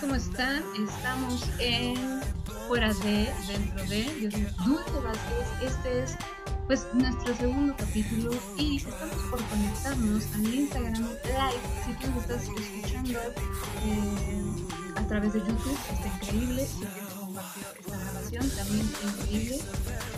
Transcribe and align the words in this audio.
¿Cómo 0.00 0.14
están? 0.14 0.62
Estamos 0.88 1.42
en 1.58 2.20
Fuera 2.68 2.92
de, 2.94 3.32
Dentro 3.46 3.84
de. 3.86 4.04
Yo 4.20 4.30
soy 4.30 4.46
Dulce 4.66 5.00
Vázquez. 5.02 5.72
Este 5.72 6.02
es 6.02 6.16
pues 6.66 6.86
nuestro 6.92 7.34
segundo 7.36 7.74
capítulo 7.78 8.32
y 8.58 8.76
estamos 8.76 9.16
por 9.30 9.42
conectarnos 9.44 10.24
al 10.34 10.54
Instagram 10.54 11.02
Live. 11.02 11.62
Si 11.84 11.92
tú 11.94 12.10
nos 12.10 12.22
estás 12.22 12.42
escuchando 12.42 13.18
eh, 13.84 14.42
a 14.96 15.06
través 15.06 15.32
de 15.32 15.38
YouTube, 15.40 15.78
está 15.92 16.08
increíble. 16.08 16.66
Si 16.66 16.84
esta 17.80 17.96
grabación, 17.98 18.50
también 18.50 18.90
increíble. 19.02 19.58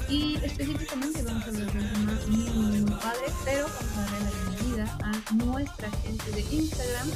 Y 0.09 0.37
específicamente 0.45 1.23
vamos 1.23 1.45
a 1.45 1.47
hablar 1.49 1.73
de 1.73 1.83
tema 1.83 2.19
muy 2.27 2.91
padre, 2.93 3.27
pero 3.45 3.67
vamos 3.67 3.97
a 3.97 4.01
darle 4.03 4.21
la 4.21 4.31
bienvenida 4.31 4.99
a 5.03 5.35
nuestra 5.35 5.91
gente 6.03 6.31
de 6.33 6.41
Instagram 6.51 7.11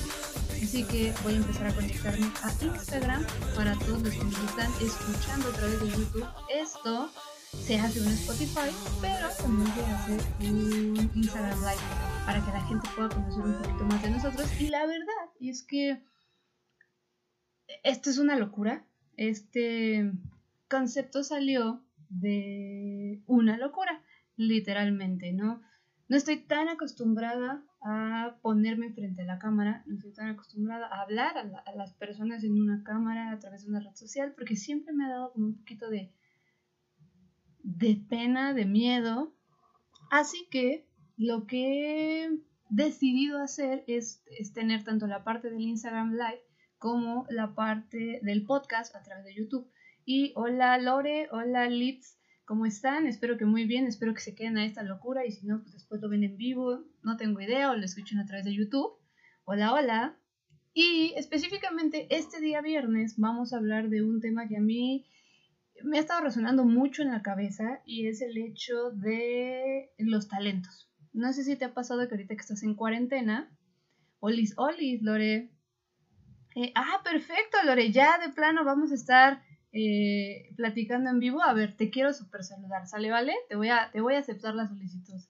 Así 0.63 0.85
que 0.85 1.13
voy 1.25 1.35
a 1.35 1.37
empezar 1.39 1.67
a 1.67 1.75
conectarme 1.75 2.27
a 2.43 2.65
Instagram 2.65 3.27
para 3.57 3.77
todos 3.81 4.01
los 4.03 4.15
que 4.15 4.25
me 4.25 4.31
están 4.31 4.71
escuchando 4.81 5.49
a 5.49 5.53
través 5.53 5.81
de 5.81 5.89
YouTube. 5.91 6.27
Esto 6.49 7.11
se 7.51 7.79
hace 7.79 7.99
en 7.99 8.07
Spotify, 8.09 8.71
pero 9.01 9.29
también 9.39 9.67
se 9.75 9.83
hace 9.83 10.49
un 10.49 11.11
Instagram 11.15 11.59
Live 11.59 12.25
para 12.25 12.45
que 12.45 12.51
la 12.53 12.61
gente 12.63 12.89
pueda 12.95 13.09
conocer 13.09 13.45
un 13.45 13.55
poquito 13.55 13.85
más 13.85 14.03
de 14.03 14.11
nosotros. 14.11 14.61
Y 14.61 14.69
la 14.69 14.87
verdad 14.87 15.31
es 15.41 15.65
que 15.65 16.01
esto 17.83 18.11
es 18.11 18.19
una 18.19 18.37
locura. 18.37 18.87
Este 19.17 20.13
concepto 20.71 21.25
salió 21.25 21.85
de 22.09 23.21
una 23.27 23.59
locura, 23.59 24.03
literalmente, 24.37 25.33
¿no? 25.33 25.61
No 26.13 26.19
estoy 26.19 26.41
tan 26.43 26.69
acostumbrada 26.69 27.65
a 27.81 28.37
ponerme 28.43 28.93
frente 28.93 29.23
a 29.23 29.25
la 29.25 29.39
cámara, 29.39 29.83
no 29.87 29.95
estoy 29.95 30.13
tan 30.13 30.29
acostumbrada 30.29 30.87
a 30.87 31.01
hablar 31.01 31.39
a, 31.39 31.73
las 31.75 31.95
personas 31.95 32.45
en 32.45 32.61
una 32.61 32.85
cámara 32.85 33.31
a 33.31 33.39
través 33.39 33.63
de 33.63 33.71
una 33.71 33.81
red 33.81 33.95
social, 33.95 34.35
porque 34.37 34.55
siempre 34.55 34.93
me 34.93 35.07
ha 35.07 35.09
dado 35.09 35.33
como 35.33 35.47
un 35.47 35.57
poquito 35.57 35.89
de, 35.89 36.13
de 37.63 37.99
pena, 38.11 38.53
de 38.53 38.67
miedo. 38.67 39.33
Así 40.11 40.47
que 40.51 40.87
lo 41.17 41.47
que 41.47 42.25
he 42.25 42.39
decidido 42.69 43.39
hacer 43.43 43.83
es, 43.87 44.23
es 44.27 44.53
tener 44.53 44.85
tanto 44.85 45.07
la 45.07 45.25
parte 45.25 45.49
del 45.49 45.63
Instagram 45.63 46.13
Live 46.13 46.43
como 46.77 47.25
la 47.31 47.55
parte 47.55 48.21
del 48.23 48.45
podcast 48.45 48.95
a 48.95 49.03
través 49.03 49.25
de 49.25 49.35
YouTube. 49.35 49.67
Y 50.05 50.35
hola 50.37 50.77
Lore, 50.77 51.29
hola 51.31 51.71
Lips, 51.71 52.19
¿Cómo 52.45 52.67
están? 52.67 53.07
Espero 53.07 53.39
que 53.39 53.45
muy 53.45 53.67
bien, 53.67 53.87
espero 53.87 54.15
que 54.15 54.21
se 54.21 54.35
queden 54.35 54.59
a 54.59 54.65
esta 54.65 54.83
locura 54.83 55.25
y 55.25 55.31
si 55.31 55.47
no, 55.47 55.61
pues 55.61 55.75
después 55.75 56.01
lo 56.01 56.09
ven 56.09 56.25
en 56.25 56.37
vivo, 56.37 56.85
no 57.03 57.17
tengo 57.17 57.41
idea 57.41 57.71
o 57.71 57.77
lo 57.77 57.85
escuchen 57.85 58.19
a 58.19 58.27
través 58.27 58.45
de 58.45 58.55
YouTube. 58.55 58.99
Hola, 59.45 59.73
hola. 59.73 60.19
Y 60.75 61.13
específicamente 61.17 62.09
este 62.11 62.41
día 62.41 62.61
viernes 62.61 63.15
vamos 63.17 63.53
a 63.53 63.59
hablar 63.59 63.91
de 63.91 64.03
un 64.03 64.21
tema 64.21 64.49
que 64.49 64.57
a 64.57 64.61
mí 64.61 65.07
me 65.85 65.99
ha 65.99 66.01
estado 66.01 66.23
resonando 66.23 66.65
mucho 66.65 67.03
en 67.03 67.13
la 67.13 67.23
cabeza 67.23 67.81
y 67.87 68.09
es 68.09 68.21
el 68.21 68.37
hecho 68.37 68.91
de 68.91 69.93
los 69.99 70.29
talentos. 70.29 70.91
No 71.13 71.33
sé 71.33 71.45
si 71.45 71.57
te 71.57 71.67
ha 71.67 71.75
pasado 71.75 72.09
que 72.09 72.15
ahorita 72.15 72.35
que 72.35 72.41
estás 72.41 72.65
en 72.65 72.75
cuarentena, 72.75 73.57
olis, 74.19 74.55
olis, 74.57 75.01
Lore. 75.03 75.53
Eh, 76.57 76.73
ah, 76.75 77.03
perfecto, 77.05 77.59
Lore, 77.65 77.93
ya 77.93 78.19
de 78.19 78.33
plano 78.33 78.65
vamos 78.65 78.91
a 78.91 78.97
estar 78.97 79.43
eh, 79.73 80.53
platicando 80.57 81.11
en 81.11 81.19
vivo. 81.19 81.43
A 81.43 81.55
ver, 81.55 81.77
te 81.77 81.91
quiero 81.91 82.13
super 82.13 82.45
saludar, 82.45 82.87
¿sale, 82.87 83.11
vale? 83.11 83.35
Te 83.49 83.57
voy 83.57 83.71
a, 83.71 83.91
te 83.91 84.01
voy 84.01 84.15
a 84.15 84.19
aceptar 84.19 84.55
la 84.55 84.69
solicitud. 84.69 85.21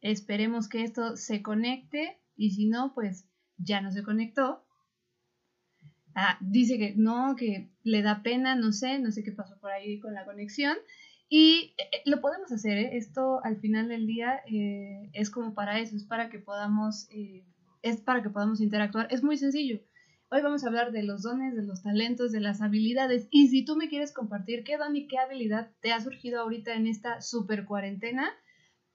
Esperemos 0.00 0.68
que 0.68 0.82
esto 0.82 1.16
se 1.16 1.42
conecte 1.42 2.18
y 2.34 2.52
si 2.52 2.66
no, 2.66 2.94
pues 2.94 3.26
ya 3.58 3.82
no 3.82 3.92
se 3.92 4.02
conectó. 4.02 4.64
Ah, 6.14 6.38
dice 6.40 6.78
que 6.78 6.94
no, 6.96 7.36
que 7.36 7.70
le 7.82 8.02
da 8.02 8.22
pena, 8.22 8.54
no 8.56 8.72
sé, 8.72 8.98
no 8.98 9.12
sé 9.12 9.22
qué 9.22 9.32
pasó 9.32 9.58
por 9.60 9.70
ahí 9.70 10.00
con 10.00 10.14
la 10.14 10.24
conexión. 10.24 10.76
Y 11.28 11.74
eh, 11.76 11.82
eh, 11.92 12.02
lo 12.06 12.20
podemos 12.22 12.50
hacer, 12.50 12.78
esto 12.94 13.44
al 13.44 13.58
final 13.60 13.88
del 13.88 14.06
día 14.06 14.40
es 15.12 15.30
como 15.30 15.54
para 15.54 15.78
eso, 15.78 15.94
es 15.94 16.04
para 16.04 16.30
que 16.30 16.38
podamos, 16.38 17.08
es 17.82 18.00
para 18.00 18.22
que 18.22 18.30
podamos 18.30 18.60
interactuar. 18.62 19.06
Es 19.10 19.22
muy 19.22 19.36
sencillo. 19.36 19.80
Hoy 20.32 20.42
vamos 20.42 20.62
a 20.62 20.68
hablar 20.68 20.92
de 20.92 21.02
los 21.02 21.22
dones, 21.22 21.56
de 21.56 21.64
los 21.64 21.82
talentos, 21.82 22.30
de 22.30 22.38
las 22.38 22.62
habilidades. 22.62 23.26
Y 23.32 23.48
si 23.48 23.64
tú 23.64 23.74
me 23.74 23.88
quieres 23.88 24.12
compartir 24.12 24.62
qué 24.62 24.78
don 24.78 24.94
y 24.94 25.08
qué 25.08 25.18
habilidad 25.18 25.72
te 25.80 25.92
ha 25.92 26.00
surgido 26.00 26.40
ahorita 26.40 26.74
en 26.74 26.86
esta 26.86 27.20
super 27.20 27.64
cuarentena, 27.64 28.30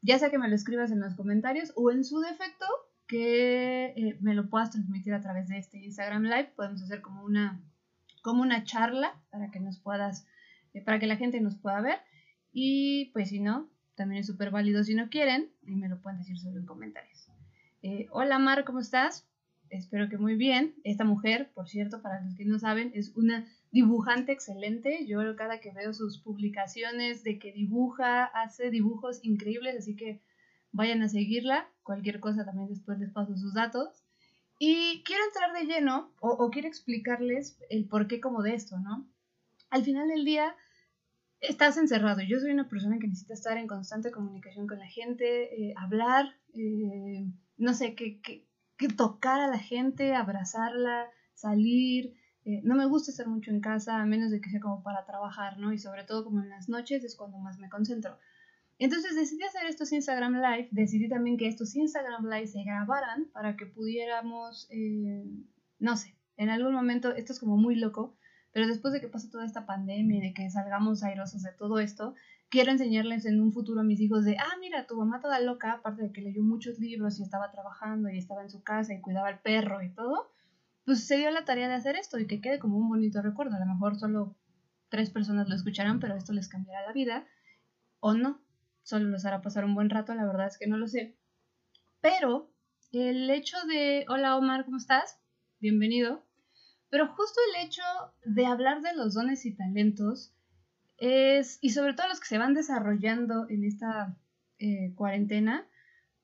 ya 0.01 0.17
sea 0.17 0.29
que 0.29 0.37
me 0.37 0.47
lo 0.47 0.55
escribas 0.55 0.91
en 0.91 1.01
los 1.01 1.13
comentarios 1.13 1.73
o 1.75 1.91
en 1.91 2.05
su 2.05 2.21
defecto 2.21 2.65
que 3.05 3.87
eh, 3.97 4.17
me 4.21 4.33
lo 4.33 4.49
puedas 4.49 4.71
transmitir 4.71 5.13
a 5.13 5.19
través 5.19 5.49
de 5.49 5.57
este 5.57 5.83
Instagram 5.83 6.23
Live. 6.23 6.53
Podemos 6.55 6.81
hacer 6.81 7.01
como 7.01 7.25
una, 7.25 7.61
como 8.21 8.41
una 8.41 8.63
charla 8.63 9.21
para 9.29 9.51
que 9.51 9.59
nos 9.59 9.77
puedas, 9.77 10.25
eh, 10.73 10.81
para 10.85 10.99
que 10.99 11.07
la 11.07 11.17
gente 11.17 11.41
nos 11.41 11.57
pueda 11.57 11.81
ver. 11.81 11.99
Y 12.53 13.11
pues 13.11 13.27
si 13.27 13.41
no, 13.41 13.69
también 13.95 14.21
es 14.21 14.27
súper 14.27 14.51
válido 14.51 14.85
si 14.85 14.95
no 14.95 15.09
quieren 15.09 15.51
y 15.63 15.75
me 15.75 15.89
lo 15.89 16.01
pueden 16.01 16.19
decir 16.19 16.39
solo 16.39 16.61
en 16.61 16.65
comentarios. 16.65 17.27
Eh, 17.81 18.07
hola 18.11 18.39
Mar, 18.39 18.63
¿cómo 18.63 18.79
estás? 18.79 19.27
Espero 19.77 20.09
que 20.09 20.17
muy 20.17 20.35
bien. 20.35 20.75
Esta 20.83 21.03
mujer, 21.03 21.51
por 21.53 21.67
cierto, 21.67 22.01
para 22.01 22.21
los 22.21 22.35
que 22.35 22.45
no 22.45 22.59
saben, 22.59 22.91
es 22.93 23.15
una 23.15 23.45
dibujante 23.71 24.31
excelente. 24.31 25.05
Yo 25.05 25.35
cada 25.35 25.59
que 25.59 25.71
veo 25.71 25.93
sus 25.93 26.19
publicaciones 26.19 27.23
de 27.23 27.39
que 27.39 27.51
dibuja, 27.51 28.25
hace 28.25 28.69
dibujos 28.69 29.19
increíbles, 29.23 29.75
así 29.77 29.95
que 29.95 30.21
vayan 30.71 31.01
a 31.01 31.09
seguirla. 31.09 31.69
Cualquier 31.83 32.19
cosa 32.19 32.45
también 32.45 32.69
después 32.69 32.99
les 32.99 33.11
paso 33.11 33.35
sus 33.37 33.53
datos. 33.53 34.03
Y 34.57 35.03
quiero 35.03 35.23
entrar 35.25 35.53
de 35.53 35.65
lleno 35.65 36.13
o, 36.21 36.49
quiero 36.49 36.67
explicarles 36.67 37.59
el 37.69 37.85
porqué 37.87 38.21
como 38.21 38.41
de 38.41 38.55
esto, 38.55 38.79
¿no? 38.79 39.05
Al 39.69 39.83
final 39.83 40.07
del 40.07 40.23
día 40.23 40.55
estás 41.41 41.77
encerrado. 41.77 42.21
Yo 42.21 42.39
soy 42.39 42.51
una 42.51 42.69
persona 42.69 42.97
que 42.97 43.07
necesita 43.07 43.33
estar 43.33 43.57
en 43.57 43.67
constante 43.67 44.11
comunicación 44.11 44.67
con 44.67 44.79
la 44.79 44.87
gente, 44.87 45.61
eh, 45.61 45.73
hablar, 45.75 46.33
eh, 46.53 47.25
no 47.57 47.73
sé, 47.73 47.95
qué 47.95 48.45
tocar 48.97 49.41
a 49.41 49.47
la 49.47 49.59
gente, 49.59 50.15
abrazarla, 50.15 51.07
salir. 51.33 52.15
Eh, 52.45 52.61
no 52.63 52.75
me 52.75 52.85
gusta 52.85 53.11
estar 53.11 53.27
mucho 53.27 53.51
en 53.51 53.61
casa, 53.61 54.01
a 54.01 54.05
menos 54.05 54.31
de 54.31 54.41
que 54.41 54.49
sea 54.49 54.59
como 54.59 54.83
para 54.83 55.05
trabajar, 55.05 55.57
¿no? 55.57 55.73
Y 55.73 55.79
sobre 55.79 56.03
todo 56.03 56.23
como 56.23 56.41
en 56.41 56.49
las 56.49 56.69
noches 56.69 57.03
es 57.03 57.15
cuando 57.15 57.37
más 57.39 57.57
me 57.57 57.69
concentro. 57.69 58.17
Entonces 58.77 59.15
decidí 59.15 59.43
hacer 59.43 59.65
estos 59.67 59.91
Instagram 59.93 60.35
Live, 60.35 60.67
decidí 60.71 61.07
también 61.07 61.37
que 61.37 61.47
estos 61.47 61.75
Instagram 61.75 62.25
Live 62.25 62.47
se 62.47 62.63
grabaran 62.63 63.25
para 63.31 63.55
que 63.55 63.65
pudiéramos, 63.65 64.67
eh, 64.69 65.23
no 65.79 65.95
sé, 65.95 66.15
en 66.35 66.49
algún 66.49 66.73
momento, 66.73 67.15
esto 67.15 67.31
es 67.31 67.39
como 67.39 67.55
muy 67.55 67.75
loco, 67.75 68.17
pero 68.51 68.67
después 68.67 68.93
de 68.93 68.99
que 68.99 69.07
pase 69.07 69.29
toda 69.29 69.45
esta 69.45 69.65
pandemia 69.65 70.17
y 70.17 70.21
de 70.21 70.33
que 70.33 70.49
salgamos 70.49 71.03
airosos 71.03 71.41
de 71.43 71.51
todo 71.53 71.79
esto, 71.79 72.15
quiero 72.55 72.71
enseñarles 72.71 73.25
en 73.25 73.41
un 73.41 73.51
futuro 73.51 73.81
a 73.81 73.83
mis 73.83 73.99
hijos 73.99 74.23
de, 74.23 74.37
ah, 74.37 74.55
mira, 74.61 74.87
tu 74.87 74.95
mamá 74.95 75.19
toda 75.19 75.41
loca, 75.41 75.73
aparte 75.73 76.03
de 76.03 76.13
que 76.13 76.21
leyó 76.21 76.41
muchos 76.41 76.79
libros 76.79 77.19
y 77.19 77.23
estaba 77.23 77.51
trabajando 77.51 78.09
y 78.09 78.17
estaba 78.17 78.43
en 78.43 78.49
su 78.49 78.63
casa 78.63 78.93
y 78.93 79.01
cuidaba 79.01 79.27
al 79.27 79.41
perro 79.41 79.83
y 79.83 79.93
todo, 79.93 80.31
pues 80.85 81.05
se 81.05 81.17
dio 81.17 81.31
la 81.31 81.43
tarea 81.43 81.67
de 81.67 81.73
hacer 81.73 81.97
esto 81.97 82.17
y 82.17 82.27
que 82.27 82.39
quede 82.39 82.57
como 82.57 82.77
un 82.77 82.87
bonito 82.87 83.21
recuerdo. 83.21 83.57
A 83.57 83.59
lo 83.59 83.65
mejor 83.65 83.97
solo 83.97 84.37
tres 84.87 85.09
personas 85.09 85.49
lo 85.49 85.55
escucharán, 85.55 85.99
pero 85.99 86.15
esto 86.15 86.31
les 86.31 86.47
cambiará 86.47 86.87
la 86.87 86.93
vida. 86.93 87.27
O 87.99 88.13
no, 88.13 88.39
solo 88.83 89.09
les 89.09 89.25
hará 89.25 89.41
pasar 89.41 89.65
un 89.65 89.75
buen 89.75 89.89
rato, 89.89 90.15
la 90.15 90.25
verdad 90.25 90.47
es 90.47 90.57
que 90.57 90.67
no 90.67 90.77
lo 90.77 90.87
sé. 90.87 91.17
Pero 91.99 92.53
el 92.93 93.29
hecho 93.31 93.57
de, 93.67 94.05
hola 94.07 94.37
Omar, 94.37 94.63
¿cómo 94.63 94.77
estás? 94.77 95.19
Bienvenido. 95.59 96.25
Pero 96.89 97.07
justo 97.07 97.37
el 97.49 97.67
hecho 97.67 97.83
de 98.23 98.45
hablar 98.45 98.81
de 98.81 98.95
los 98.95 99.13
dones 99.13 99.45
y 99.45 99.53
talentos 99.53 100.34
es, 100.97 101.59
y 101.61 101.71
sobre 101.71 101.93
todo 101.93 102.07
los 102.07 102.19
que 102.19 102.27
se 102.27 102.37
van 102.37 102.53
desarrollando 102.53 103.47
en 103.49 103.63
esta 103.63 104.17
eh, 104.59 104.93
cuarentena, 104.95 105.67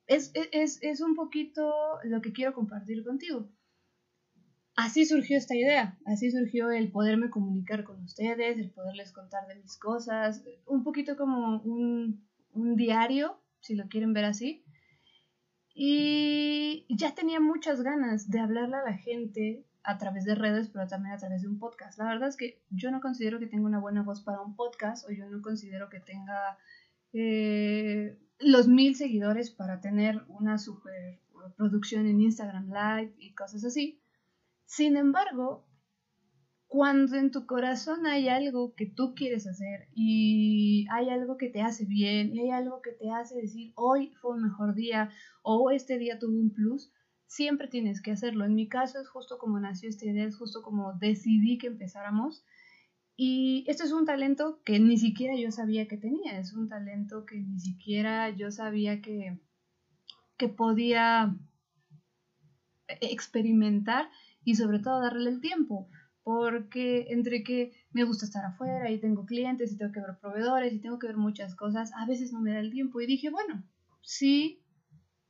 es, 0.07 0.31
es, 0.33 0.79
es, 0.81 1.01
un 1.01 1.15
poquito 1.15 1.71
lo 2.03 2.21
que 2.21 2.33
quiero 2.33 2.53
compartir 2.53 3.03
contigo. 3.03 3.49
Así 4.75 5.05
surgió 5.05 5.37
esta 5.37 5.55
idea, 5.55 5.97
así 6.05 6.31
surgió 6.31 6.71
el 6.71 6.91
poderme 6.91 7.29
comunicar 7.29 7.83
con 7.83 8.03
ustedes, 8.03 8.57
el 8.57 8.71
poderles 8.71 9.11
contar 9.11 9.47
de 9.47 9.55
mis 9.55 9.77
cosas, 9.77 10.43
un 10.65 10.83
poquito 10.83 11.15
como 11.17 11.61
un, 11.61 12.25
un 12.53 12.75
diario, 12.75 13.41
si 13.59 13.75
lo 13.75 13.87
quieren 13.87 14.13
ver 14.13 14.25
así. 14.25 14.63
Y 15.73 16.85
ya 16.89 17.13
tenía 17.15 17.39
muchas 17.39 17.81
ganas 17.81 18.29
de 18.29 18.39
hablarle 18.39 18.77
a 18.77 18.83
la 18.83 18.97
gente 18.97 19.65
a 19.83 19.97
través 19.97 20.25
de 20.25 20.35
redes, 20.35 20.69
pero 20.69 20.87
también 20.87 21.15
a 21.15 21.17
través 21.17 21.41
de 21.41 21.47
un 21.47 21.59
podcast. 21.59 21.97
La 21.97 22.05
verdad 22.05 22.29
es 22.29 22.37
que 22.37 22.61
yo 22.69 22.91
no 22.91 23.01
considero 23.01 23.39
que 23.39 23.47
tenga 23.47 23.65
una 23.65 23.79
buena 23.79 24.03
voz 24.03 24.21
para 24.21 24.41
un 24.41 24.55
podcast 24.55 25.07
o 25.07 25.11
yo 25.11 25.27
no 25.29 25.41
considero 25.41 25.89
que 25.89 25.99
tenga 25.99 26.57
eh, 27.13 28.19
los 28.39 28.67
mil 28.67 28.95
seguidores 28.95 29.51
para 29.51 29.81
tener 29.81 30.23
una 30.27 30.57
super 30.57 31.19
producción 31.57 32.07
en 32.07 32.21
Instagram 32.21 32.67
Live 32.67 33.15
y 33.17 33.33
cosas 33.33 33.63
así. 33.63 34.01
Sin 34.65 34.95
embargo, 34.95 35.65
cuando 36.67 37.17
en 37.17 37.31
tu 37.31 37.45
corazón 37.45 38.05
hay 38.05 38.29
algo 38.29 38.73
que 38.75 38.85
tú 38.85 39.13
quieres 39.13 39.45
hacer 39.45 39.89
y 39.93 40.87
hay 40.89 41.09
algo 41.09 41.35
que 41.37 41.49
te 41.49 41.61
hace 41.61 41.85
bien 41.85 42.33
y 42.33 42.39
hay 42.39 42.51
algo 42.51 42.81
que 42.81 42.93
te 42.93 43.11
hace 43.11 43.35
decir 43.41 43.73
hoy 43.75 44.13
fue 44.21 44.35
un 44.35 44.43
mejor 44.43 44.73
día 44.73 45.09
o 45.43 45.69
este 45.71 45.97
día 45.97 46.17
tuvo 46.17 46.39
un 46.39 46.53
plus, 46.53 46.93
siempre 47.31 47.69
tienes 47.69 48.01
que 48.01 48.11
hacerlo. 48.11 48.43
En 48.43 48.55
mi 48.55 48.67
caso 48.67 48.99
es 48.99 49.07
justo 49.07 49.37
como 49.37 49.57
nació 49.57 49.87
esta 49.87 50.05
idea, 50.05 50.25
es 50.25 50.35
justo 50.35 50.61
como 50.61 50.93
decidí 50.99 51.57
que 51.57 51.67
empezáramos. 51.67 52.43
Y 53.15 53.63
esto 53.67 53.85
es 53.85 53.93
un 53.93 54.05
talento 54.05 54.61
que 54.65 54.79
ni 54.81 54.97
siquiera 54.97 55.35
yo 55.37 55.49
sabía 55.49 55.87
que 55.87 55.95
tenía, 55.95 56.37
es 56.39 56.53
un 56.53 56.67
talento 56.67 57.25
que 57.25 57.37
ni 57.37 57.59
siquiera 57.59 58.29
yo 58.31 58.51
sabía 58.51 59.01
que, 59.01 59.39
que 60.37 60.49
podía 60.49 61.33
experimentar 62.99 64.09
y 64.43 64.55
sobre 64.55 64.79
todo 64.79 64.99
darle 64.99 65.29
el 65.29 65.39
tiempo, 65.39 65.87
porque 66.23 67.05
entre 67.11 67.43
que 67.43 67.71
me 67.91 68.03
gusta 68.03 68.25
estar 68.25 68.43
afuera 68.43 68.91
y 68.91 68.99
tengo 68.99 69.25
clientes 69.25 69.71
y 69.71 69.77
tengo 69.77 69.93
que 69.93 70.01
ver 70.01 70.17
proveedores 70.19 70.73
y 70.73 70.81
tengo 70.81 70.99
que 70.99 71.07
ver 71.07 71.17
muchas 71.17 71.55
cosas, 71.55 71.93
a 71.93 72.05
veces 72.05 72.33
no 72.33 72.41
me 72.41 72.51
da 72.51 72.59
el 72.59 72.71
tiempo 72.71 72.99
y 72.99 73.05
dije, 73.05 73.29
bueno, 73.29 73.63
si 74.01 74.61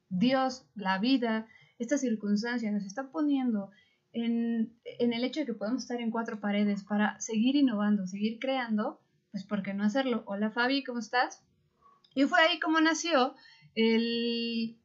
Dios, 0.10 0.66
la 0.76 0.98
vida, 0.98 1.48
esta 1.82 1.98
circunstancia 1.98 2.72
nos 2.72 2.86
está 2.86 3.12
poniendo 3.12 3.72
en, 4.14 4.78
en, 4.84 5.14
el 5.14 5.24
hecho 5.24 5.40
de 5.40 5.48
que 5.48 5.54
podemos 5.54 5.84
estar 5.84 6.00
en 6.00 6.12
cuatro 6.12 6.40
paredes 6.40 6.84
para 6.84 7.20
seguir 7.20 7.56
innovando, 7.56 8.06
seguir 8.06 8.38
creando, 8.40 9.02
pues 9.32 9.46
¿por 9.46 9.64
qué 9.64 9.74
no 9.74 9.84
hacerlo? 9.84 10.24
Hola 10.28 10.52
Fabi, 10.52 10.84
¿cómo 10.84 11.00
estás? 11.00 11.44
Y 12.14 12.26
fue 12.26 12.40
ahí 12.40 12.60
como 12.60 12.80
nació 12.82 13.36
el, 13.74 14.80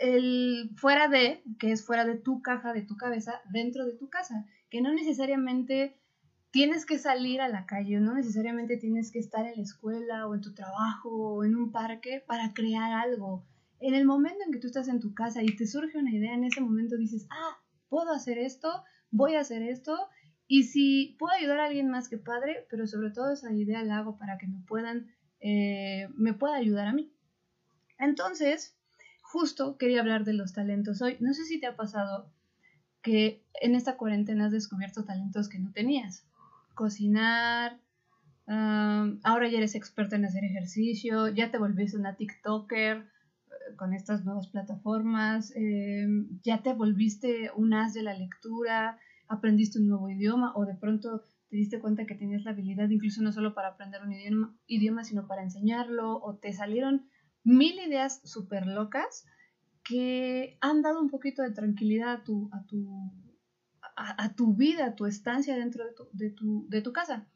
el 0.00 0.70
fuera 0.76 1.08
de, 1.08 1.44
que 1.60 1.70
es 1.70 1.84
fuera 1.84 2.04
de 2.04 2.16
tu 2.16 2.42
caja, 2.42 2.72
de 2.72 2.82
tu 2.82 2.96
cabeza, 2.96 3.40
dentro 3.52 3.86
de 3.86 3.92
tu 3.92 4.08
casa, 4.08 4.46
que 4.68 4.80
no 4.80 4.92
necesariamente 4.92 5.96
tienes 6.50 6.86
que 6.86 6.98
salir 6.98 7.40
a 7.40 7.48
la 7.48 7.66
calle, 7.66 8.00
no 8.00 8.14
necesariamente 8.14 8.78
tienes 8.78 9.12
que 9.12 9.20
estar 9.20 9.46
en 9.46 9.56
la 9.56 9.62
escuela 9.62 10.26
o 10.26 10.34
en 10.34 10.40
tu 10.40 10.54
trabajo 10.54 11.08
o 11.10 11.44
en 11.44 11.54
un 11.54 11.70
parque 11.70 12.22
para 12.26 12.52
crear 12.52 12.92
algo. 12.92 13.46
En 13.82 13.94
el 13.94 14.04
momento 14.04 14.38
en 14.46 14.52
que 14.52 14.60
tú 14.60 14.68
estás 14.68 14.86
en 14.86 15.00
tu 15.00 15.12
casa 15.12 15.42
y 15.42 15.56
te 15.56 15.66
surge 15.66 15.98
una 15.98 16.12
idea, 16.12 16.34
en 16.34 16.44
ese 16.44 16.60
momento 16.60 16.96
dices, 16.96 17.26
ah, 17.30 17.58
puedo 17.88 18.12
hacer 18.12 18.38
esto, 18.38 18.82
voy 19.10 19.34
a 19.34 19.40
hacer 19.40 19.60
esto, 19.62 20.08
y 20.46 20.64
si 20.64 21.16
puedo 21.18 21.34
ayudar 21.34 21.58
a 21.58 21.64
alguien 21.64 21.90
más 21.90 22.08
que 22.08 22.16
padre, 22.16 22.64
pero 22.70 22.86
sobre 22.86 23.10
todo 23.10 23.32
esa 23.32 23.52
idea 23.52 23.82
la 23.82 23.98
hago 23.98 24.16
para 24.16 24.38
que 24.38 24.46
me 24.46 24.60
puedan, 24.68 25.08
eh, 25.40 26.06
me 26.14 26.32
pueda 26.32 26.54
ayudar 26.54 26.86
a 26.86 26.92
mí. 26.92 27.10
Entonces, 27.98 28.72
justo 29.20 29.76
quería 29.76 29.98
hablar 29.98 30.22
de 30.22 30.34
los 30.34 30.52
talentos 30.52 31.02
hoy. 31.02 31.16
No 31.18 31.34
sé 31.34 31.44
si 31.44 31.58
te 31.58 31.66
ha 31.66 31.74
pasado 31.74 32.30
que 33.02 33.42
en 33.60 33.74
esta 33.74 33.96
cuarentena 33.96 34.46
has 34.46 34.52
descubierto 34.52 35.04
talentos 35.04 35.48
que 35.48 35.58
no 35.58 35.72
tenías. 35.72 36.24
Cocinar, 36.74 37.80
ahora 38.46 39.48
ya 39.48 39.58
eres 39.58 39.74
experta 39.74 40.14
en 40.14 40.24
hacer 40.24 40.44
ejercicio, 40.44 41.28
ya 41.28 41.50
te 41.50 41.58
volviste 41.58 41.96
una 41.96 42.14
TikToker 42.14 43.10
con 43.76 43.92
estas 43.94 44.24
nuevas 44.24 44.48
plataformas, 44.48 45.52
em, 45.56 46.28
ya 46.42 46.62
te 46.62 46.72
volviste 46.72 47.50
un 47.56 47.74
as 47.74 47.92
de 47.94 48.02
la 48.02 48.14
lectura, 48.14 48.98
aprendiste 49.28 49.78
un 49.78 49.88
nuevo 49.88 50.08
idioma 50.10 50.52
o 50.54 50.64
de 50.64 50.74
pronto 50.74 51.24
te 51.48 51.56
diste 51.56 51.80
cuenta 51.80 52.06
que 52.06 52.14
tenías 52.14 52.44
la 52.44 52.52
habilidad 52.52 52.88
incluso 52.88 53.22
no 53.22 53.32
solo 53.32 53.54
para 53.54 53.68
aprender 53.68 54.02
un 54.02 54.12
idioma, 54.12 54.56
idioma 54.66 55.04
sino 55.04 55.26
para 55.26 55.42
enseñarlo 55.42 56.16
o 56.22 56.36
te 56.36 56.52
salieron 56.52 57.06
mil 57.44 57.78
ideas 57.78 58.20
súper 58.24 58.66
locas 58.66 59.24
que 59.84 60.56
han 60.60 60.82
dado 60.82 61.00
un 61.00 61.10
poquito 61.10 61.42
de 61.42 61.50
tranquilidad 61.50 62.12
a 62.12 62.24
tu, 62.24 62.48
a 62.52 62.64
tu, 62.66 63.12
a, 63.96 64.34
tu 64.34 64.54
vida, 64.54 64.86
a 64.86 64.94
tu 64.94 65.06
estancia 65.06 65.56
dentro 65.56 65.84
de 65.84 65.92
tu, 65.92 66.08
de, 66.12 66.30
tu, 66.30 66.66
de 66.68 66.82
tu 66.82 66.92
casa. 66.92 67.26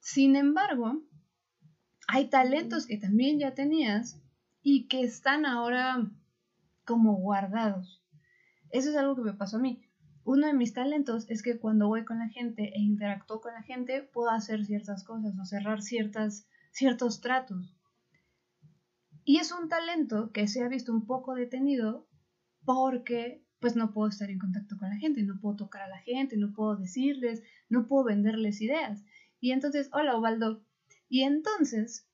Sin 0.00 0.36
embargo, 0.36 1.02
hay 2.08 2.28
talentos 2.28 2.86
que 2.86 2.96
también 2.96 3.38
ya 3.38 3.54
tenías 3.54 4.20
y 4.62 4.88
que 4.88 5.02
están 5.02 5.46
ahora 5.46 6.10
como 6.84 7.16
guardados. 7.16 8.02
Eso 8.70 8.90
es 8.90 8.96
algo 8.96 9.16
que 9.16 9.22
me 9.22 9.34
pasó 9.34 9.56
a 9.56 9.60
mí. 9.60 9.82
Uno 10.24 10.46
de 10.46 10.52
mis 10.52 10.74
talentos 10.74 11.28
es 11.28 11.42
que 11.42 11.58
cuando 11.58 11.88
voy 11.88 12.04
con 12.04 12.18
la 12.18 12.28
gente 12.28 12.72
e 12.74 12.80
interactúo 12.80 13.40
con 13.40 13.54
la 13.54 13.62
gente, 13.62 14.02
puedo 14.02 14.30
hacer 14.30 14.64
ciertas 14.64 15.02
cosas 15.04 15.34
o 15.40 15.44
cerrar 15.44 15.82
ciertas, 15.82 16.46
ciertos 16.72 17.20
tratos. 17.20 17.74
Y 19.24 19.38
es 19.38 19.52
un 19.52 19.68
talento 19.68 20.30
que 20.32 20.46
se 20.46 20.62
ha 20.62 20.68
visto 20.68 20.92
un 20.92 21.06
poco 21.06 21.34
detenido 21.34 22.06
porque 22.64 23.44
pues 23.60 23.76
no 23.76 23.92
puedo 23.92 24.08
estar 24.08 24.30
en 24.30 24.38
contacto 24.38 24.76
con 24.78 24.88
la 24.88 24.96
gente, 24.96 25.22
no 25.22 25.38
puedo 25.40 25.56
tocar 25.56 25.82
a 25.82 25.88
la 25.88 25.98
gente, 25.98 26.36
no 26.36 26.52
puedo 26.52 26.76
decirles, 26.76 27.42
no 27.68 27.86
puedo 27.86 28.04
venderles 28.04 28.60
ideas. 28.60 29.04
Y 29.38 29.52
entonces, 29.52 29.90
hola 29.92 30.16
Ovaldo. 30.16 30.64
Y 31.08 31.22
entonces, 31.22 32.09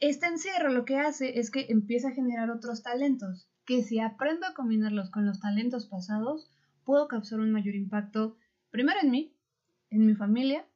este 0.00 0.26
encierro 0.26 0.70
lo 0.70 0.84
que 0.84 0.98
hace 0.98 1.38
es 1.38 1.50
que 1.50 1.66
empieza 1.68 2.08
a 2.08 2.12
generar 2.14 2.50
otros 2.50 2.82
talentos, 2.82 3.48
que 3.64 3.82
si 3.82 4.00
aprendo 4.00 4.46
a 4.46 4.54
combinarlos 4.54 5.10
con 5.10 5.26
los 5.26 5.40
talentos 5.40 5.86
pasados, 5.86 6.50
puedo 6.84 7.08
causar 7.08 7.40
un 7.40 7.52
mayor 7.52 7.74
impacto, 7.74 8.36
primero 8.70 8.98
en 9.02 9.10
mí, 9.10 9.36
en 9.90 10.06
mi 10.06 10.14
familia 10.14 10.66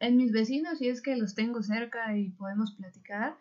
en 0.00 0.16
mis 0.16 0.32
vecinos 0.32 0.78
si 0.78 0.88
es 0.88 1.02
que 1.02 1.16
los 1.16 1.34
tengo 1.34 1.62
cerca 1.62 2.16
y 2.16 2.30
podemos 2.30 2.72
platicar. 2.72 3.36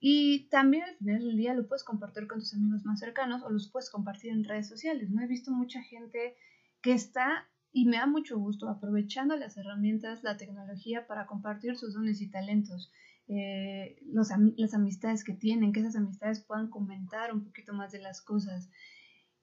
Y 0.00 0.48
también 0.48 0.84
al 0.84 0.96
final 0.96 1.24
del 1.24 1.36
día 1.36 1.54
lo 1.54 1.66
puedes 1.66 1.84
compartir 1.84 2.26
con 2.26 2.40
tus 2.40 2.52
amigos 2.54 2.84
más 2.84 3.00
cercanos 3.00 3.42
o 3.42 3.50
los 3.50 3.70
puedes 3.70 3.90
compartir 3.90 4.32
en 4.32 4.44
redes 4.44 4.68
sociales. 4.68 5.10
No 5.10 5.22
he 5.22 5.26
visto 5.26 5.50
mucha 5.50 5.82
gente 5.82 6.36
que 6.82 6.92
está, 6.92 7.48
y 7.72 7.86
me 7.86 7.96
da 7.96 8.06
mucho 8.06 8.38
gusto, 8.38 8.68
aprovechando 8.68 9.36
las 9.36 9.56
herramientas, 9.56 10.22
la 10.22 10.36
tecnología 10.36 11.06
para 11.06 11.26
compartir 11.26 11.76
sus 11.76 11.94
dones 11.94 12.20
y 12.20 12.30
talentos. 12.30 12.92
Eh, 13.28 13.96
las 14.06 14.74
amistades 14.74 15.24
que 15.24 15.32
tienen, 15.32 15.72
que 15.72 15.80
esas 15.80 15.96
amistades 15.96 16.44
puedan 16.44 16.68
comentar 16.68 17.32
un 17.32 17.44
poquito 17.44 17.72
más 17.72 17.92
de 17.92 18.00
las 18.00 18.20
cosas. 18.22 18.70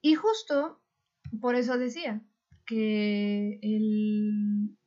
Y 0.01 0.15
justo 0.15 0.81
por 1.39 1.55
eso 1.55 1.77
decía 1.77 2.21
que 2.65 3.59
el, 3.61 4.77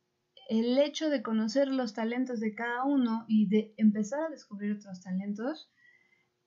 el 0.49 0.77
hecho 0.77 1.09
de 1.09 1.21
conocer 1.21 1.67
los 1.67 1.93
talentos 1.93 2.39
de 2.39 2.53
cada 2.53 2.83
uno 2.85 3.25
y 3.27 3.47
de 3.47 3.73
empezar 3.77 4.21
a 4.21 4.29
descubrir 4.29 4.73
otros 4.73 5.01
talentos, 5.01 5.71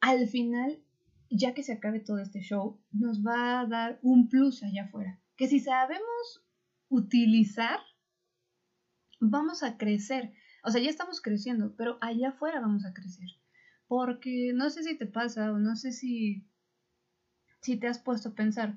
al 0.01 0.29
final, 0.29 0.83
ya 1.31 1.55
que 1.55 1.63
se 1.63 1.73
acabe 1.73 2.01
todo 2.01 2.19
este 2.19 2.41
show, 2.41 2.81
nos 2.93 3.25
va 3.25 3.61
a 3.61 3.67
dar 3.67 3.99
un 4.03 4.29
plus 4.29 4.63
allá 4.63 4.85
afuera. 4.85 5.21
Que 5.37 5.49
si 5.49 5.61
sabemos 5.61 6.45
utilizar, 6.89 7.81
vamos 9.21 9.63
a 9.63 9.77
crecer. 9.77 10.33
O 10.65 10.71
sea, 10.71 10.83
ya 10.83 10.91
estamos 10.91 11.21
creciendo, 11.21 11.75
pero 11.77 11.99
allá 12.01 12.31
afuera 12.31 12.61
vamos 12.61 12.85
a 12.85 12.93
crecer. 12.93 13.29
Porque 13.87 14.53
no 14.55 14.71
sé 14.71 14.83
si 14.83 14.97
te 14.97 15.07
pasa 15.07 15.53
o 15.53 15.59
no 15.59 15.77
sé 15.77 15.93
si, 15.93 16.47
si 17.61 17.77
te 17.79 17.89
has 17.89 17.99
puesto 17.99 18.31
a 18.31 18.35
pensar, 18.35 18.75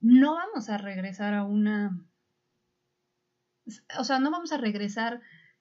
no 0.00 0.34
vamos 0.34 0.68
a 0.68 0.78
regresar 0.78 1.34
a 1.34 1.44
una 1.44 2.04
o 3.98 4.04
sea, 4.04 4.18
no 4.18 4.30
vamos 4.30 4.52
a 4.52 4.58
regresar 4.58 5.20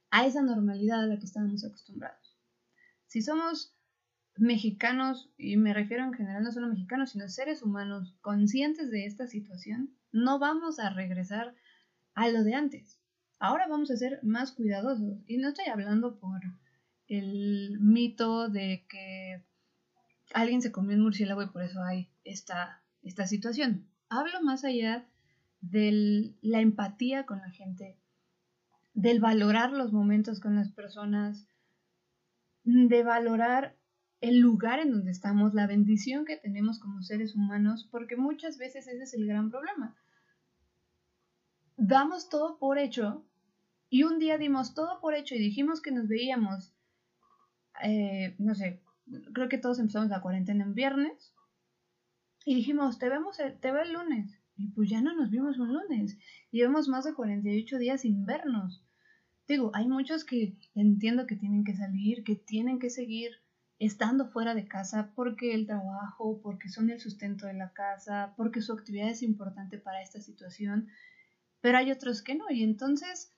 a 0.09 0.25
esa 0.25 0.41
normalidad 0.41 1.03
a 1.03 1.07
la 1.07 1.19
que 1.19 1.25
estábamos 1.25 1.63
acostumbrados. 1.63 2.37
Si 3.07 3.21
somos 3.21 3.75
mexicanos, 4.37 5.29
y 5.37 5.57
me 5.57 5.73
refiero 5.73 6.03
en 6.03 6.13
general 6.13 6.43
no 6.43 6.51
solo 6.51 6.67
mexicanos, 6.67 7.11
sino 7.11 7.27
seres 7.27 7.61
humanos 7.61 8.15
conscientes 8.21 8.89
de 8.89 9.05
esta 9.05 9.27
situación, 9.27 9.95
no 10.11 10.39
vamos 10.39 10.79
a 10.79 10.89
regresar 10.89 11.53
a 12.15 12.29
lo 12.29 12.43
de 12.43 12.55
antes. 12.55 13.00
Ahora 13.41 13.65
vamos 13.67 13.89
a 13.89 13.97
ser 13.97 14.19
más 14.21 14.51
cuidadosos. 14.51 15.17
Y 15.25 15.37
no 15.37 15.49
estoy 15.49 15.65
hablando 15.65 16.19
por 16.19 16.39
el 17.07 17.79
mito 17.79 18.49
de 18.49 18.85
que 18.87 19.43
alguien 20.31 20.61
se 20.61 20.71
comió 20.71 20.95
un 20.95 21.01
murciélago 21.01 21.41
y 21.41 21.47
por 21.47 21.63
eso 21.63 21.81
hay 21.81 22.07
esta, 22.23 22.83
esta 23.01 23.25
situación. 23.25 23.87
Hablo 24.09 24.43
más 24.43 24.63
allá 24.63 25.07
de 25.59 26.35
la 26.41 26.59
empatía 26.59 27.25
con 27.25 27.39
la 27.39 27.49
gente, 27.49 27.97
del 28.93 29.19
valorar 29.19 29.71
los 29.71 29.91
momentos 29.91 30.39
con 30.39 30.55
las 30.55 30.71
personas, 30.71 31.47
de 32.63 33.01
valorar 33.01 33.75
el 34.21 34.37
lugar 34.37 34.79
en 34.81 34.91
donde 34.91 35.09
estamos, 35.09 35.55
la 35.55 35.65
bendición 35.65 36.25
que 36.25 36.37
tenemos 36.37 36.77
como 36.77 37.01
seres 37.01 37.33
humanos, 37.33 37.89
porque 37.89 38.17
muchas 38.17 38.59
veces 38.59 38.87
ese 38.87 39.01
es 39.01 39.15
el 39.15 39.25
gran 39.25 39.49
problema. 39.49 39.95
Damos 41.75 42.29
todo 42.29 42.59
por 42.59 42.77
hecho 42.77 43.25
y 43.91 44.03
un 44.03 44.19
día 44.19 44.37
dimos 44.37 44.73
todo 44.73 45.01
por 45.01 45.15
hecho 45.15 45.35
y 45.35 45.39
dijimos 45.39 45.81
que 45.81 45.91
nos 45.91 46.07
veíamos, 46.07 46.73
eh, 47.83 48.35
no 48.39 48.55
sé, 48.55 48.81
creo 49.33 49.49
que 49.49 49.57
todos 49.57 49.79
empezamos 49.79 50.07
la 50.07 50.21
cuarentena 50.21 50.63
en 50.63 50.73
viernes 50.73 51.35
y 52.45 52.55
dijimos, 52.55 52.99
te, 52.99 53.09
vemos 53.09 53.35
te 53.37 53.71
veo 53.71 53.81
el 53.81 53.91
lunes 53.91 54.39
y 54.55 54.69
pues 54.69 54.89
ya 54.89 55.01
no 55.01 55.13
nos 55.13 55.29
vimos 55.29 55.59
un 55.59 55.73
lunes. 55.73 56.17
Llevamos 56.51 56.87
más 56.87 57.03
de 57.03 57.13
48 57.13 57.77
días 57.79 58.01
sin 58.01 58.25
vernos. 58.25 58.81
Digo, 59.45 59.71
hay 59.73 59.89
muchos 59.89 60.23
que 60.23 60.55
entiendo 60.73 61.27
que 61.27 61.35
tienen 61.35 61.65
que 61.65 61.75
salir, 61.75 62.23
que 62.23 62.37
tienen 62.37 62.79
que 62.79 62.89
seguir 62.89 63.41
estando 63.77 64.29
fuera 64.29 64.55
de 64.55 64.69
casa 64.69 65.11
porque 65.15 65.53
el 65.53 65.67
trabajo, 65.67 66.39
porque 66.41 66.69
son 66.69 66.89
el 66.89 67.01
sustento 67.01 67.45
de 67.45 67.55
la 67.55 67.73
casa, 67.73 68.33
porque 68.37 68.61
su 68.61 68.71
actividad 68.71 69.09
es 69.09 69.21
importante 69.21 69.77
para 69.77 70.01
esta 70.01 70.21
situación, 70.21 70.87
pero 71.59 71.77
hay 71.77 71.91
otros 71.91 72.21
que 72.21 72.35
no. 72.35 72.45
Y 72.49 72.63
entonces 72.63 73.35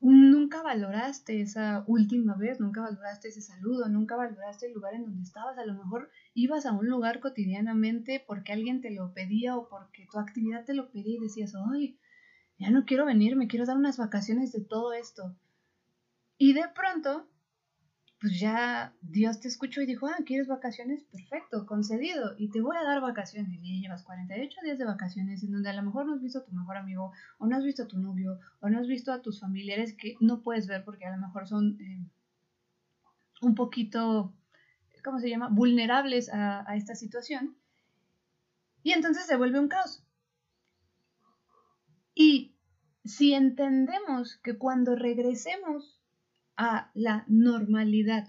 nunca 0.00 0.62
valoraste 0.62 1.40
esa 1.40 1.84
última 1.86 2.34
vez, 2.34 2.60
nunca 2.60 2.82
valoraste 2.82 3.28
ese 3.28 3.40
saludo, 3.40 3.88
nunca 3.88 4.16
valoraste 4.16 4.66
el 4.66 4.74
lugar 4.74 4.94
en 4.94 5.04
donde 5.04 5.22
estabas. 5.22 5.58
A 5.58 5.64
lo 5.64 5.74
mejor 5.74 6.10
ibas 6.34 6.66
a 6.66 6.72
un 6.72 6.88
lugar 6.88 7.20
cotidianamente 7.20 8.22
porque 8.26 8.52
alguien 8.52 8.80
te 8.80 8.90
lo 8.90 9.12
pedía 9.12 9.56
o 9.56 9.68
porque 9.68 10.06
tu 10.10 10.18
actividad 10.18 10.64
te 10.64 10.74
lo 10.74 10.90
pedía 10.90 11.16
y 11.16 11.22
decías, 11.22 11.54
ay, 11.72 11.98
ya 12.58 12.70
no 12.70 12.84
quiero 12.84 13.06
venir, 13.06 13.36
me 13.36 13.48
quiero 13.48 13.66
dar 13.66 13.76
unas 13.76 13.98
vacaciones 13.98 14.52
de 14.52 14.64
todo 14.64 14.92
esto. 14.92 15.36
Y 16.38 16.52
de 16.52 16.68
pronto 16.74 17.28
pues 18.20 18.40
ya 18.40 18.94
Dios 19.02 19.40
te 19.40 19.48
escuchó 19.48 19.82
y 19.82 19.86
dijo, 19.86 20.06
ah, 20.06 20.16
¿quieres 20.24 20.48
vacaciones? 20.48 21.04
Perfecto, 21.04 21.66
concedido, 21.66 22.34
y 22.38 22.50
te 22.50 22.62
voy 22.62 22.76
a 22.76 22.82
dar 22.82 23.02
vacaciones. 23.02 23.60
Y 23.62 23.82
llevas 23.82 24.04
48 24.04 24.60
días 24.64 24.78
de 24.78 24.86
vacaciones 24.86 25.42
en 25.42 25.52
donde 25.52 25.68
a 25.68 25.74
lo 25.74 25.82
mejor 25.82 26.06
no 26.06 26.14
has 26.14 26.22
visto 26.22 26.38
a 26.38 26.44
tu 26.44 26.52
mejor 26.52 26.78
amigo, 26.78 27.12
o 27.38 27.46
no 27.46 27.56
has 27.56 27.64
visto 27.64 27.82
a 27.82 27.88
tu 27.88 27.98
novio, 27.98 28.38
o 28.60 28.70
no 28.70 28.78
has 28.78 28.86
visto 28.86 29.12
a 29.12 29.20
tus 29.20 29.40
familiares 29.40 29.94
que 29.94 30.16
no 30.20 30.42
puedes 30.42 30.66
ver 30.66 30.82
porque 30.84 31.04
a 31.04 31.14
lo 31.14 31.18
mejor 31.18 31.46
son 31.46 31.78
eh, 31.78 32.06
un 33.42 33.54
poquito, 33.54 34.34
¿cómo 35.04 35.20
se 35.20 35.28
llama?, 35.28 35.48
vulnerables 35.50 36.32
a, 36.32 36.68
a 36.70 36.76
esta 36.76 36.94
situación. 36.94 37.54
Y 38.82 38.92
entonces 38.92 39.26
se 39.26 39.36
vuelve 39.36 39.60
un 39.60 39.68
caos. 39.68 40.02
Y 42.14 42.56
si 43.04 43.34
entendemos 43.34 44.36
que 44.38 44.56
cuando 44.56 44.96
regresemos 44.96 45.95
a 46.56 46.90
la 46.94 47.24
normalidad. 47.28 48.28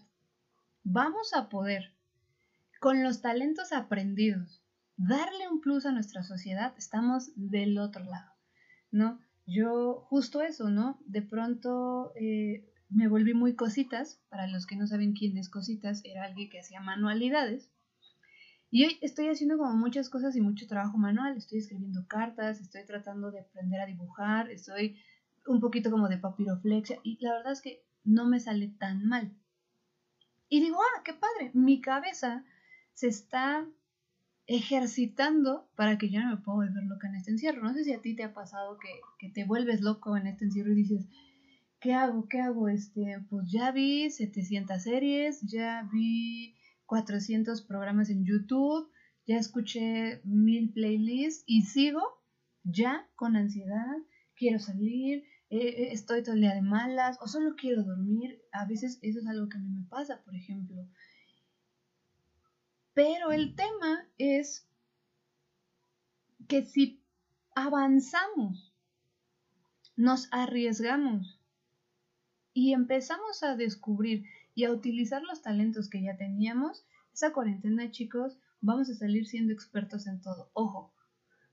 Vamos 0.84 1.34
a 1.34 1.50
poder, 1.50 1.94
con 2.80 3.04
los 3.04 3.22
talentos 3.22 3.74
aprendidos, 3.74 4.62
darle 4.98 5.48
un 5.50 5.62
plus 5.62 5.86
a 5.86 5.92
nuestra 5.92 6.24
sociedad, 6.24 6.74
estamos 6.78 7.32
del 7.36 7.78
otro 7.78 8.04
lado, 8.04 8.32
¿no? 8.92 9.20
Yo, 9.46 10.06
justo 10.10 10.42
eso, 10.42 10.70
¿no? 10.70 11.00
De 11.06 11.22
pronto 11.22 12.12
eh, 12.16 12.70
me 12.90 13.08
volví 13.08 13.34
muy 13.34 13.56
cositas, 13.56 14.22
para 14.30 14.48
los 14.48 14.66
que 14.66 14.76
no 14.76 14.88
saben 14.88 15.14
quién 15.14 15.38
es 15.38 15.50
cositas, 15.50 16.04
era 16.04 16.24
alguien 16.24 16.50
que 16.50 16.60
hacía 16.60 16.82
manualidades. 16.82 17.72
Y 18.70 18.84
hoy 18.86 18.98
estoy 19.02 19.30
haciendo 19.30 19.58
como 19.58 19.74
muchas 19.76 20.10
cosas 20.10 20.36
y 20.36 20.42
mucho 20.42 20.68
trabajo 20.68 20.98
manual, 20.98 21.38
estoy 21.38 21.60
escribiendo 21.60 22.06
cartas, 22.08 22.60
estoy 22.60 22.86
tratando 22.86 23.32
de 23.32 23.40
aprender 23.40 23.80
a 23.80 23.86
dibujar, 23.86 24.52
estoy 24.52 24.98
un 25.46 25.62
poquito 25.62 25.90
como 25.90 26.10
de 26.10 26.18
papiroflexia 26.18 27.00
y 27.04 27.18
la 27.24 27.34
verdad 27.36 27.54
es 27.54 27.62
que 27.62 27.87
no 28.08 28.26
me 28.26 28.40
sale 28.40 28.70
tan 28.70 29.06
mal. 29.06 29.32
Y 30.50 30.62
digo, 30.62 30.78
ah, 30.80 31.02
qué 31.04 31.14
padre, 31.14 31.52
mi 31.54 31.82
cabeza 31.82 32.46
se 32.94 33.08
está 33.08 33.68
ejercitando 34.48 35.70
para 35.76 35.98
que 35.98 36.10
yo 36.10 36.22
no 36.22 36.30
me 36.30 36.38
pueda 36.38 36.56
volver 36.56 36.84
loca 36.86 37.10
en 37.10 37.16
este 37.16 37.32
encierro. 37.32 37.62
No 37.62 37.74
sé 37.74 37.84
si 37.84 37.94
a 37.94 38.02
ti 38.02 38.16
te 38.16 38.24
ha 38.24 38.34
pasado 38.34 38.78
que, 38.80 39.30
te 39.30 39.44
vuelves 39.44 39.82
loco 39.82 40.16
en 40.16 40.26
este 40.26 40.46
encierro 40.46 40.72
y 40.72 40.76
dices, 40.76 41.06
¿qué 41.82 41.94
hago? 41.94 42.28
¿Qué 42.30 42.40
hago? 42.40 42.70
Este, 42.70 43.20
pues 43.30 43.52
ya 43.52 43.72
vi 43.72 44.10
700 44.10 44.82
series, 44.82 45.42
ya 45.42 45.88
vi 45.92 46.56
400 46.86 47.62
programas 47.64 48.10
en 48.10 48.26
YouTube, 48.26 48.90
ya 49.28 49.38
escuché 49.38 50.22
mil 50.24 50.72
playlists 50.72 51.44
y 51.46 51.64
sigo 51.64 52.02
ya 52.64 53.06
con 53.16 53.36
ansiedad, 53.36 53.98
quiero 54.36 54.60
salir, 54.60 55.26
eh, 55.50 55.90
estoy 55.92 56.24
todo 56.24 56.36
el 56.36 56.42
día 56.42 56.54
de 56.54 56.62
malas 56.62 57.18
o 57.22 57.28
solo 57.28 57.56
quiero 57.56 57.84
dormir. 57.84 58.42
A 58.52 58.66
veces 58.66 59.00
eso 59.02 59.20
es 59.20 59.28
algo 59.28 59.50
que 59.50 59.58
a 59.58 59.62
mí 59.62 59.70
me 59.70 59.88
pasa, 59.88 60.22
por 60.24 60.36
ejemplo. 60.36 60.88
Pero 62.94 63.32
el 63.32 63.56
tema 63.56 64.08
es 64.18 64.68
que 66.48 66.66
si 66.66 67.04
avanzamos, 67.56 68.74
nos 69.96 70.28
arriesgamos 70.32 71.40
y 72.54 72.74
empezamos 72.74 73.44
a 73.44 73.56
descubrir 73.56 74.26
y 74.56 74.66
a 74.66 74.72
utilizar 74.72 75.22
los 75.24 75.42
talentos 75.42 75.90
que 75.90 76.02
ya 76.02 76.18
teníamos, 76.18 76.86
esa 77.14 77.34
cuarentena, 77.34 77.92
chicos, 77.92 78.38
vamos 78.62 78.90
a 78.90 78.96
salir 78.96 79.28
siendo 79.28 79.54
expertos 79.54 80.08
en 80.08 80.22
todo. 80.22 80.50
Ojo, 80.54 80.94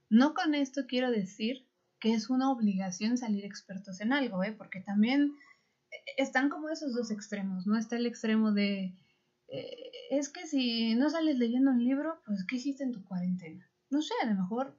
no 0.09 0.33
con 0.33 0.55
esto 0.55 0.85
quiero 0.87 1.11
decir 1.11 1.67
que 1.99 2.13
es 2.13 2.29
una 2.29 2.51
obligación 2.51 3.17
salir 3.17 3.45
expertos 3.45 4.01
en 4.01 4.13
algo, 4.13 4.43
¿eh? 4.43 4.51
porque 4.51 4.81
también 4.81 5.33
eh, 5.91 5.95
están 6.17 6.49
como 6.49 6.69
esos 6.69 6.93
dos 6.93 7.11
extremos, 7.11 7.65
¿no? 7.65 7.77
Está 7.77 7.95
el 7.97 8.05
extremo 8.05 8.51
de, 8.51 8.95
eh, 9.47 9.91
es 10.09 10.29
que 10.29 10.47
si 10.47 10.95
no 10.95 11.09
sales 11.09 11.37
leyendo 11.37 11.71
un 11.71 11.83
libro, 11.83 12.21
pues 12.25 12.45
¿qué 12.45 12.57
hiciste 12.57 12.83
en 12.83 12.91
tu 12.91 13.03
cuarentena? 13.03 13.69
No 13.89 14.01
sé, 14.01 14.13
a 14.21 14.25
lo 14.25 14.35
mejor 14.35 14.77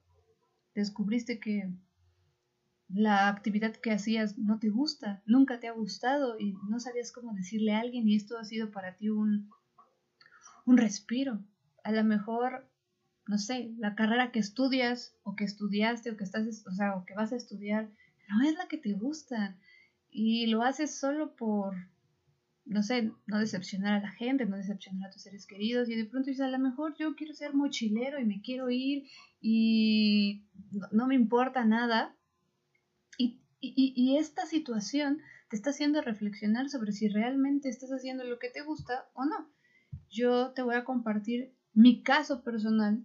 descubriste 0.75 1.41
que 1.41 1.71
la 2.89 3.29
actividad 3.29 3.75
que 3.75 3.93
hacías 3.93 4.39
no 4.39 4.59
te 4.59 4.69
gusta, 4.69 5.23
nunca 5.27 5.59
te 5.59 5.69
ha 5.69 5.73
gustado 5.73 6.39
y 6.39 6.55
no 6.69 6.79
sabías 6.79 7.13
cómo 7.13 7.35
decirle 7.35 7.73
a 7.73 7.81
alguien 7.81 8.09
y 8.09 8.17
esto 8.17 8.39
ha 8.39 8.45
sido 8.45 8.71
para 8.71 8.97
ti 8.97 9.09
un, 9.09 9.51
un 10.67 10.77
respiro. 10.77 11.45
A 11.83 11.93
lo 11.93 12.05
mejor 12.05 12.69
no 13.27 13.39
sé, 13.39 13.73
la 13.79 13.95
carrera 13.95 14.31
que 14.31 14.39
estudias 14.39 15.15
o 15.25 15.35
que 15.35 15.45
estudiaste 15.45 16.11
o 16.11 16.17
que 16.17 16.25
estás, 16.25 16.65
o 16.67 16.73
sea, 16.73 16.97
o 16.97 17.05
que 17.05 17.15
vas 17.15 17.33
a 17.33 17.37
estudiar, 17.37 17.91
no 18.29 18.43
es 18.49 18.55
la 18.57 18.69
que 18.69 18.79
te 18.79 18.93
gusta 18.93 19.57
y 20.11 20.47
lo 20.47 20.63
haces 20.63 20.99
solo 20.99 21.35
por, 21.35 21.75
no 22.65 22.83
sé, 22.83 23.13
no 23.27 23.39
decepcionar 23.39 23.95
a 23.95 24.01
la 24.01 24.13
gente, 24.13 24.47
no 24.47 24.57
decepcionar 24.57 25.09
a 25.09 25.13
tus 25.13 25.23
seres 25.23 25.47
queridos 25.47 25.89
y 25.89 25.97
de 25.97 26.05
pronto 26.05 26.31
dices, 26.31 26.47
a 26.47 26.51
lo 26.51 26.59
mejor 26.59 26.97
yo 26.97 27.17
quiero 27.17 27.35
ser 27.35 27.53
mochilero 27.53 28.21
y 28.21 28.25
me 28.25 28.41
quiero 28.43 28.71
ir 28.71 29.09
y 29.41 30.45
no, 30.93 31.07
me 31.09 31.17
importa 31.17 31.65
nada. 31.65 32.17
Y, 33.19 33.41
y, 33.61 33.93
y 33.97 34.19
esta 34.19 34.47
situación 34.47 35.19
te 35.51 35.57
está 35.57 35.71
haciendo 35.71 36.01
reflexionar 36.01 36.69
sobre 36.69 36.93
si 36.93 37.09
realmente 37.09 37.69
estás 37.69 37.91
haciendo 37.91 38.25
lo 38.25 38.39
que 38.39 38.51
te 38.51 38.63
gusta 38.63 39.09
o 39.15 39.25
no. 39.25 39.51
Yo 40.11 40.53
te 40.53 40.63
voy 40.63 40.77
a 40.77 40.85
compartir 40.85 41.53
mi 41.73 42.03
caso 42.03 42.43
personal 42.43 43.05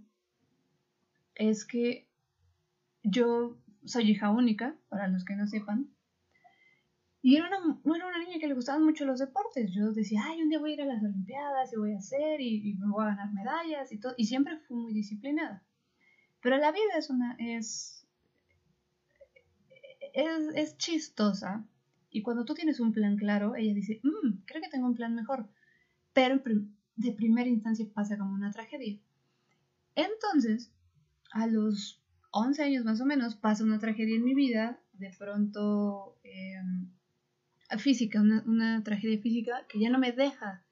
es 1.50 1.65
que 1.65 2.07
yo 3.03 3.57
soy 3.86 4.12
hija 4.12 4.29
única, 4.29 4.75
para 4.89 5.07
los 5.07 5.25
que 5.25 5.36
no 5.36 5.48
sepan, 5.48 5.89
y 7.24 7.36
era 7.36 7.48
una, 7.48 7.79
era 7.95 8.07
una 8.07 8.19
niña 8.19 8.39
que 8.39 8.48
le 8.48 8.55
gustaban 8.55 8.83
mucho 8.83 9.05
los 9.05 9.19
deportes. 9.19 9.71
Yo 9.71 9.91
decía, 9.91 10.21
ay, 10.25 10.41
un 10.41 10.50
día 10.50 10.60
voy 10.60 10.71
a 10.71 10.74
ir 10.74 10.81
a 10.81 10.86
las 10.86 11.03
Olimpiadas 11.03 11.71
y 11.71 11.75
voy 11.75 11.93
a 11.93 11.98
hacer 11.98 12.41
y, 12.41 12.74
me 12.75 12.89
voy 12.89 13.03
a 13.03 13.10
ganar 13.10 13.31
medallas 13.31 13.91
y 13.91 14.00
todo. 14.00 14.15
Y 14.17 14.25
siempre 14.25 14.57
fui 14.67 14.75
muy 14.77 14.93
disciplinada. 14.93 15.63
Pero 16.41 16.57
la 16.57 16.71
vida 16.71 16.98
es 16.98 17.12
una, 17.12 17.36
es, 17.38 18.07
es, 20.13 20.77
chistosa. 20.77 21.63
Y 22.10 22.24
cuando 22.24 22.43
tú 22.43 22.55
tienes 22.55 22.79
un 22.79 22.91
plan 22.91 23.15
claro, 23.17 23.55
ella 23.55 23.75
dice, 23.75 24.00
mmm, 24.01 24.39
creo 24.45 24.62
que 24.62 24.69
tengo 24.69 24.88
un 24.88 24.95
plan 24.95 25.13
mejor. 25.13 25.48
Pero 26.13 26.41
de 26.95 27.12
primera 27.12 27.50
instancia 27.50 27.86
pasa 27.93 28.17
como 28.17 28.33
una 28.33 28.51
tragedia. 28.51 29.00
Entonces, 29.93 30.71
a 31.32 31.48
los 31.48 32.02
11 32.32 32.64
años 32.64 32.86
más 32.86 33.02
o 33.02 33.06
menos 33.06 33.36
pasa 33.36 33.64
una 33.64 33.80
tragedia 33.80 34.16
en 34.16 34.24
mi 34.24 34.34
vida, 34.34 34.80
de 34.94 35.12
pronto 35.18 36.18
em, 36.24 36.90
física, 37.78 38.22
una, 38.22 38.84
tragedia 38.84 39.20
física 39.20 39.66
que 39.68 39.80
ya 39.80 39.90
no 39.90 40.00
me 40.00 40.12
deja 40.12 40.64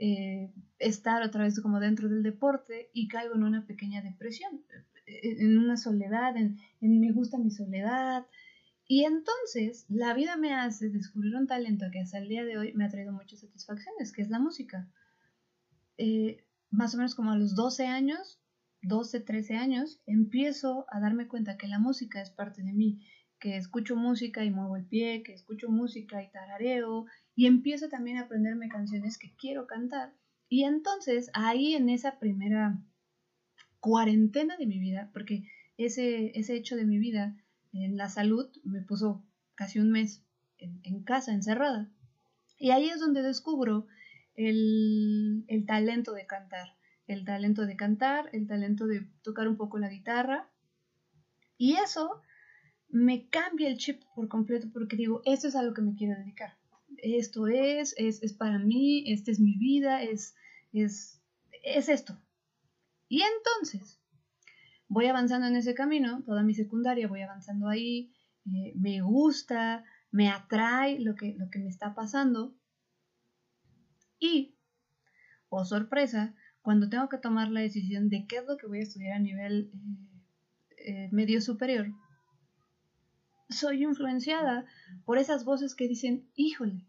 eh, 0.00 0.52
estar 0.78 1.22
otra 1.22 1.44
vez 1.44 1.60
como 1.60 1.80
dentro 1.80 2.08
del 2.08 2.22
deporte 2.22 2.90
y 2.92 3.08
caigo 3.08 3.34
en 3.34 3.42
una 3.42 3.66
pequeña 3.66 4.02
depresión, 4.02 4.62
eh, 5.06 5.36
en 5.40 5.58
una 5.58 5.76
soledad, 5.76 6.36
en, 6.36 6.58
me 6.80 7.12
gusta 7.12 7.38
mi 7.38 7.50
soledad. 7.50 8.26
Y 8.86 9.04
entonces 9.04 9.84
la 9.88 10.14
vida 10.14 10.36
me 10.36 10.54
hace 10.54 10.88
descubrir 10.88 11.34
un 11.36 11.46
talento 11.46 11.86
que 11.92 12.00
hasta 12.00 12.18
el 12.18 12.28
día 12.28 12.44
de 12.44 12.56
hoy 12.56 12.72
me 12.72 12.86
ha 12.86 12.88
traído 12.88 13.12
muchas 13.12 13.40
satisfacciones, 13.40 14.12
que 14.12 14.22
es 14.22 14.30
la 14.30 14.38
música. 14.38 14.88
Eh, 15.98 16.44
más 16.70 16.94
o 16.94 16.96
menos 16.96 17.14
como 17.14 17.32
a 17.32 17.36
los 17.36 17.54
12 17.54 17.86
años 17.86 18.40
12, 18.82 19.20
13 19.20 19.56
años, 19.56 20.00
empiezo 20.06 20.86
a 20.90 21.00
darme 21.00 21.26
cuenta 21.26 21.56
que 21.56 21.66
la 21.66 21.78
música 21.78 22.20
es 22.20 22.30
parte 22.30 22.62
de 22.62 22.72
mí, 22.72 23.00
que 23.38 23.56
escucho 23.56 23.96
música 23.96 24.44
y 24.44 24.50
muevo 24.50 24.76
el 24.76 24.86
pie, 24.86 25.22
que 25.22 25.32
escucho 25.32 25.68
música 25.68 26.22
y 26.22 26.30
tarareo, 26.30 27.06
y 27.34 27.46
empiezo 27.46 27.88
también 27.88 28.18
a 28.18 28.22
aprenderme 28.22 28.68
canciones 28.68 29.18
que 29.18 29.34
quiero 29.36 29.66
cantar. 29.66 30.14
Y 30.48 30.64
entonces 30.64 31.30
ahí 31.34 31.74
en 31.74 31.88
esa 31.88 32.18
primera 32.18 32.78
cuarentena 33.80 34.56
de 34.56 34.66
mi 34.66 34.78
vida, 34.78 35.10
porque 35.12 35.44
ese, 35.76 36.38
ese 36.38 36.56
hecho 36.56 36.76
de 36.76 36.84
mi 36.84 36.98
vida 36.98 37.36
en 37.72 37.96
la 37.96 38.08
salud 38.08 38.48
me 38.64 38.80
puso 38.82 39.24
casi 39.54 39.78
un 39.78 39.90
mes 39.90 40.24
en, 40.58 41.02
casa, 41.04 41.32
encerrada. 41.32 41.90
Y 42.58 42.70
ahí 42.70 42.88
es 42.88 42.98
donde 42.98 43.22
descubro 43.22 43.86
el, 44.34 45.44
el 45.46 45.66
talento 45.66 46.12
de 46.12 46.26
cantar 46.26 46.77
el 47.08 47.24
talento 47.24 47.66
de 47.66 47.76
cantar, 47.76 48.28
el 48.32 48.46
talento 48.46 48.86
de 48.86 49.08
tocar 49.22 49.48
un 49.48 49.56
poco 49.56 49.78
la 49.78 49.88
guitarra. 49.88 50.48
Y 51.56 51.74
eso 51.74 52.22
me 52.88 53.28
cambia 53.28 53.68
el 53.68 53.78
chip 53.78 54.02
por 54.14 54.28
completo 54.28 54.68
porque 54.72 54.96
digo, 54.96 55.22
esto 55.24 55.48
es 55.48 55.56
a 55.56 55.62
lo 55.62 55.74
que 55.74 55.82
me 55.82 55.94
quiero 55.94 56.16
dedicar. 56.18 56.56
Esto 56.98 57.48
es, 57.48 57.94
es, 57.98 58.22
es 58.22 58.32
para 58.34 58.58
mí, 58.58 59.10
esta 59.10 59.30
es 59.30 59.40
mi 59.40 59.56
vida, 59.56 60.02
es, 60.02 60.36
es, 60.72 61.20
es 61.64 61.88
esto. 61.88 62.16
Y 63.08 63.22
entonces, 63.22 63.98
voy 64.86 65.06
avanzando 65.06 65.46
en 65.46 65.56
ese 65.56 65.74
camino, 65.74 66.22
toda 66.24 66.42
mi 66.42 66.54
secundaria 66.54 67.08
voy 67.08 67.22
avanzando 67.22 67.68
ahí, 67.68 68.12
eh, 68.46 68.72
me 68.76 69.00
gusta, 69.00 69.84
me 70.10 70.28
atrae 70.28 70.98
lo 71.00 71.14
que, 71.14 71.34
lo 71.38 71.48
que 71.50 71.58
me 71.58 71.68
está 71.68 71.94
pasando. 71.94 72.54
Y, 74.18 74.56
oh 75.48 75.64
sorpresa, 75.64 76.34
cuando 76.68 76.90
tengo 76.90 77.08
que 77.08 77.16
tomar 77.16 77.50
la 77.50 77.60
decisión 77.60 78.10
de 78.10 78.26
qué 78.26 78.36
es 78.36 78.46
lo 78.46 78.58
que 78.58 78.66
voy 78.66 78.80
a 78.80 78.82
estudiar 78.82 79.14
a 79.14 79.18
nivel 79.18 79.70
eh, 80.76 81.04
eh, 81.04 81.08
medio 81.12 81.40
superior, 81.40 81.94
soy 83.48 83.84
influenciada 83.84 84.66
por 85.06 85.16
esas 85.16 85.46
voces 85.46 85.74
que 85.74 85.88
dicen, 85.88 86.28
híjole, 86.34 86.84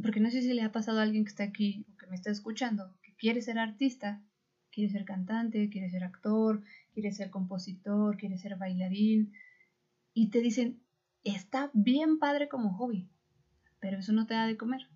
porque 0.00 0.20
no 0.20 0.30
sé 0.30 0.42
si 0.42 0.54
le 0.54 0.62
ha 0.62 0.70
pasado 0.70 1.00
a 1.00 1.02
alguien 1.02 1.24
que 1.24 1.30
está 1.30 1.42
aquí 1.42 1.84
o 1.92 1.96
que 1.96 2.06
me 2.06 2.14
está 2.14 2.30
escuchando, 2.30 2.96
que 3.02 3.16
quiere 3.16 3.42
ser 3.42 3.58
artista, 3.58 4.22
quiere 4.70 4.92
ser 4.92 5.04
cantante, 5.04 5.68
quiere 5.70 5.90
ser 5.90 6.04
actor, 6.04 6.62
quiere 6.92 7.10
ser 7.10 7.30
compositor, 7.30 8.16
quiere 8.16 8.38
ser 8.38 8.56
bailarín, 8.56 9.32
y 10.12 10.30
te 10.30 10.38
dicen, 10.38 10.80
está 11.24 11.68
bien 11.74 12.20
padre 12.20 12.48
como 12.48 12.76
hobby, 12.76 13.10
pero 13.80 13.98
eso 13.98 14.12
no 14.12 14.28
te 14.28 14.34
da 14.34 14.46
de 14.46 14.56
comer. 14.56 14.86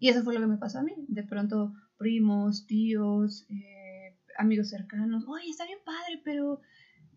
Y 0.00 0.10
eso 0.10 0.22
fue 0.22 0.34
lo 0.34 0.40
que 0.40 0.48
me 0.48 0.58
pasó 0.58 0.80
a 0.80 0.82
mí. 0.82 0.92
De 1.08 1.22
pronto, 1.22 1.72
primos, 2.04 2.66
tíos, 2.66 3.46
eh, 3.48 4.14
amigos 4.36 4.68
cercanos, 4.68 5.24
oye, 5.26 5.48
está 5.48 5.64
bien 5.64 5.78
padre, 5.86 6.20
pero 6.22 6.60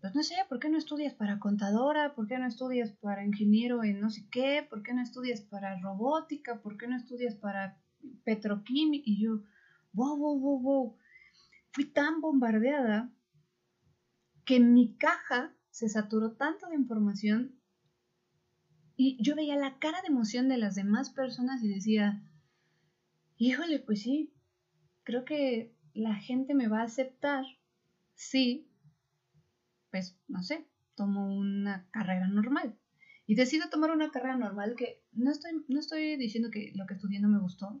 pues 0.00 0.14
no 0.14 0.22
sé, 0.22 0.34
¿por 0.48 0.60
qué 0.60 0.70
no 0.70 0.78
estudias 0.78 1.12
para 1.12 1.38
contadora? 1.38 2.14
¿Por 2.14 2.26
qué 2.26 2.38
no 2.38 2.46
estudias 2.46 2.92
para 2.92 3.22
ingeniero 3.22 3.84
en 3.84 4.00
no 4.00 4.08
sé 4.08 4.26
qué? 4.30 4.66
¿Por 4.70 4.82
qué 4.82 4.94
no 4.94 5.02
estudias 5.02 5.42
para 5.42 5.78
robótica? 5.78 6.62
¿Por 6.62 6.78
qué 6.78 6.86
no 6.86 6.96
estudias 6.96 7.34
para 7.34 7.76
petroquímica? 8.24 9.02
Y 9.04 9.22
yo, 9.22 9.42
wow, 9.92 10.16
wow, 10.16 10.40
wow, 10.40 10.60
wow. 10.62 10.96
Fui 11.72 11.84
tan 11.84 12.22
bombardeada 12.22 13.12
que 14.46 14.58
mi 14.58 14.96
caja 14.96 15.52
se 15.68 15.90
saturó 15.90 16.32
tanto 16.32 16.66
de 16.68 16.76
información 16.76 17.60
y 18.96 19.22
yo 19.22 19.36
veía 19.36 19.56
la 19.56 19.78
cara 19.78 20.00
de 20.00 20.08
emoción 20.08 20.48
de 20.48 20.56
las 20.56 20.76
demás 20.76 21.10
personas 21.10 21.62
y 21.62 21.68
decía, 21.68 22.22
híjole, 23.36 23.80
pues 23.80 24.00
sí, 24.00 24.32
creo 25.08 25.24
que 25.24 25.72
la 25.94 26.16
gente 26.16 26.52
me 26.52 26.68
va 26.68 26.82
a 26.82 26.84
aceptar, 26.84 27.42
sí, 28.14 28.68
pues, 29.90 30.18
no 30.28 30.42
sé, 30.42 30.66
tomo 30.96 31.34
una 31.34 31.86
carrera 31.92 32.28
normal. 32.28 32.76
Y 33.26 33.34
decido 33.34 33.70
tomar 33.70 33.90
una 33.90 34.10
carrera 34.10 34.36
normal 34.36 34.74
que 34.76 35.00
no 35.12 35.30
estoy, 35.30 35.64
no 35.68 35.80
estoy 35.80 36.18
diciendo 36.18 36.50
que 36.50 36.72
lo 36.74 36.84
que 36.84 36.92
estudié 36.92 37.20
no 37.20 37.30
me 37.30 37.38
gustó. 37.38 37.80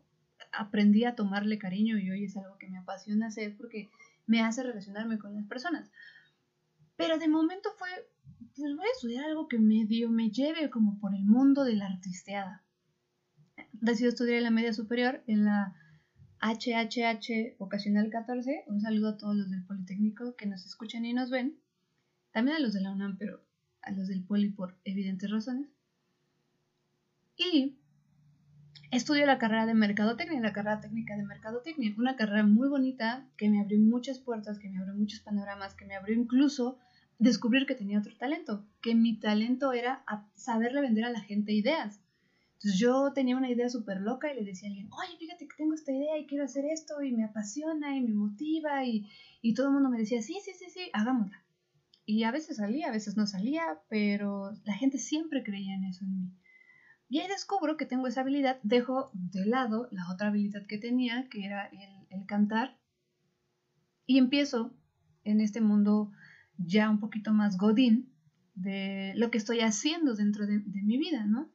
Aprendí 0.52 1.04
a 1.04 1.16
tomarle 1.16 1.58
cariño 1.58 1.98
y 1.98 2.10
hoy 2.10 2.24
es 2.24 2.34
algo 2.38 2.56
que 2.56 2.70
me 2.70 2.78
apasiona 2.78 3.26
hacer 3.26 3.54
porque 3.58 3.90
me 4.26 4.40
hace 4.40 4.62
relacionarme 4.62 5.18
con 5.18 5.34
las 5.34 5.44
personas. 5.44 5.90
Pero 6.96 7.18
de 7.18 7.28
momento 7.28 7.68
fue, 7.76 7.90
pues 8.56 8.74
voy 8.74 8.86
a 8.86 8.94
estudiar 8.94 9.26
algo 9.26 9.48
que 9.48 9.58
medio 9.58 10.08
me 10.08 10.30
lleve 10.30 10.70
como 10.70 10.98
por 10.98 11.14
el 11.14 11.26
mundo 11.26 11.64
de 11.64 11.76
la 11.76 11.88
artisteada. 11.88 12.64
Decido 13.72 14.08
estudiar 14.08 14.38
en 14.38 14.44
la 14.44 14.50
media 14.50 14.72
superior, 14.72 15.22
en 15.26 15.44
la 15.44 15.74
HHH 16.40 17.56
Vocacional 17.58 18.10
14. 18.10 18.64
Un 18.68 18.80
saludo 18.80 19.08
a 19.10 19.16
todos 19.16 19.34
los 19.34 19.50
del 19.50 19.64
Politécnico 19.64 20.36
que 20.36 20.46
nos 20.46 20.64
escuchan 20.64 21.04
y 21.04 21.12
nos 21.12 21.30
ven 21.30 21.58
también 22.32 22.56
a 22.56 22.60
los 22.60 22.72
de 22.72 22.80
la 22.80 22.92
UNAM, 22.92 23.16
pero 23.18 23.42
a 23.82 23.90
los 23.90 24.08
del 24.08 24.22
Poli 24.22 24.50
por 24.50 24.76
evidentes 24.84 25.30
razones. 25.30 25.68
Y 27.36 27.78
estudio 28.90 29.26
la 29.26 29.38
carrera 29.38 29.66
de 29.66 29.74
Mercadotecnia, 29.74 30.40
la 30.40 30.52
carrera 30.52 30.80
técnica 30.80 31.16
de 31.16 31.24
Mercadotecnia, 31.24 31.94
una 31.98 32.16
carrera 32.16 32.44
muy 32.44 32.68
bonita 32.68 33.28
que 33.36 33.48
me 33.48 33.60
abrió 33.60 33.78
muchas 33.78 34.18
puertas, 34.18 34.58
que 34.58 34.68
me 34.68 34.78
abrió 34.78 34.94
muchos 34.94 35.20
panoramas, 35.20 35.74
que 35.74 35.86
me 35.86 35.96
abrió 35.96 36.14
incluso 36.14 36.78
descubrir 37.18 37.66
que 37.66 37.74
tenía 37.74 37.98
otro 37.98 38.16
talento, 38.16 38.64
que 38.80 38.94
mi 38.94 39.18
talento 39.18 39.72
era 39.72 40.04
saberle 40.36 40.80
vender 40.80 41.04
a 41.04 41.10
la 41.10 41.20
gente 41.20 41.52
ideas. 41.52 42.00
Entonces 42.58 42.80
yo 42.80 43.12
tenía 43.12 43.36
una 43.36 43.50
idea 43.50 43.68
súper 43.68 44.00
loca 44.00 44.32
y 44.32 44.36
le 44.36 44.44
decía 44.44 44.68
a 44.68 44.70
alguien, 44.70 44.90
oye, 44.92 45.16
fíjate 45.18 45.46
que 45.46 45.56
tengo 45.56 45.74
esta 45.74 45.92
idea 45.92 46.18
y 46.18 46.26
quiero 46.26 46.44
hacer 46.44 46.64
esto 46.64 47.02
y 47.02 47.12
me 47.12 47.24
apasiona 47.24 47.96
y 47.96 48.00
me 48.00 48.14
motiva 48.14 48.84
y, 48.84 49.08
y 49.40 49.54
todo 49.54 49.68
el 49.68 49.74
mundo 49.74 49.88
me 49.88 49.98
decía, 49.98 50.22
sí, 50.22 50.38
sí, 50.44 50.52
sí, 50.58 50.66
sí, 50.68 50.90
hagámosla. 50.92 51.44
Y 52.04 52.24
a 52.24 52.32
veces 52.32 52.56
salía, 52.56 52.88
a 52.88 52.92
veces 52.92 53.16
no 53.16 53.26
salía, 53.26 53.80
pero 53.88 54.52
la 54.64 54.74
gente 54.74 54.98
siempre 54.98 55.44
creía 55.44 55.74
en 55.74 55.84
eso 55.84 56.04
en 56.04 56.18
mí. 56.18 56.32
Y 57.08 57.20
ahí 57.20 57.28
descubro 57.28 57.76
que 57.76 57.86
tengo 57.86 58.06
esa 58.06 58.20
habilidad, 58.20 58.58
dejo 58.62 59.10
de 59.12 59.46
lado 59.46 59.88
la 59.90 60.10
otra 60.10 60.28
habilidad 60.28 60.66
que 60.66 60.78
tenía, 60.78 61.28
que 61.30 61.44
era 61.44 61.66
el, 62.10 62.26
cantar, 62.26 62.78
y 64.06 64.18
empiezo 64.18 64.74
en 65.24 65.40
este 65.40 65.60
mundo 65.60 66.10
ya 66.58 66.90
un 66.90 66.98
poquito 66.98 67.32
más 67.32 67.56
godín 67.56 68.12
de 68.54 69.12
lo 69.16 69.30
que 69.30 69.38
estoy 69.38 69.60
haciendo 69.60 70.14
dentro 70.14 70.46
de, 70.46 70.60
mi 70.60 70.98
vida, 70.98 71.24
¿no? 71.24 71.50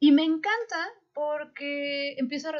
Y 0.00 0.12
me 0.12 0.24
encanta 0.24 0.88
porque 1.14 2.14
empiezo 2.18 2.50
a, 2.50 2.52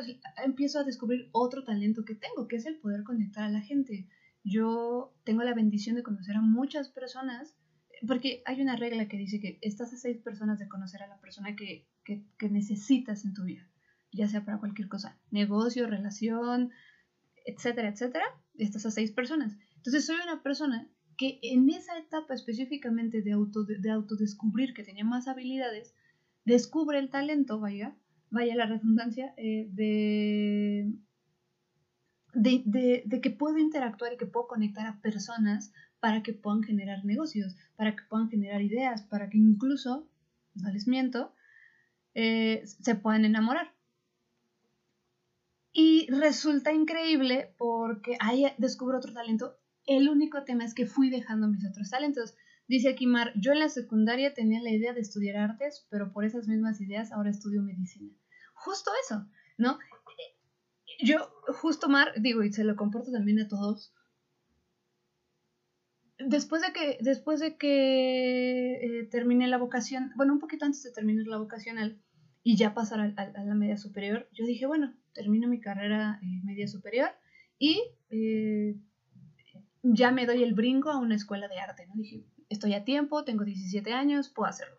empiezo 0.45 0.81
a 0.81 0.85
descubrir 0.85 1.29
otro 1.33 1.65
talento 1.65 2.05
que 2.05 2.15
tengo, 2.15 2.49
que 2.49 2.57
es 2.57 2.67
el 2.67 2.79
poder 2.79 3.05
conectar 3.05 3.45
a 3.45 3.51
la 3.51 3.61
gente 3.61 4.09
yo 4.49 5.15
tengo 5.25 5.43
la 5.43 5.55
bendición 5.55 5.97
de 5.97 6.03
conocer 6.03 6.37
a 6.37 6.41
muchas 6.41 6.89
personas, 6.89 7.57
porque 8.07 8.43
hay 8.47 8.61
una 8.61 8.77
regla 8.77 9.09
que 9.09 9.17
dice 9.17 9.41
que 9.41 9.59
estás 9.63 9.93
a 9.93 9.97
seis 9.97 10.19
personas 10.19 10.59
de 10.59 10.69
conocer 10.69 11.03
a 11.03 11.09
la 11.09 11.21
persona 11.21 11.55
que, 11.57 11.87
necesitas 12.51 13.25
en 13.25 13.35
tu 13.35 13.45
vida, 13.45 13.69
ya 14.13 14.29
sea 14.29 14.45
para 14.45 14.59
cualquier 14.59 14.89
cosa, 14.89 15.19
negocio, 15.31 15.87
relación, 15.87 16.71
etcétera, 17.45 17.89
etcétera, 17.89 18.25
estás 18.57 18.87
a 18.87 18.91
seis 18.91 19.13
personas. 19.13 19.59
Entonces 19.77 20.07
soy 20.07 20.17
una 20.23 20.43
persona 20.43 20.89
que 21.19 21.39
en 21.43 21.69
esa 21.69 21.99
etapa 21.99 22.33
específicamente 22.33 23.21
de, 23.21 23.33
auto, 23.33 23.65
de 23.65 23.91
autodescubrir 23.91 24.73
que 24.73 24.85
tenía 24.85 25.05
más 25.05 25.29
habilidades, 25.29 25.95
descubre 26.49 26.99
el 26.99 27.11
talento, 27.11 27.61
vaya, 27.61 27.95
vaya 28.31 28.57
la 28.57 28.67
redundancia, 28.67 29.35
eh, 29.37 29.69
de 29.71 30.93
de, 32.35 33.21
que 33.23 33.31
puedo 33.31 33.59
interactuar 33.59 34.13
y 34.13 34.17
que 34.17 34.27
puedo 34.27 34.47
conectar 34.47 34.87
a 34.87 35.01
personas 35.01 35.73
para 36.01 36.23
que 36.23 36.33
puedan 36.33 36.63
generar 36.63 37.05
negocios, 37.05 37.57
para 37.77 37.97
que 37.97 38.03
puedan 38.09 38.29
generar 38.29 38.63
ideas, 38.63 39.03
para 39.03 39.29
que 39.29 39.39
incluso, 39.39 40.09
no 40.55 40.71
les 40.71 40.87
miento, 40.87 41.35
eh, 42.15 42.63
se 42.65 42.95
puedan 42.95 43.25
enamorar. 43.25 43.75
Y 45.73 46.09
resulta 46.11 46.73
increíble 46.73 47.55
porque 47.59 48.17
ahí 48.21 48.47
descubro 48.59 48.99
otro 48.99 49.13
talento. 49.13 49.57
El 49.87 50.09
único 50.09 50.45
tema 50.45 50.65
es 50.65 50.75
que 50.75 50.87
fui 50.87 51.11
dejando 51.11 51.49
mis 51.49 51.67
otros 51.67 51.91
talentos. 51.91 52.35
Dice 52.69 52.91
aquí 52.91 53.07
Mar, 53.07 53.33
yo 53.35 53.53
en 53.53 53.61
la 53.61 53.71
secundaria 53.71 54.35
tenía 54.35 54.61
la 54.61 54.71
idea 54.71 54.93
de 54.93 55.01
estudiar 55.01 55.37
artes, 55.37 55.87
pero 55.91 56.13
por 56.13 56.25
esas 56.25 56.47
mismas 56.49 56.81
ideas 56.81 57.13
ahora 57.13 57.31
estudio 57.31 57.63
medicina. 57.63 58.13
Justo 58.55 58.91
eso, 59.05 59.27
¿no? 59.57 59.79
yo, 61.01 61.31
justo 61.61 61.89
Mar, 61.89 62.13
digo, 62.21 62.43
y 62.43 62.53
se 62.53 62.65
lo 62.65 62.77
comporto 62.77 63.11
también 63.11 63.41
a 63.41 63.49
todos. 63.49 63.95
Después 66.19 66.63
de 66.63 66.73
que, 66.73 66.99
después 67.01 67.41
de 67.41 67.57
que 67.57 68.75
eh, 68.75 69.05
terminé 69.05 69.47
la 69.47 69.59
vocación, 69.59 70.13
bueno, 70.17 70.33
un 70.33 70.41
poquito 70.41 70.65
antes 70.65 70.83
de 70.83 70.93
terminar 70.93 71.27
la 71.27 71.39
vocacional 71.39 72.03
y 72.43 72.57
ya 72.57 72.75
pasar 72.75 73.01
a, 73.17 73.45
la 73.45 73.55
media 73.55 73.77
superior, 73.77 74.29
yo 74.33 74.45
dije, 74.45 74.67
bueno, 74.67 74.95
termino 75.15 75.49
mi 75.49 75.61
carrera 75.61 76.19
eh, 76.23 76.41
media 76.45 76.67
superior 76.67 77.11
y 77.59 77.81
eh, 78.11 78.77
ya 79.83 80.11
me 80.11 80.27
doy 80.27 80.43
el 80.43 80.55
brinco 80.55 80.91
a 80.91 80.99
una 80.99 81.15
escuela 81.15 81.47
de 81.47 81.61
arte, 81.61 81.87
¿no? 81.87 81.95
Dije, 81.95 82.25
estoy 82.49 82.75
a 82.75 82.85
tiempo, 82.85 83.25
tengo 83.25 83.45
17 83.45 83.93
años, 83.93 84.29
puedo 84.29 84.49
hacerlo. 84.49 84.79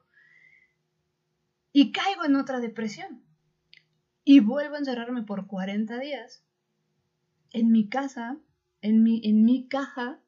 Y 1.72 1.92
caigo 1.92 2.26
en 2.26 2.36
otra 2.36 2.60
depresión 2.60 3.24
y 4.24 4.40
vuelvo 4.40 4.76
a 4.76 4.80
encerrarme 4.80 5.24
por 5.24 5.48
40 5.48 6.00
días 6.00 6.44
en 7.52 7.72
mi 7.72 7.90
casa, 7.90 8.38
en 8.82 9.04
mi, 9.04 9.22
en 9.24 9.44
mi 9.44 9.68
caja, 9.68 10.20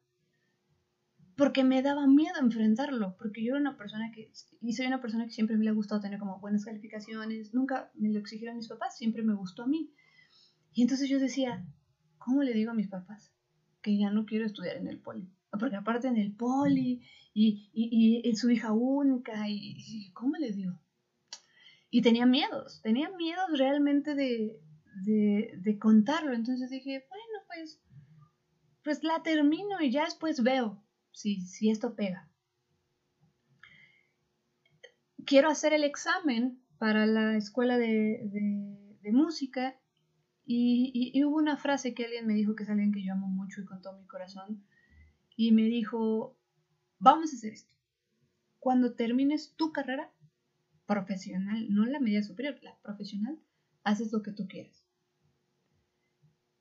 porque 1.36 1.64
me 1.64 1.82
daba 1.82 2.06
miedo 2.06 2.34
enfrentarlo, 2.40 3.16
porque 3.16 3.42
yo 3.42 3.52
era 3.52 3.60
una 3.60 3.76
persona 3.76 4.12
que, 4.12 4.30
y 4.60 4.72
soy 4.74 4.86
una 4.86 5.00
persona 5.00 5.24
que 5.24 5.32
siempre 5.32 5.56
me 5.56 5.64
le 5.64 5.70
ha 5.70 5.74
gustado 5.74 6.00
tener 6.00 6.18
como 6.18 6.38
buenas 6.40 6.64
calificaciones, 6.64 7.54
nunca 7.54 7.90
me 7.94 8.10
lo 8.10 8.18
exigieron 8.18 8.56
mis 8.56 8.68
papás, 8.68 8.96
siempre 8.96 9.22
me 9.22 9.34
gustó 9.34 9.64
a 9.64 9.66
mí. 9.66 9.92
Y 10.72 10.82
entonces 10.82 11.08
yo 11.08 11.18
decía, 11.18 11.64
¿cómo 12.18 12.42
le 12.42 12.54
digo 12.54 12.70
a 12.70 12.74
mis 12.74 12.88
papás 12.88 13.32
que 13.80 13.96
ya 13.98 14.10
no 14.10 14.26
quiero 14.26 14.46
estudiar 14.46 14.76
en 14.76 14.88
el 14.88 15.00
poli? 15.00 15.28
Porque 15.50 15.76
aparte 15.76 16.08
en 16.08 16.16
el 16.16 16.32
poli 16.32 17.02
y, 17.34 17.70
y, 17.72 18.20
y, 18.28 18.36
su 18.36 18.50
hija 18.50 18.72
única, 18.72 19.48
y, 19.48 20.10
¿cómo 20.12 20.36
le 20.36 20.52
digo? 20.52 20.78
Y 21.90 22.02
tenía 22.02 22.26
miedos, 22.26 22.80
tenía 22.82 23.10
miedos 23.10 23.58
realmente 23.58 24.14
de, 24.14 24.60
de, 25.04 25.78
contarlo. 25.78 26.34
Entonces 26.34 26.70
dije, 26.70 27.06
bueno, 27.08 27.46
pues, 27.46 27.80
pues 28.82 29.04
la 29.04 29.22
termino 29.22 29.80
y 29.80 29.90
ya 29.90 30.04
después 30.04 30.42
veo 30.42 30.82
si, 31.12 31.42
si 31.42 31.70
esto 31.70 31.94
pega. 31.94 32.28
Quiero 35.24 35.48
hacer 35.48 35.72
el 35.72 35.84
examen 35.84 36.62
para 36.78 37.06
la 37.06 37.36
escuela 37.36 37.78
de, 37.78 38.20
de, 39.02 39.12
música 39.12 39.78
y, 40.44 41.12
y, 41.14 41.24
hubo 41.24 41.36
una 41.36 41.56
frase 41.56 41.94
que 41.94 42.04
alguien 42.04 42.26
me 42.26 42.34
dijo 42.34 42.56
que 42.56 42.64
es 42.64 42.70
alguien 42.70 42.92
que 42.92 43.04
yo 43.04 43.12
amo 43.12 43.28
mucho 43.28 43.60
y 43.60 43.64
con 43.64 43.82
todo 43.82 43.98
mi 43.98 44.06
corazón 44.06 44.64
y 45.36 45.52
me 45.52 45.62
dijo, 45.62 46.36
vamos 47.02 47.32
a 47.32 47.36
hacer 47.36 47.52
esto. 47.52 47.74
Cuando 48.60 48.94
termines 48.94 49.54
tu 49.56 49.72
carrera, 49.72 50.12
profesional, 50.86 51.66
no 51.68 51.84
la 51.84 51.98
media 51.98 52.22
superior, 52.22 52.58
la 52.62 52.78
profesional, 52.80 53.38
haces 53.82 54.12
lo 54.12 54.22
que 54.22 54.32
tú 54.32 54.46
quieres. 54.46 54.86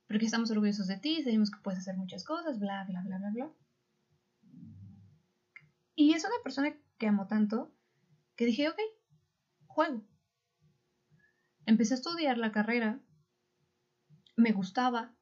Porque 0.08 0.26
estamos 0.26 0.50
orgullosos 0.50 0.88
de 0.88 0.98
ti, 0.98 1.24
sabemos 1.24 1.52
que 1.52 1.62
puedes 1.62 1.80
hacer 1.80 1.96
muchas 1.96 2.24
cosas, 2.24 2.60
bla, 2.60 2.86
bla, 2.86 3.02
bla, 3.04 3.20
bla, 3.20 3.30
bla. 3.30 3.54
Y 5.96 6.14
es 6.14 6.26
una 6.26 6.42
persona 6.44 6.76
que 6.98 7.08
amo 7.08 7.28
tanto 7.28 7.72
que 8.36 8.46
dije, 8.46 8.68
ok, 8.68 8.80
juego. 9.68 10.04
Empecé 11.68 11.94
a 11.94 11.98
estudiar 11.98 12.40
la 12.40 12.52
carrera, 12.52 13.00
me 14.36 14.52
gustaba, 14.54 15.16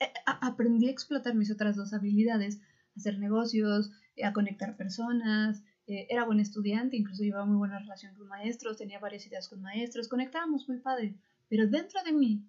eh, 0.00 0.12
aprendí 0.26 0.88
a 0.88 0.90
explotar 0.90 1.34
mis 1.34 1.52
otras 1.52 1.76
dos 1.76 1.94
habilidades, 1.94 2.60
hacer 2.96 3.18
negocios, 3.18 3.92
a 4.22 4.32
conectar 4.32 4.76
personas, 4.76 5.62
eh, 5.86 6.06
era 6.08 6.24
buen 6.24 6.40
estudiante, 6.40 6.96
incluso 6.96 7.22
llevaba 7.22 7.46
muy 7.46 7.56
buena 7.56 7.78
relación 7.78 8.14
con 8.14 8.26
maestros, 8.28 8.76
tenía 8.76 8.98
varias 8.98 9.26
ideas 9.26 9.48
con 9.48 9.60
maestros, 9.62 10.08
conectábamos 10.08 10.68
muy 10.68 10.78
padre, 10.78 11.14
pero 11.48 11.68
dentro 11.68 12.02
de 12.02 12.12
mí 12.12 12.42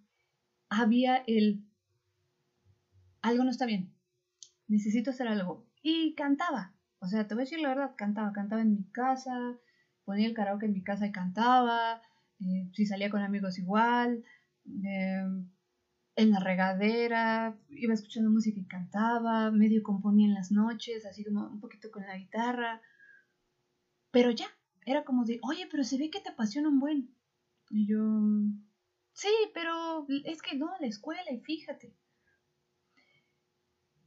había 0.70 1.18
el 1.28 1.62
algo 3.22 3.44
no 3.44 3.52
está 3.52 3.66
bien, 3.66 3.92
necesito 4.68 5.12
hacer 5.12 5.28
algo. 5.28 5.66
Y 5.82 6.14
cantaba, 6.16 6.74
o 7.00 7.08
sea, 7.08 7.28
te 7.28 7.34
voy 7.34 7.42
a 7.42 7.46
decir 7.46 7.60
la 7.60 7.70
verdad, 7.70 7.94
cantaba, 7.96 8.32
cantaba 8.34 8.62
en 8.62 8.74
mi 8.74 8.84
casa, 8.92 9.58
ponía 10.06 10.28
el 10.28 10.34
karaoke 10.34 10.66
en 10.66 10.74
mi 10.74 10.84
casa 10.84 11.06
y 11.06 11.12
cantaba, 11.12 12.02
eh, 12.40 12.70
si 12.74 12.86
salía 12.86 13.10
con 13.10 13.22
amigos 13.22 13.60
igual, 13.60 14.24
em, 14.84 15.48
en 16.18 16.32
la 16.32 16.40
regadera, 16.40 17.56
iba 17.70 17.94
escuchando 17.94 18.32
música 18.32 18.60
y 18.60 18.66
cantaba, 18.66 19.52
medio 19.52 19.84
componía 19.84 20.26
en 20.26 20.34
las 20.34 20.52
noches, 20.52 21.06
así 21.06 21.24
como 21.24 21.48
un 21.48 21.60
poquito 21.60 21.92
con 21.92 22.08
la 22.08 22.18
guitarra, 22.18 22.82
pero 24.10 24.32
ya, 24.32 24.48
era 24.84 25.06
como 25.06 25.26
de, 25.26 25.40
oye, 25.44 25.68
pero 25.70 25.84
se 25.84 26.00
ve 26.00 26.10
que 26.10 26.20
te 26.20 26.30
apasiona 26.30 26.70
un 26.70 26.80
buen. 26.80 27.16
Y 27.70 27.86
yo, 27.88 28.00
sí, 29.14 29.30
pero 29.54 30.08
es 30.26 30.42
que 30.42 30.58
no, 30.58 30.72
la 30.80 30.88
escuela, 30.88 31.32
y 31.32 31.40
fíjate. 31.40 31.96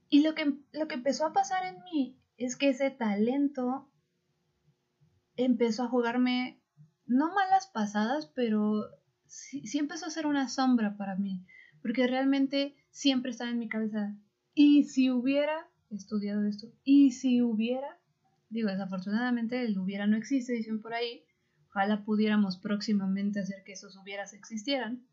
Y 0.09 0.25
lo 0.25 0.35
que, 0.35 0.53
lo 0.73 0.89
que 0.89 0.97
empezó 0.97 1.27
a 1.27 1.33
pasar 1.33 1.65
en 1.65 1.81
mí 1.85 2.19
es 2.37 2.57
que 2.57 2.71
ese 2.71 2.91
talento 2.91 3.89
empezó 5.37 5.85
a 5.85 5.89
jugarme, 5.89 6.61
no 7.07 7.33
malas 7.33 7.69
pasadas, 7.69 8.27
pero 8.35 8.83
sí, 9.27 9.65
sí 9.69 9.79
empezó 9.79 10.07
a 10.07 10.11
ser 10.11 10.27
una 10.27 10.49
sombra 10.49 10.97
para 10.97 11.15
mí 11.15 11.47
porque 11.83 12.07
realmente 12.07 12.75
siempre 12.91 13.31
estaba 13.31 13.51
en 13.51 13.59
mi 13.59 13.69
cabeza, 13.69 14.17
¿y 14.55 14.85
si 14.85 15.11
hubiera 15.11 15.69
estudiado 15.91 16.45
esto? 16.47 16.69
¿Y 16.85 17.13
si 17.13 17.43
hubiera? 17.43 17.99
Digo, 18.49 18.69
desafortunadamente 18.69 19.63
el 19.63 19.79
hubiera 19.79 20.07
no 20.07 20.17
existe, 20.17 20.53
dicen 20.53 20.81
por 20.81 20.95
ahí, 20.95 21.25
ojalá 21.69 22.05
pudiéramos 22.05 22.57
próximamente 22.59 23.41
hacer 23.41 23.63
que 23.65 23.73
esos 23.73 23.97
hubieras 23.97 24.33
existieran, 24.33 25.07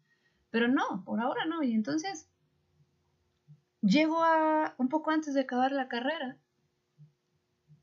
pero 0.49 0.67
no, 0.67 1.03
por 1.05 1.19
ahora 1.19 1.45
no, 1.45 1.61
y 1.63 1.73
entonces 1.73 2.29
llego 3.81 4.23
a 4.23 4.75
un 4.77 4.89
poco 4.89 5.11
antes 5.11 5.33
de 5.33 5.41
acabar 5.41 5.71
la 5.71 5.87
carrera 5.87 6.37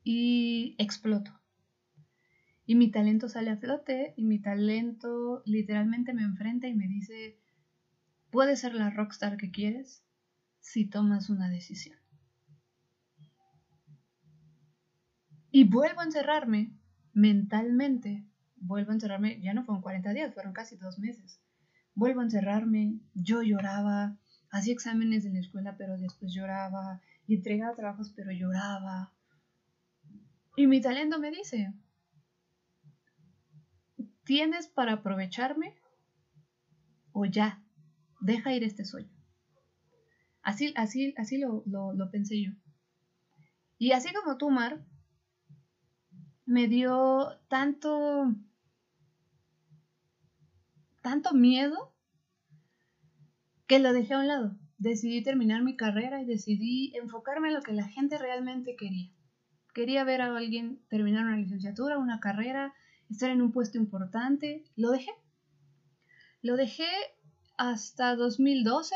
y 0.03 0.75
exploto. 0.79 1.33
Y 2.67 2.77
mi 2.77 2.91
talento 2.91 3.29
sale 3.29 3.51
a 3.51 3.57
flote 3.57 4.15
y 4.17 4.25
mi 4.25 4.41
talento 4.41 5.43
literalmente 5.45 6.15
me 6.15 6.23
enfrenta 6.23 6.67
y 6.67 6.75
me 6.75 6.89
dice, 6.89 7.39
Puedes 8.35 8.59
ser 8.59 8.75
la 8.75 8.91
rockstar 8.91 9.37
que 9.37 9.53
quieres 9.53 10.03
si 10.59 10.87
tomas 10.87 11.31
una 11.31 11.49
decisión. 11.49 11.97
Y 15.53 15.63
vuelvo 15.63 16.01
a 16.01 16.05
encerrarme 16.05 16.77
mentalmente, 17.13 18.27
vuelvo 18.57 18.91
a 18.91 18.95
encerrarme, 18.95 19.41
ya 19.41 19.55
no 19.55 19.65
fueron 19.65 19.83
40 19.83 20.13
días, 20.15 20.35
fueron 20.35 20.53
casi 20.53 20.75
dos 20.75 20.99
meses. 20.99 21.41
Vuelvo 21.95 22.23
a 22.23 22.25
encerrarme, 22.25 22.99
yo 23.15 23.41
lloraba, 23.41 24.19
hacía 24.51 24.73
exámenes 24.73 25.25
en 25.27 25.35
la 25.35 25.41
escuela, 25.41 25.77
pero 25.77 25.97
después 25.97 26.35
lloraba, 26.35 27.03
y 27.29 27.37
entregaba 27.37 27.77
trabajos, 27.77 28.13
pero 28.17 28.33
lloraba. 28.33 29.13
Y 30.57 30.67
mi 30.67 30.81
talento 30.81 31.21
me 31.21 31.31
dice, 31.31 31.73
¿tienes 34.25 34.67
para 34.67 34.95
aprovecharme? 34.95 35.77
O 37.13 37.27
ya, 37.27 37.64
deja 38.25 38.55
ir 38.55 38.65
este 38.65 38.85
sueño. 38.85 39.11
Así, 40.43 40.73
así, 40.77 41.15
así 41.17 41.39
lo, 41.39 41.63
lo, 41.67 42.11
pensé 42.11 42.43
yo. 42.43 42.53
Y 43.79 43.93
así 43.93 44.13
como 44.13 44.39
tú, 44.39 44.51
Mar, 44.51 44.85
me 46.47 46.67
dio 46.67 47.39
tanto, 47.49 48.35
tanto 51.03 51.35
miedo 51.35 51.95
que 53.67 53.79
lo 53.79 53.93
dejé 53.93 54.15
a 54.15 54.21
un 54.21 54.29
lado. 54.29 54.59
Decidí 54.79 55.23
terminar 55.23 55.63
mi 55.63 55.77
carrera 55.77 56.21
y 56.21 56.27
decidí 56.27 56.93
enfocarme 56.97 57.49
en 57.49 57.55
lo 57.55 57.63
que 57.63 57.73
la 57.73 57.89
gente 57.89 58.19
realmente 58.19 58.77
quería. 58.77 59.11
Quería 59.75 60.05
ver 60.05 60.23
a 60.23 60.35
alguien 60.35 60.81
terminar 60.89 61.25
una 61.25 61.37
licenciatura, 61.37 61.99
una 61.99 62.21
carrera, 62.21 62.75
estar 63.11 63.31
en 63.31 63.43
un 63.43 63.53
puesto 63.53 63.77
importante. 63.77 64.65
Lo 64.77 64.91
dejé. 64.91 65.11
Lo 66.43 66.57
dejé 66.57 66.87
hasta 67.57 68.17
2012, 68.17 68.95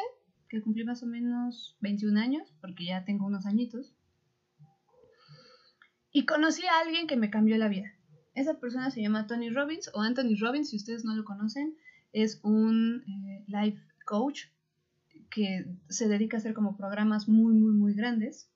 que 0.48 0.62
cumplí 0.62 0.84
más 0.84 1.02
o 1.02 1.06
menos 1.06 1.76
21 1.80 2.18
años, 2.20 2.54
porque 2.60 2.86
ya 2.86 3.04
tengo 3.04 3.26
unos 3.26 3.46
añitos. 3.46 3.94
Y 6.10 6.26
conocí 6.26 6.64
a 6.66 6.80
alguien 6.84 7.06
que 7.06 7.16
me 7.16 7.30
cambió 7.30 7.56
la 7.58 7.68
vida. 7.68 7.92
Esa 8.34 8.58
persona 8.60 8.90
se 8.90 9.02
llama 9.02 9.26
Tony 9.26 9.50
Robbins 9.50 9.90
o 9.94 10.00
Anthony 10.00 10.36
Robbins, 10.40 10.70
si 10.70 10.76
ustedes 10.76 11.04
no 11.04 11.14
lo 11.14 11.24
conocen, 11.24 11.76
es 12.12 12.40
un 12.42 13.02
eh, 13.06 13.44
life 13.46 13.80
coach 14.06 14.44
que 15.30 15.66
se 15.88 16.08
dedica 16.08 16.36
a 16.36 16.40
hacer 16.40 16.54
como 16.54 16.76
programas 16.76 17.28
muy, 17.28 17.54
muy, 17.54 17.72
muy 17.72 17.94
grandes. 17.94 18.50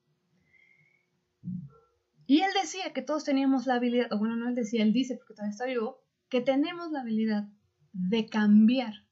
Y 2.26 2.40
él 2.40 2.50
decía 2.60 2.92
que 2.94 3.02
todos 3.02 3.24
teníamos 3.24 3.66
la 3.66 3.74
habilidad, 3.74 4.12
o 4.12 4.18
bueno, 4.18 4.36
no 4.36 4.48
él 4.48 4.54
decía, 4.54 4.82
él 4.82 4.92
dice, 4.92 5.16
porque 5.16 5.34
todavía 5.34 5.50
está 5.50 5.66
vivo, 5.66 6.02
que 6.28 6.40
tenemos 6.40 6.90
la 6.92 7.00
habilidad 7.00 7.48
de 7.92 8.26
cambiar 8.26 9.04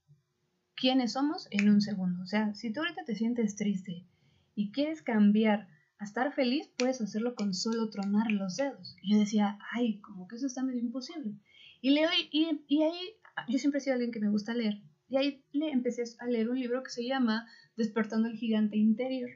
quiénes 0.80 1.12
somos 1.12 1.46
en 1.50 1.68
un 1.68 1.80
segundo. 1.80 2.22
O 2.22 2.26
sea, 2.26 2.54
si 2.54 2.72
tú 2.72 2.80
ahorita 2.80 3.04
te 3.04 3.14
sientes 3.14 3.54
triste 3.54 4.06
y 4.54 4.72
quieres 4.72 5.02
cambiar 5.02 5.68
a 5.98 6.04
estar 6.04 6.32
feliz, 6.32 6.70
puedes 6.78 7.00
hacerlo 7.00 7.34
con 7.34 7.52
solo 7.54 7.90
tronar 7.90 8.32
los 8.32 8.56
dedos. 8.56 8.96
Y 9.02 9.12
yo 9.12 9.18
decía, 9.18 9.58
ay, 9.72 10.00
como 10.00 10.26
que 10.26 10.36
eso 10.36 10.46
está 10.46 10.62
medio 10.62 10.80
imposible. 10.80 11.34
Y, 11.82 11.90
leo, 11.90 12.08
y, 12.32 12.62
y 12.66 12.82
ahí, 12.82 13.14
yo 13.48 13.58
siempre 13.58 13.78
he 13.78 13.80
sido 13.82 13.94
alguien 13.94 14.10
que 14.10 14.20
me 14.20 14.30
gusta 14.30 14.54
leer. 14.54 14.80
Y 15.10 15.16
ahí 15.18 15.44
le 15.52 15.70
empecé 15.70 16.04
a 16.18 16.26
leer 16.26 16.48
un 16.48 16.58
libro 16.58 16.82
que 16.82 16.90
se 16.90 17.04
llama 17.04 17.46
Despertando 17.76 18.28
el 18.28 18.36
Gigante 18.36 18.76
Interior, 18.76 19.30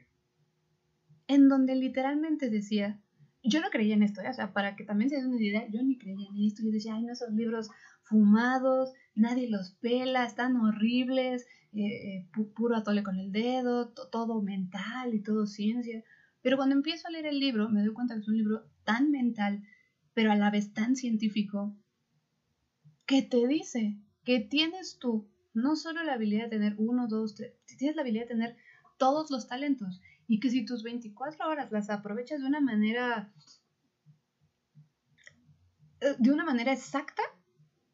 en 1.27 1.47
donde 1.47 1.75
literalmente 1.75 2.49
decía, 2.49 2.99
yo 3.45 3.61
no 3.61 3.69
creía 3.69 3.95
en 3.95 4.03
esto, 4.03 4.21
¿eh? 4.21 4.29
o 4.29 4.33
sea, 4.33 4.53
para 4.53 4.75
que 4.75 4.83
también 4.83 5.09
se 5.09 5.17
den 5.17 5.27
una 5.27 5.41
idea, 5.41 5.67
yo 5.69 5.81
ni 5.83 5.97
creía 5.97 6.27
en 6.29 6.45
esto, 6.45 6.63
yo 6.63 6.71
decía, 6.71 6.95
ay, 6.95 7.03
no, 7.03 7.13
esos 7.13 7.31
libros 7.31 7.69
fumados, 8.03 8.91
nadie 9.13 9.49
los 9.49 9.71
pela, 9.81 10.25
están 10.25 10.55
horribles, 10.57 11.45
eh, 11.73 11.83
eh, 11.85 12.27
puro 12.55 12.75
atole 12.75 13.03
con 13.03 13.19
el 13.19 13.31
dedo, 13.31 13.89
todo 14.11 14.41
mental 14.41 15.13
y 15.13 15.21
todo 15.21 15.45
ciencia. 15.45 16.03
Pero 16.41 16.57
cuando 16.57 16.75
empiezo 16.75 17.07
a 17.07 17.11
leer 17.11 17.27
el 17.27 17.39
libro, 17.39 17.69
me 17.69 17.81
doy 17.81 17.93
cuenta 17.93 18.15
que 18.15 18.21
es 18.21 18.27
un 18.27 18.37
libro 18.37 18.63
tan 18.83 19.11
mental, 19.11 19.63
pero 20.13 20.31
a 20.31 20.35
la 20.35 20.51
vez 20.51 20.73
tan 20.73 20.95
científico, 20.95 21.75
que 23.05 23.21
te 23.21 23.47
dice 23.47 23.99
que 24.23 24.39
tienes 24.39 24.97
tú 24.99 25.27
no 25.53 25.75
solo 25.75 26.03
la 26.03 26.13
habilidad 26.13 26.45
de 26.45 26.57
tener 26.57 26.75
uno, 26.77 27.07
dos, 27.07 27.35
tres, 27.35 27.53
tienes 27.77 27.95
la 27.95 28.01
habilidad 28.01 28.23
de 28.23 28.33
tener 28.33 28.57
todos 28.97 29.29
los 29.29 29.47
talentos 29.47 30.01
y 30.27 30.39
que 30.39 30.49
si 30.49 30.65
tus 30.65 30.83
24 30.83 31.47
horas 31.47 31.71
las 31.71 31.89
aprovechas 31.89 32.41
de 32.41 32.47
una 32.47 32.61
manera 32.61 33.31
eh, 36.01 36.15
de 36.19 36.31
una 36.31 36.43
manera 36.43 36.73
exacta, 36.73 37.23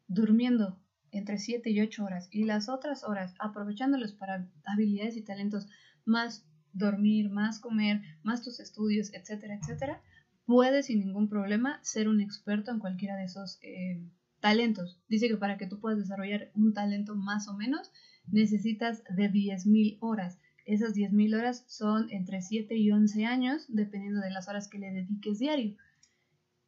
durmiendo 0.08 0.80
entre 1.12 1.38
7 1.38 1.70
y 1.70 1.80
8 1.80 2.04
horas 2.04 2.28
y 2.30 2.44
las 2.44 2.68
otras 2.68 3.04
horas 3.04 3.34
aprovechándolos 3.38 4.12
para 4.12 4.48
habilidades 4.64 5.16
y 5.16 5.22
talentos 5.22 5.68
más 6.04 6.46
dormir, 6.72 7.30
más 7.30 7.60
comer, 7.60 8.02
más 8.22 8.42
tus 8.42 8.60
estudios, 8.60 9.12
etcétera, 9.12 9.54
etcétera, 9.54 10.02
puedes 10.46 10.86
sin 10.86 11.00
ningún 11.00 11.28
problema 11.28 11.78
ser 11.82 12.08
un 12.08 12.20
experto 12.20 12.70
en 12.70 12.78
cualquiera 12.78 13.16
de 13.16 13.24
esos 13.24 13.58
eh, 13.62 14.02
talentos. 14.40 15.00
Dice 15.08 15.28
que 15.28 15.36
para 15.36 15.58
que 15.58 15.66
tú 15.66 15.80
puedas 15.80 15.98
desarrollar 15.98 16.50
un 16.54 16.72
talento 16.72 17.14
más 17.14 17.46
o 17.48 17.54
menos, 17.54 17.92
necesitas 18.26 19.04
de 19.04 19.30
10.000 19.30 19.98
horas. 20.00 20.38
Esas 20.64 20.94
10.000 20.94 21.36
horas 21.36 21.64
son 21.66 22.06
entre 22.10 22.40
7 22.40 22.76
y 22.76 22.90
11 22.90 23.26
años, 23.26 23.64
dependiendo 23.68 24.20
de 24.20 24.30
las 24.30 24.48
horas 24.48 24.68
que 24.68 24.78
le 24.78 24.92
dediques 24.92 25.38
diario. 25.38 25.74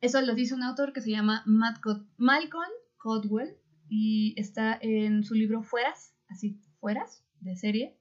Eso 0.01 0.21
lo 0.21 0.35
dice 0.35 0.55
un 0.55 0.63
autor 0.63 0.93
que 0.93 1.01
se 1.01 1.11
llama 1.11 1.43
Malcolm 1.47 2.71
Codwell 2.99 3.57
y 3.89 4.35
está 4.37 4.77
en 4.81 5.25
su 5.25 5.35
libro 5.35 5.63
Fueras, 5.63 6.15
así, 6.29 6.61
Fueras, 6.81 7.25
de 7.41 7.57
serie. 7.57 7.97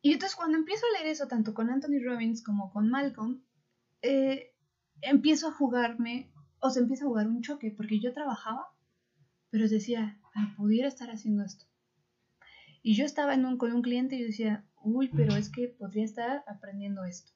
Y 0.00 0.12
entonces 0.12 0.36
cuando 0.36 0.58
empiezo 0.58 0.84
a 0.86 0.98
leer 0.98 1.12
eso, 1.12 1.26
tanto 1.26 1.54
con 1.54 1.70
Anthony 1.70 2.02
Robbins 2.04 2.42
como 2.42 2.72
con 2.72 2.88
Malcolm, 2.88 3.42
eh, 4.02 4.52
empiezo 5.00 5.48
a 5.48 5.52
jugarme 5.52 6.32
o 6.60 6.70
se 6.70 6.80
empieza 6.80 7.04
a 7.04 7.08
jugar 7.08 7.26
un 7.26 7.42
choque, 7.42 7.72
porque 7.76 8.00
yo 8.00 8.12
trabajaba, 8.12 8.68
pero 9.50 9.68
decía, 9.68 10.18
pudiera 10.56 10.88
estar 10.88 11.10
haciendo 11.10 11.44
esto. 11.44 11.66
Y 12.82 12.94
yo 12.94 13.04
estaba 13.04 13.34
en 13.34 13.44
un, 13.44 13.58
con 13.58 13.72
un 13.72 13.82
cliente 13.82 14.16
y 14.16 14.20
yo 14.20 14.26
decía, 14.26 14.64
uy, 14.82 15.08
pero 15.14 15.36
es 15.36 15.48
que 15.48 15.68
podría 15.68 16.04
estar 16.04 16.44
aprendiendo 16.46 17.04
esto. 17.04 17.32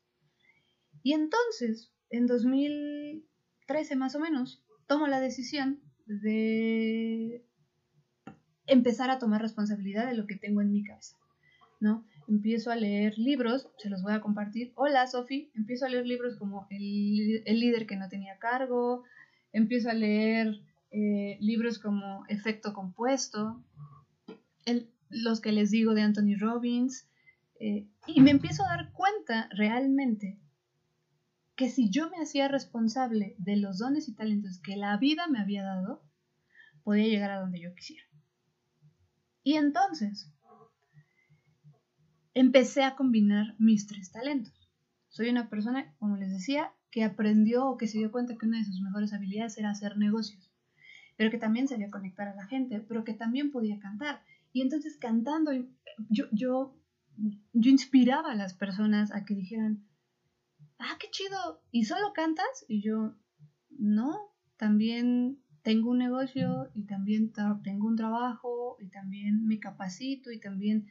Y 1.03 1.13
entonces, 1.13 1.93
en 2.11 2.27
2013 2.27 3.97
más 3.97 4.17
o 4.17 4.21
menos, 4.21 4.65
tomo 4.89 5.07
la 5.07 5.21
decisión 5.21 5.81
de 6.07 7.45
empezar 8.67 9.11
a 9.11 9.19
tomar 9.19 9.41
responsabilidad 9.41 10.07
de 10.07 10.15
lo 10.15 10.27
que 10.27 10.37
tengo 10.37 10.61
en 10.61 10.73
mi 10.73 10.83
cabeza, 10.83 11.17
¿no? 11.81 12.05
Empiezo 12.29 12.73
a 12.73 12.77
leer 12.77 13.17
libros, 13.17 13.69
se 13.79 13.89
los 13.89 14.03
voy 14.03 14.15
a 14.15 14.21
compartir. 14.21 14.73
Hola, 14.75 15.07
Sofi. 15.07 15.51
Empiezo 15.55 15.87
a 15.87 15.89
leer 15.89 16.07
libros 16.07 16.37
como 16.37 16.67
el, 16.71 17.45
líder 17.45 17.87
que 17.87 17.95
no 17.95 18.09
tenía 18.09 18.39
cargo. 18.39 19.05
Empiezo 19.53 19.91
a 19.91 19.95
leer 19.95 20.61
eh, 20.91 21.39
libros 21.41 21.79
como 21.79 22.25
Efecto 22.27 22.73
Compuesto, 22.73 23.63
los 25.09 25.41
que 25.41 25.53
les 25.53 25.71
digo 25.71 25.95
de 25.95 26.03
Anthony 26.03 26.37
Robbins. 26.39 27.09
Eh, 27.59 27.87
y 28.07 28.21
me 28.21 28.31
empiezo 28.31 28.65
a 28.65 28.69
dar 28.77 28.93
cuenta 28.93 29.49
realmente 29.51 30.39
que 31.57 31.71
si 31.71 31.89
yo 31.91 32.11
me 32.11 32.19
hacía 32.19 32.49
responsable 32.49 33.35
de 33.39 33.57
los 33.57 33.79
dones 33.79 34.09
y 34.09 34.15
talentos 34.15 34.61
que 34.61 34.77
la 34.77 34.97
vida 34.99 35.27
me 35.27 35.41
había 35.41 35.63
dado, 35.63 36.03
podía 36.85 37.09
llegar 37.09 37.31
a 37.31 37.41
donde 37.41 37.61
yo 37.61 37.75
quisiera. 37.75 38.05
Y 39.43 39.55
entonces 39.55 40.31
empecé 42.35 42.83
a 42.83 42.95
combinar 42.95 43.55
mis 43.59 43.87
tres 43.87 44.13
talentos. 44.13 44.53
Soy 45.09 45.31
una 45.31 45.49
persona, 45.49 45.95
como 45.99 46.17
les 46.17 46.31
decía, 46.31 46.73
que 46.91 47.03
aprendió 47.03 47.67
o 47.67 47.79
que 47.79 47.89
se 47.89 47.97
dio 47.97 48.13
cuenta 48.13 48.37
que 48.37 48.47
una 48.47 48.59
de 48.59 48.65
sus 48.65 48.81
mejores 48.81 49.15
habilidades 49.15 49.57
era 49.57 49.71
hacer 49.71 49.97
negocios, 49.97 50.53
pero 51.17 51.31
que 51.31 51.39
también 51.39 51.69
sabía 51.69 51.91
conectar 51.91 52.29
a 52.29 52.35
la 52.35 52.47
gente, 52.47 52.81
pero 52.81 53.05
que 53.05 53.15
también 53.15 53.51
podía 53.51 53.79
cantar. 53.79 54.23
Y 54.57 54.63
entonces 54.63 54.97
cantando, 54.97 55.53
yo, 56.09 56.25
yo, 56.33 56.75
yo 57.53 57.71
inspiraba 57.71 58.33
a 58.33 58.35
las 58.35 58.55
personas 58.55 59.13
a 59.13 59.27
que 59.27 59.35
dijeran, 59.35 59.87
ah, 60.79 60.97
qué 60.99 61.09
chido, 61.11 61.63
¿y 61.71 61.85
solo 61.85 62.15
cantas? 62.15 62.65
Y 62.67 62.81
yo, 62.81 63.15
no, 63.69 64.17
también 64.57 65.43
tengo 65.61 65.91
un 65.91 65.99
negocio 65.99 66.71
y 66.75 66.87
también 66.87 67.35
tengo 67.65 67.87
un 67.87 67.97
trabajo 67.97 68.79
y 68.81 68.89
también 68.89 69.45
me 69.47 69.61
capacito 69.61 70.33
y 70.33 70.41
también... 70.41 70.87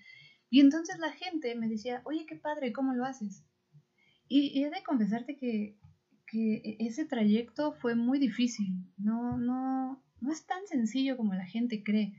Y 0.51 0.60
entonces 0.60 0.99
la 0.99 1.12
gente 1.13 1.56
me 1.56 1.67
decía, 1.67 2.04
oye, 2.06 2.28
qué 2.28 2.36
padre, 2.36 2.71
¿cómo 2.71 2.93
lo 2.93 3.04
haces? 3.04 3.47
Y, 4.28 4.62
he 4.62 4.69
de 4.69 4.84
confesarte 4.84 5.38
que, 5.38 5.75
que, 6.28 6.78
ese 6.82 7.06
trayecto 7.06 7.71
fue 7.71 7.95
muy 7.95 8.19
difícil, 8.19 8.75
no, 8.99 9.39
no, 9.39 10.04
no 10.21 10.32
es 10.32 10.45
tan 10.45 10.67
sencillo 10.67 11.17
como 11.17 11.34
la 11.34 11.47
gente 11.47 11.84
cree. 11.84 12.13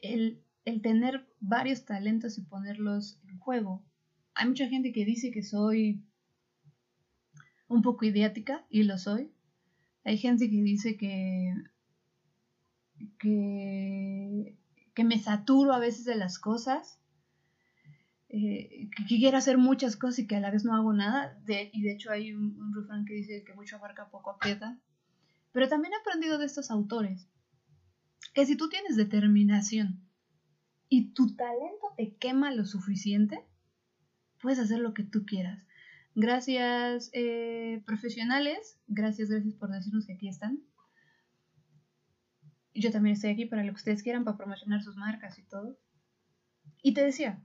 El, 0.00 0.42
tener 0.64 1.26
varios 1.40 1.84
talentos 1.84 2.38
y 2.38 2.42
ponerlos 2.42 3.18
en 3.28 3.38
juego. 3.38 3.84
Hay 4.34 4.48
mucha 4.48 4.68
gente 4.68 4.92
que 4.92 5.04
dice 5.04 5.30
que 5.30 5.42
soy 5.42 6.02
un 7.68 7.82
poco 7.82 8.04
idiática 8.04 8.64
y 8.70 8.84
lo 8.84 8.96
soy. 8.96 9.32
Hay 10.04 10.18
gente 10.18 10.48
que 10.48 10.62
dice 10.62 10.96
que, 10.96 11.54
que, 13.18 15.04
me 15.04 15.18
saturo 15.18 15.74
a 15.74 15.78
veces 15.78 16.04
de 16.04 16.16
las 16.16 16.38
cosas, 16.38 17.00
eh, 18.28 18.88
que, 18.96 19.04
quiero 19.18 19.36
hacer 19.36 19.58
muchas 19.58 19.96
cosas 19.96 20.20
y 20.20 20.26
que 20.26 20.36
a 20.36 20.40
la 20.40 20.50
vez 20.50 20.64
no 20.64 20.74
hago 20.74 20.92
nada. 20.92 21.38
Y 21.46 21.82
de 21.82 21.92
hecho 21.92 22.10
hay 22.10 22.32
un, 22.32 22.56
un 22.60 22.74
refrán 22.74 23.04
que 23.04 23.14
dice 23.14 23.44
que 23.44 23.54
mucho 23.54 23.76
abarca, 23.76 24.08
poco 24.10 24.30
aprieta. 24.30 24.78
Pero 25.52 25.68
también 25.68 25.92
he 25.92 25.96
aprendido 25.96 26.38
de 26.38 26.46
estos 26.46 26.70
autores 26.70 27.28
que 28.32 28.46
si 28.46 28.56
tú 28.56 28.68
tienes 28.68 28.96
determinación 28.96 30.00
y 30.88 31.12
tu 31.12 31.34
talento 31.34 31.86
te 31.96 32.16
quema 32.16 32.50
lo 32.52 32.64
suficiente, 32.64 33.44
puedes 34.40 34.58
hacer 34.58 34.78
lo 34.78 34.94
que 34.94 35.04
tú 35.04 35.24
quieras. 35.24 35.66
Gracias 36.14 37.10
eh, 37.14 37.82
profesionales, 37.86 38.78
gracias, 38.86 39.30
gracias 39.30 39.54
por 39.54 39.70
decirnos 39.70 40.06
que 40.06 40.14
aquí 40.14 40.28
están. 40.28 40.60
Yo 42.74 42.90
también 42.90 43.14
estoy 43.14 43.30
aquí 43.30 43.46
para 43.46 43.64
lo 43.64 43.72
que 43.72 43.76
ustedes 43.76 44.02
quieran, 44.02 44.24
para 44.24 44.36
promocionar 44.36 44.82
sus 44.82 44.96
marcas 44.96 45.38
y 45.38 45.42
todo. 45.42 45.78
Y 46.82 46.94
te 46.94 47.04
decía, 47.04 47.42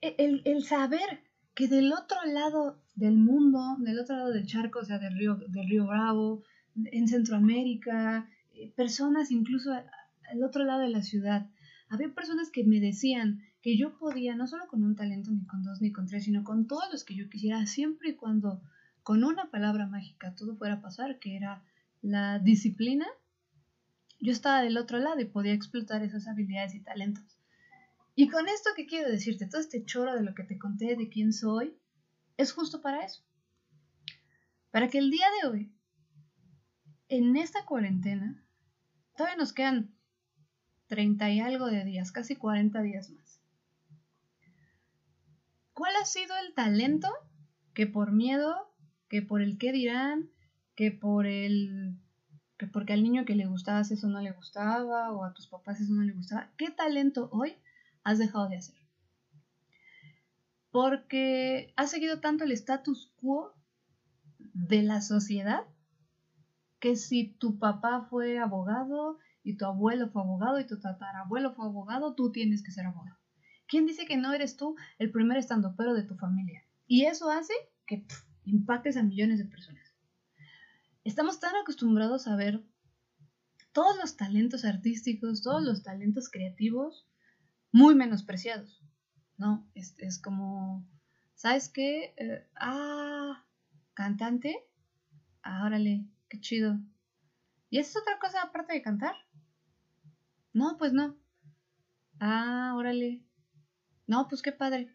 el, 0.00 0.42
el 0.44 0.64
saber 0.64 1.22
que 1.54 1.68
del 1.68 1.92
otro 1.92 2.18
lado 2.26 2.82
del 2.94 3.16
mundo, 3.16 3.76
del 3.78 3.98
otro 4.00 4.16
lado 4.16 4.32
del 4.32 4.46
charco, 4.46 4.80
o 4.80 4.84
sea, 4.84 4.98
del 4.98 5.16
río, 5.16 5.36
del 5.36 5.68
río 5.68 5.86
Bravo, 5.86 6.44
en 6.76 7.08
Centroamérica, 7.08 8.28
eh, 8.54 8.72
personas 8.76 9.30
incluso 9.30 9.72
al 9.72 10.42
otro 10.42 10.64
lado 10.64 10.80
de 10.80 10.88
la 10.88 11.02
ciudad, 11.02 11.48
había 11.88 12.14
personas 12.14 12.50
que 12.50 12.64
me 12.64 12.80
decían, 12.80 13.42
que 13.64 13.78
yo 13.78 13.96
podía, 13.96 14.36
no 14.36 14.46
solo 14.46 14.66
con 14.66 14.84
un 14.84 14.94
talento, 14.94 15.30
ni 15.30 15.46
con 15.46 15.62
dos, 15.62 15.80
ni 15.80 15.90
con 15.90 16.06
tres, 16.06 16.24
sino 16.24 16.44
con 16.44 16.66
todos 16.66 16.84
los 16.92 17.02
que 17.02 17.14
yo 17.14 17.30
quisiera, 17.30 17.64
siempre 17.64 18.10
y 18.10 18.14
cuando 18.14 18.60
con 19.02 19.24
una 19.24 19.50
palabra 19.50 19.86
mágica 19.86 20.34
todo 20.34 20.54
fuera 20.56 20.74
a 20.74 20.80
pasar, 20.82 21.18
que 21.18 21.34
era 21.34 21.64
la 22.02 22.38
disciplina, 22.38 23.06
yo 24.20 24.32
estaba 24.32 24.60
del 24.60 24.76
otro 24.76 24.98
lado 24.98 25.18
y 25.18 25.24
podía 25.24 25.54
explotar 25.54 26.02
esas 26.02 26.28
habilidades 26.28 26.74
y 26.74 26.80
talentos. 26.80 27.38
Y 28.14 28.28
con 28.28 28.48
esto 28.48 28.68
que 28.76 28.84
quiero 28.84 29.10
decirte, 29.10 29.46
todo 29.46 29.62
este 29.62 29.82
choro 29.86 30.14
de 30.14 30.22
lo 30.22 30.34
que 30.34 30.44
te 30.44 30.58
conté 30.58 30.94
de 30.94 31.08
quién 31.08 31.32
soy, 31.32 31.74
es 32.36 32.52
justo 32.52 32.82
para 32.82 33.04
eso. 33.04 33.22
Para 34.70 34.88
que 34.88 34.98
el 34.98 35.10
día 35.10 35.26
de 35.40 35.48
hoy, 35.48 35.72
en 37.08 37.36
esta 37.36 37.64
cuarentena, 37.64 38.42
todavía 39.16 39.36
nos 39.36 39.52
quedan 39.52 39.94
30 40.86 41.30
y 41.30 41.40
algo 41.40 41.66
de 41.66 41.84
días, 41.84 42.12
casi 42.12 42.36
40 42.36 42.82
días 42.82 43.10
más. 43.10 43.40
¿Cuál 45.72 45.92
ha 46.00 46.04
sido 46.04 46.36
el 46.38 46.54
talento 46.54 47.08
que 47.72 47.86
por 47.86 48.12
miedo, 48.12 48.72
que 49.08 49.22
por 49.22 49.42
el 49.42 49.58
qué 49.58 49.72
dirán, 49.72 50.30
que 50.76 50.90
por 50.90 51.26
el 51.26 51.96
que 52.56 52.68
porque 52.68 52.92
al 52.92 53.02
niño 53.02 53.24
que 53.24 53.34
le 53.34 53.46
gustabas 53.46 53.90
eso 53.90 54.08
no 54.08 54.20
le 54.20 54.30
gustaba 54.30 55.10
o 55.10 55.24
a 55.24 55.34
tus 55.34 55.48
papás 55.48 55.80
eso 55.80 55.92
no 55.92 56.02
le 56.02 56.12
gustaba, 56.12 56.52
¿qué 56.56 56.70
talento 56.70 57.28
hoy 57.32 57.56
has 58.04 58.18
dejado 58.18 58.48
de 58.48 58.58
hacer? 58.58 58.76
Porque 60.70 61.72
has 61.76 61.90
seguido 61.90 62.20
tanto 62.20 62.44
el 62.44 62.52
status 62.52 63.12
quo 63.16 63.52
de 64.38 64.82
la 64.82 65.00
sociedad 65.00 65.64
que 66.84 66.96
si 66.96 67.28
tu 67.38 67.58
papá 67.58 68.06
fue 68.10 68.38
abogado 68.38 69.18
y 69.42 69.56
tu 69.56 69.64
abuelo 69.64 70.10
fue 70.10 70.20
abogado 70.20 70.60
y 70.60 70.66
tu 70.66 70.78
tatarabuelo 70.78 71.54
fue 71.54 71.64
abogado, 71.64 72.14
tú 72.14 72.30
tienes 72.30 72.62
que 72.62 72.72
ser 72.72 72.84
abogado. 72.84 73.16
¿Quién 73.66 73.86
dice 73.86 74.04
que 74.04 74.18
no 74.18 74.34
eres 74.34 74.58
tú 74.58 74.76
el 74.98 75.10
primer 75.10 75.38
estandopero 75.38 75.94
de 75.94 76.02
tu 76.02 76.14
familia? 76.16 76.62
Y 76.86 77.06
eso 77.06 77.30
hace 77.30 77.54
que 77.86 78.04
impactes 78.44 78.98
a 78.98 79.02
millones 79.02 79.38
de 79.38 79.46
personas. 79.46 79.94
Estamos 81.04 81.40
tan 81.40 81.56
acostumbrados 81.56 82.26
a 82.26 82.36
ver 82.36 82.62
todos 83.72 83.96
los 83.96 84.18
talentos 84.18 84.66
artísticos, 84.66 85.40
todos 85.40 85.62
los 85.62 85.82
talentos 85.82 86.28
creativos 86.28 87.08
muy 87.72 87.94
menospreciados, 87.94 88.84
¿no? 89.38 89.66
Es, 89.74 89.94
es 90.00 90.18
como, 90.20 90.86
¿sabes 91.34 91.70
qué? 91.70 92.12
Eh, 92.18 92.46
ah, 92.56 93.42
cantante, 93.94 94.58
ah, 95.42 95.64
órale, 95.64 96.04
qué 96.28 96.40
chido. 96.40 96.78
¿Y 97.70 97.78
es 97.78 97.96
otra 97.96 98.18
cosa 98.18 98.42
aparte 98.42 98.72
de 98.72 98.82
cantar? 98.82 99.14
No, 100.52 100.76
pues 100.78 100.92
no. 100.92 101.16
Ah, 102.20 102.74
órale, 102.76 103.24
no, 104.06 104.28
pues 104.28 104.42
qué 104.42 104.52
padre. 104.52 104.92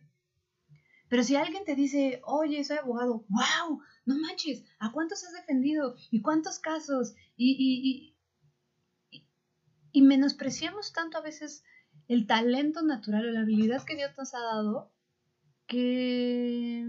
Pero 1.09 1.23
si 1.23 1.35
alguien 1.35 1.65
te 1.65 1.75
dice, 1.75 2.21
oye, 2.23 2.63
soy 2.63 2.77
abogado, 2.77 3.25
wow, 3.29 3.81
no 4.05 4.17
manches, 4.19 4.63
¿a 4.77 4.91
cuántos 4.91 5.23
has 5.23 5.33
defendido? 5.33 5.95
¿Y 6.11 6.21
cuántos 6.21 6.59
casos? 6.59 7.15
Y, 7.35 8.15
y, 9.11 9.21
y, 9.91 10.01
menospreciamos 10.01 10.93
tanto 10.93 11.17
a 11.17 11.21
veces 11.21 11.63
el 12.07 12.27
talento 12.27 12.83
natural 12.83 13.27
o 13.27 13.31
la 13.31 13.41
habilidad 13.41 13.83
que 13.83 13.95
Dios 13.95 14.11
nos 14.17 14.33
ha 14.35 14.39
dado 14.39 14.91
que 15.67 16.85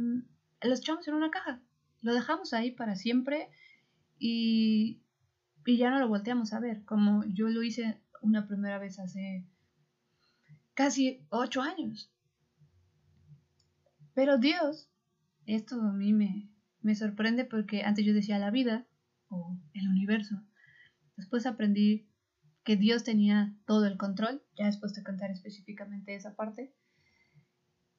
los 0.62 0.81
echamos 0.81 1.09
en 1.09 1.14
una 1.14 1.31
caja, 1.31 1.61
lo 2.03 2.14
dejamos 2.14 2.53
ahí 2.53 2.70
para 2.70 2.96
siempre 2.96 3.50
y, 4.20 5.02
y 5.64 5.78
ya 5.78 5.90
no 5.90 5.98
lo 5.98 6.09
volteamos 6.09 6.52
a 6.52 6.61
ver, 6.61 6.85
como 6.85 7.24
yo 7.24 7.48
lo 7.48 7.62
hice 7.62 8.00
una 8.20 8.46
primera 8.46 8.78
vez 8.78 8.98
hace 8.98 9.48
casi 10.74 11.26
ocho 11.30 11.62
años. 11.62 12.12
Pero 14.14 14.37
Dios, 14.37 14.90
esto 15.46 15.80
a 15.80 15.92
mí 15.92 16.12
me, 16.12 16.52
me 16.83 16.94
sorprende 16.94 17.46
porque 17.46 17.83
antes 17.83 18.04
yo 18.04 18.12
decía 18.12 18.38
la 18.38 18.50
vida 18.50 18.87
o 19.28 19.59
el 19.72 19.88
universo. 19.88 20.42
Después 21.16 21.46
aprendí 21.46 22.06
que 22.62 22.76
Dios 22.76 23.04
tenía 23.04 23.56
todo 23.64 23.87
el 23.87 23.96
control, 23.96 24.42
ya 24.54 24.66
después 24.66 24.92
de 24.92 25.02
contar 25.02 25.30
específicamente 25.30 26.14
esa 26.14 26.37
parte. 26.37 26.74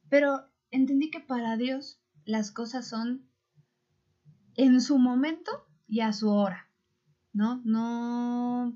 Pero 0.07 0.51
entendí 0.69 1.10
que 1.10 1.19
para 1.19 1.57
Dios 1.57 1.99
las 2.25 2.51
cosas 2.51 2.88
son 2.88 3.27
en 4.55 4.81
su 4.81 4.99
momento 4.99 5.51
y 5.91 5.99
a 5.99 6.13
su 6.13 6.30
hora, 6.30 6.69
¿no? 7.34 7.62
No, 7.65 8.73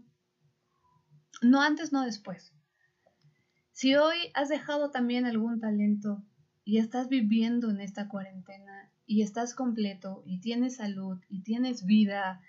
no 1.41 1.61
antes, 1.61 1.93
no 1.93 2.03
después. 2.03 2.53
Si 3.71 3.95
hoy 3.95 4.17
has 4.33 4.49
dejado 4.49 4.91
también 4.91 5.25
algún 5.25 5.61
talento 5.61 6.21
y 6.65 6.77
estás 6.77 7.07
viviendo 7.07 7.71
en 7.71 7.79
esta 7.79 8.09
cuarentena 8.09 8.91
y 9.07 9.21
estás 9.21 9.55
completo 9.55 10.23
y 10.25 10.41
tienes 10.41 10.75
salud 10.75 11.17
y 11.29 11.41
tienes 11.43 11.85
vida 11.85 12.41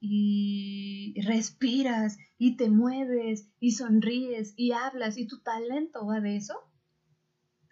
y 0.00 1.14
respiras 1.22 2.18
y 2.38 2.56
te 2.56 2.70
mueves 2.70 3.48
y 3.60 3.70
sonríes 3.72 4.52
y 4.56 4.72
hablas 4.72 5.16
y 5.16 5.28
tu 5.28 5.42
talento 5.42 6.04
va 6.04 6.20
de 6.20 6.34
eso, 6.34 6.54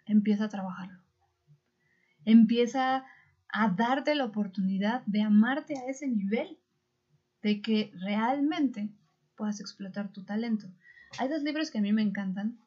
empieza 0.05 0.45
a 0.45 0.49
trabajarlo. 0.49 1.01
Empieza 2.23 3.03
a 3.49 3.69
darte 3.69 4.15
la 4.15 4.25
oportunidad 4.25 5.03
de 5.05 5.21
amarte 5.21 5.77
a 5.77 5.89
ese 5.89 6.07
nivel, 6.07 6.57
de 7.41 7.61
que 7.61 7.91
realmente 8.01 8.89
puedas 9.35 9.59
explotar 9.59 10.11
tu 10.11 10.23
talento. 10.25 10.67
Hay 11.19 11.29
dos 11.29 11.43
libros 11.43 11.71
que 11.71 11.77
a 11.77 11.81
mí 11.81 11.93
me 11.93 12.01
encantan. 12.01 12.59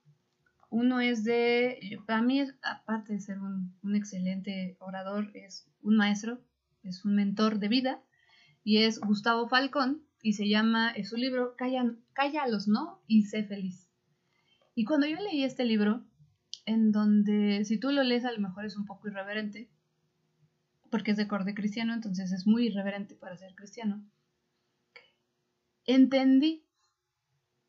Uno 0.71 1.01
es 1.01 1.25
de, 1.25 1.99
para 2.07 2.23
mí, 2.23 2.43
aparte 2.63 3.13
de 3.13 3.21
ser 3.21 3.39
un, 3.39 3.77
un 3.83 3.97
excelente 3.97 4.77
orador, 4.79 5.31
es 5.35 5.69
un 5.83 5.97
maestro, 5.97 6.41
es 6.85 7.05
un 7.05 7.15
mentor 7.15 7.59
de 7.59 7.69
vida 7.69 8.03
y 8.63 8.79
es 8.79 9.01
Gustavo 9.01 9.49
Falcón 9.49 10.03
y 10.23 10.35
se 10.35 10.49
llama, 10.49 10.91
es 10.91 11.09
su 11.11 11.17
libro 11.17 11.55
Calla, 11.57 12.47
los 12.49 12.69
no 12.69 13.03
y 13.07 13.23
sé 13.23 13.45
feliz. 13.45 13.89
Y 14.75 14.85
cuando 14.85 15.07
yo 15.07 15.17
leí 15.17 15.45
este 15.45 15.65
libro, 15.65 16.05
en 16.67 16.93
donde 16.93 17.65
si 17.65 17.79
tú 17.79 17.91
lo 17.91 18.03
lees 18.03 18.25
a 18.25 18.33
lo 18.33 18.39
mejor 18.39 18.65
es 18.65 18.77
un 18.77 18.85
poco 18.85 19.09
irreverente, 19.09 19.71
porque 20.91 21.13
es 21.13 21.17
de 21.17 21.29
corte 21.29 21.55
cristiano, 21.55 21.95
entonces 21.95 22.33
es 22.33 22.47
muy 22.47 22.67
irreverente 22.67 23.15
para 23.15 23.37
ser 23.37 23.55
cristiano, 23.55 24.05
entendí 25.87 26.65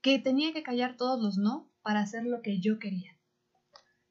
que 0.01 0.19
tenía 0.19 0.51
que 0.53 0.63
callar 0.63 0.97
todos 0.97 1.21
los 1.21 1.37
no 1.37 1.69
para 1.83 2.01
hacer 2.01 2.25
lo 2.25 2.41
que 2.41 2.59
yo 2.59 2.79
quería. 2.79 3.15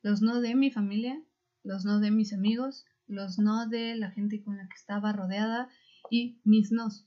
Los 0.02 0.22
no 0.22 0.40
de 0.40 0.54
mi 0.54 0.70
familia, 0.70 1.20
los 1.62 1.84
no 1.84 2.00
de 2.00 2.10
mis 2.10 2.32
amigos, 2.32 2.86
los 3.06 3.38
no 3.38 3.68
de 3.68 3.96
la 3.96 4.10
gente 4.12 4.42
con 4.42 4.56
la 4.56 4.68
que 4.68 4.76
estaba 4.76 5.12
rodeada 5.12 5.68
y 6.10 6.40
mis 6.44 6.70
nos. 6.70 7.06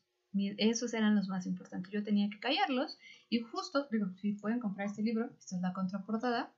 Esos 0.58 0.94
eran 0.94 1.16
los 1.16 1.28
más 1.28 1.46
importantes. 1.46 1.92
Yo 1.92 2.04
tenía 2.04 2.30
que 2.30 2.40
callarlos 2.40 2.98
y 3.30 3.40
justo, 3.40 3.88
digo, 3.92 4.12
si 4.18 4.34
pueden 4.34 4.60
comprar 4.60 4.88
este 4.88 5.02
libro, 5.02 5.32
esta 5.40 5.56
es 5.56 5.62
la 5.62 5.74
contraportada. 5.74 6.54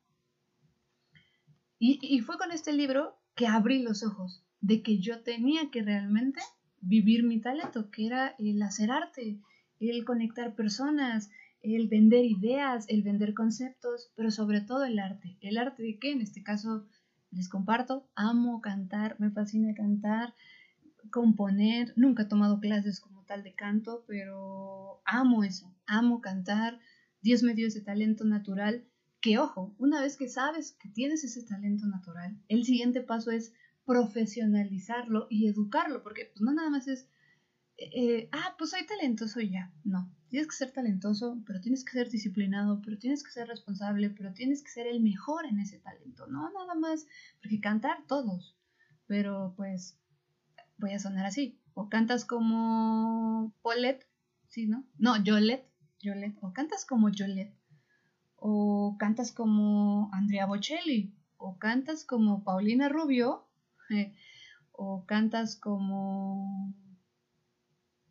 Y, 1.78 2.00
y 2.02 2.22
fue 2.22 2.38
con 2.38 2.52
este 2.52 2.74
libro 2.74 3.20
que 3.36 3.48
abrí 3.48 3.84
los 3.84 4.04
ojos 4.04 4.45
de 4.66 4.82
que 4.82 4.98
yo 4.98 5.22
tenía 5.22 5.70
que 5.70 5.84
realmente 5.84 6.42
vivir 6.82 7.24
mi 7.24 7.40
talento, 7.40 7.92
que 7.92 8.08
era 8.08 8.36
el 8.40 8.60
hacer 8.64 8.90
arte, 8.90 9.40
el 9.80 10.04
conectar 10.06 10.56
personas, 10.56 11.30
el 11.62 11.88
vender 11.88 12.26
ideas, 12.26 12.86
el 12.90 13.04
vender 13.04 13.36
conceptos, 13.36 14.12
pero 14.16 14.32
sobre 14.32 14.62
todo 14.62 14.84
el 14.84 14.98
arte. 14.98 15.38
¿El 15.42 15.60
arte 15.60 15.84
de 15.84 16.00
qué? 16.00 16.12
En 16.14 16.22
este 16.22 16.42
caso 16.42 16.88
les 17.30 17.48
comparto, 17.48 18.10
amo 18.16 18.60
cantar, 18.62 19.16
me 19.20 19.30
fascina 19.30 19.76
cantar, 19.76 20.34
componer, 21.12 21.94
nunca 21.96 22.24
he 22.24 22.28
tomado 22.28 22.60
clases 22.60 23.00
como 23.00 23.24
tal 23.24 23.44
de 23.44 23.54
canto, 23.54 24.04
pero 24.08 25.00
amo 25.06 25.44
eso, 25.44 25.76
amo 25.86 26.22
cantar, 26.22 26.80
Dios 27.22 27.44
me 27.44 27.54
dio 27.54 27.68
ese 27.68 27.82
talento 27.82 28.26
natural, 28.26 28.84
que 29.22 29.38
ojo, 29.38 29.76
una 29.78 30.02
vez 30.02 30.18
que 30.18 30.28
sabes 30.28 30.72
que 30.80 30.90
tienes 30.90 31.24
ese 31.24 31.44
talento 31.44 31.86
natural, 31.86 32.40
el 32.48 32.64
siguiente 32.64 33.02
paso 33.02 33.30
es 33.30 33.54
profesionalizarlo 33.86 35.28
y 35.30 35.48
educarlo, 35.48 36.04
porque 36.04 36.32
pues 36.34 36.42
no 36.42 36.54
nada 36.54 36.70
más 36.70 36.88
es, 36.88 37.08
eh, 37.78 38.30
ah, 38.32 38.56
pues 38.58 38.72
soy 38.72 38.86
talentoso 38.86 39.40
y 39.42 39.52
ya, 39.52 39.72
no, 39.84 40.12
tienes 40.30 40.48
que 40.48 40.56
ser 40.56 40.72
talentoso, 40.72 41.42
pero 41.46 41.62
tienes 41.62 41.84
que 41.84 41.92
ser 41.92 42.10
disciplinado, 42.10 42.82
pero 42.84 42.98
tienes 42.98 43.24
que 43.24 43.32
ser 43.32 43.48
responsable, 43.48 44.10
pero 44.10 44.34
tienes 44.34 44.64
que 44.64 44.72
ser 44.72 44.88
el 44.88 45.02
mejor 45.02 45.46
en 45.46 45.60
ese 45.60 45.80
talento, 45.80 46.28
no 46.28 46.52
nada 46.52 46.76
más, 46.76 47.08
porque 47.42 47.60
cantar 47.60 48.06
todos, 48.08 48.56
pero 49.08 49.54
pues 49.56 49.98
voy 50.78 50.94
a 50.94 51.00
sonar 51.00 51.26
así. 51.26 51.60
O 51.74 51.90
cantas 51.90 52.26
como 52.26 53.54
Paulette, 53.62 54.08
¿sí, 54.48 54.68
no? 54.68 54.86
No, 54.98 55.16
Jolette, 55.26 55.68
Jolette. 56.02 56.38
O 56.42 56.54
cantas 56.54 56.86
como 56.86 57.10
Jolette. 57.10 57.54
O 58.38 58.96
cantas 58.98 59.32
como 59.32 60.10
Andrea 60.14 60.46
Bocelli. 60.46 61.14
O 61.38 61.58
cantas 61.58 62.06
como 62.06 62.44
Paulina 62.44 62.90
Rubio. 62.90 63.45
O 64.72 65.06
cantas 65.06 65.56
como, 65.56 66.74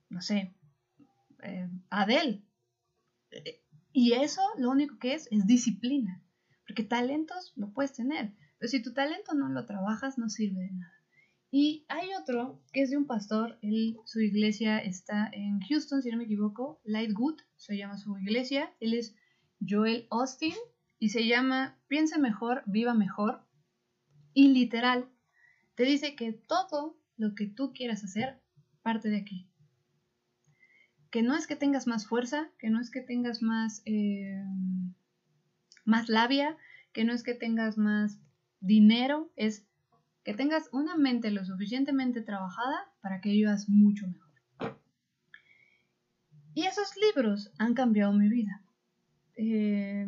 no 0.08 0.20
sé, 0.20 0.54
eh, 1.42 1.68
Adele. 1.90 2.44
Y 3.92 4.12
eso 4.12 4.42
lo 4.58 4.70
único 4.70 4.98
que 4.98 5.14
es 5.14 5.28
es 5.30 5.46
disciplina. 5.46 6.22
Porque 6.66 6.82
talentos 6.82 7.52
lo 7.56 7.72
puedes 7.72 7.92
tener. 7.92 8.32
Pero 8.58 8.70
si 8.70 8.82
tu 8.82 8.92
talento 8.94 9.34
no 9.34 9.48
lo 9.48 9.66
trabajas, 9.66 10.18
no 10.18 10.28
sirve 10.28 10.62
de 10.62 10.72
nada. 10.72 10.94
Y 11.56 11.84
hay 11.88 12.08
otro 12.20 12.60
que 12.72 12.82
es 12.82 12.90
de 12.90 12.96
un 12.96 13.06
pastor, 13.06 13.58
él, 13.62 13.96
su 14.06 14.20
iglesia 14.20 14.78
está 14.78 15.30
en 15.32 15.60
Houston, 15.60 16.02
si 16.02 16.10
no 16.10 16.16
me 16.16 16.24
equivoco, 16.24 16.80
Lightwood 16.82 17.36
se 17.54 17.76
llama 17.76 17.96
su 17.96 18.18
iglesia, 18.18 18.74
él 18.80 18.94
es 18.94 19.14
Joel 19.60 20.08
Austin 20.10 20.54
y 20.98 21.10
se 21.10 21.28
llama 21.28 21.78
Piensa 21.86 22.18
mejor, 22.18 22.64
viva 22.66 22.92
mejor. 22.94 23.46
Y 24.32 24.48
literal, 24.48 25.08
te 25.74 25.84
dice 25.84 26.16
que 26.16 26.32
todo 26.32 26.96
lo 27.16 27.34
que 27.34 27.46
tú 27.46 27.72
quieras 27.72 28.04
hacer 28.04 28.40
parte 28.82 29.08
de 29.08 29.18
aquí. 29.18 29.48
Que 31.10 31.22
no 31.22 31.36
es 31.36 31.46
que 31.46 31.56
tengas 31.56 31.86
más 31.86 32.06
fuerza, 32.06 32.50
que 32.58 32.70
no 32.70 32.80
es 32.80 32.90
que 32.90 33.00
tengas 33.00 33.42
más, 33.42 33.82
eh, 33.86 34.42
más 35.84 36.08
labia, 36.08 36.56
que 36.92 37.04
no 37.04 37.12
es 37.12 37.22
que 37.22 37.34
tengas 37.34 37.78
más 37.78 38.18
dinero, 38.60 39.32
es 39.36 39.66
que 40.24 40.34
tengas 40.34 40.68
una 40.72 40.96
mente 40.96 41.30
lo 41.30 41.44
suficientemente 41.44 42.22
trabajada 42.22 42.90
para 43.00 43.20
que 43.20 43.30
vivas 43.30 43.68
mucho 43.68 44.06
mejor. 44.06 44.24
Y 46.54 46.66
esos 46.66 46.94
libros 46.96 47.52
han 47.58 47.74
cambiado 47.74 48.12
mi 48.12 48.28
vida. 48.28 48.62
Eh, 49.36 50.06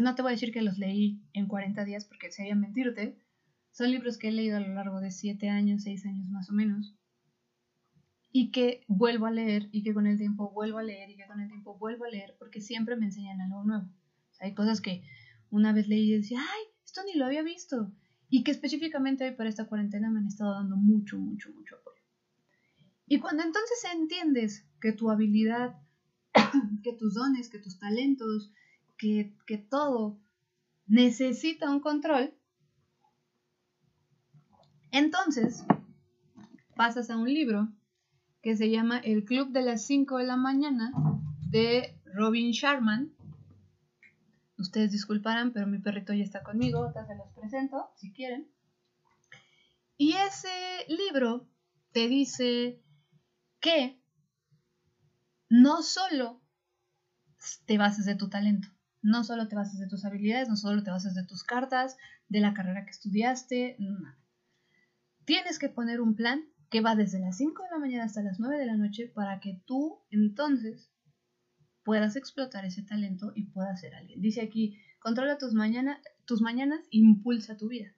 no 0.00 0.14
te 0.14 0.22
voy 0.22 0.30
a 0.30 0.34
decir 0.34 0.52
que 0.52 0.62
los 0.62 0.78
leí 0.78 1.22
en 1.32 1.46
40 1.46 1.84
días 1.84 2.04
porque 2.04 2.30
sería 2.30 2.54
mentirte. 2.54 3.16
Son 3.72 3.90
libros 3.90 4.18
que 4.18 4.28
he 4.28 4.32
leído 4.32 4.58
a 4.58 4.60
lo 4.60 4.74
largo 4.74 5.00
de 5.00 5.10
7 5.10 5.48
años, 5.48 5.82
6 5.82 6.06
años 6.06 6.28
más 6.28 6.50
o 6.50 6.52
menos. 6.52 6.94
Y 8.30 8.50
que 8.50 8.84
vuelvo 8.86 9.26
a 9.26 9.30
leer 9.30 9.68
y 9.72 9.82
que 9.82 9.92
con 9.92 10.06
el 10.06 10.18
tiempo 10.18 10.50
vuelvo 10.52 10.78
a 10.78 10.82
leer 10.82 11.10
y 11.10 11.16
que 11.16 11.26
con 11.26 11.40
el 11.40 11.48
tiempo 11.48 11.76
vuelvo 11.78 12.04
a 12.04 12.08
leer 12.08 12.36
porque 12.38 12.60
siempre 12.60 12.96
me 12.96 13.06
enseñan 13.06 13.40
algo 13.40 13.64
nuevo. 13.64 13.88
hay 14.40 14.54
cosas 14.54 14.80
que 14.80 15.02
una 15.50 15.72
vez 15.72 15.88
leí 15.88 16.12
y 16.12 16.16
decía, 16.16 16.40
ay, 16.40 16.62
esto 16.84 17.02
ni 17.04 17.18
lo 17.18 17.26
había 17.26 17.42
visto 17.42 17.92
y 18.28 18.44
que 18.44 18.50
específicamente 18.50 19.24
hoy 19.24 19.34
para 19.34 19.50
esta 19.50 19.66
cuarentena 19.66 20.10
me 20.10 20.20
han 20.20 20.26
estado 20.26 20.54
dando 20.54 20.76
mucho, 20.76 21.18
mucho, 21.18 21.50
mucho 21.52 21.76
apoyo. 21.76 22.02
Y 23.06 23.20
cuando 23.20 23.42
entonces 23.42 23.84
entiendes 23.92 24.66
que 24.80 24.92
tu 24.92 25.10
habilidad, 25.10 25.76
que 26.82 26.94
tus 26.94 27.12
dones, 27.12 27.50
que 27.50 27.58
tus 27.58 27.78
talentos, 27.78 28.50
que, 28.96 29.36
que 29.46 29.58
todo 29.58 30.18
necesita 30.86 31.70
un 31.70 31.80
control, 31.80 32.34
entonces 34.92 35.64
pasas 36.76 37.10
a 37.10 37.16
un 37.16 37.32
libro 37.32 37.68
que 38.42 38.56
se 38.56 38.70
llama 38.70 38.98
El 38.98 39.24
Club 39.24 39.50
de 39.50 39.62
las 39.62 39.84
5 39.86 40.18
de 40.18 40.24
la 40.24 40.36
mañana 40.36 40.92
de 41.50 41.98
Robin 42.14 42.52
Sharman, 42.52 43.12
Ustedes 44.62 44.92
disculparán, 44.92 45.52
pero 45.52 45.66
mi 45.66 45.78
perrito 45.78 46.12
ya 46.12 46.22
está 46.22 46.44
conmigo, 46.44 46.78
ahorita 46.78 47.04
se 47.04 47.16
los 47.16 47.28
presento 47.30 47.90
si 47.96 48.12
quieren. 48.12 48.48
Y 49.96 50.12
ese 50.12 50.48
libro 50.88 51.48
te 51.90 52.06
dice 52.06 52.80
que 53.58 54.00
no 55.48 55.82
solo 55.82 56.40
te 57.66 57.76
bases 57.76 58.06
de 58.06 58.14
tu 58.14 58.28
talento, 58.28 58.68
no 59.02 59.24
solo 59.24 59.48
te 59.48 59.56
bases 59.56 59.80
de 59.80 59.88
tus 59.88 60.04
habilidades, 60.04 60.48
no 60.48 60.56
solo 60.56 60.84
te 60.84 60.92
bases 60.92 61.14
de 61.14 61.26
tus 61.26 61.42
cartas, 61.42 61.96
de 62.28 62.38
la 62.38 62.54
carrera 62.54 62.84
que 62.84 62.92
estudiaste, 62.92 63.74
nada. 63.80 64.16
Tienes 65.24 65.58
que 65.58 65.68
poner 65.68 66.00
un 66.00 66.16
plan 66.16 66.44
que 66.68 66.80
va 66.80 66.96
desde 66.96 67.20
las 67.20 67.36
5 67.36 67.62
de 67.62 67.70
la 67.70 67.78
mañana 67.78 68.04
hasta 68.04 68.22
las 68.22 68.40
9 68.40 68.58
de 68.58 68.66
la 68.66 68.76
noche 68.76 69.06
para 69.06 69.40
que 69.40 69.60
tú 69.66 70.00
entonces 70.10 70.90
puedas 71.84 72.16
explotar 72.16 72.64
ese 72.64 72.82
talento 72.82 73.32
y 73.34 73.44
puedas 73.44 73.80
ser 73.80 73.94
alguien. 73.94 74.20
Dice 74.20 74.40
aquí, 74.40 74.78
controla 74.98 75.38
tus, 75.38 75.54
mañana, 75.54 76.00
tus 76.24 76.40
mañanas, 76.40 76.80
impulsa 76.90 77.56
tu 77.56 77.68
vida. 77.68 77.92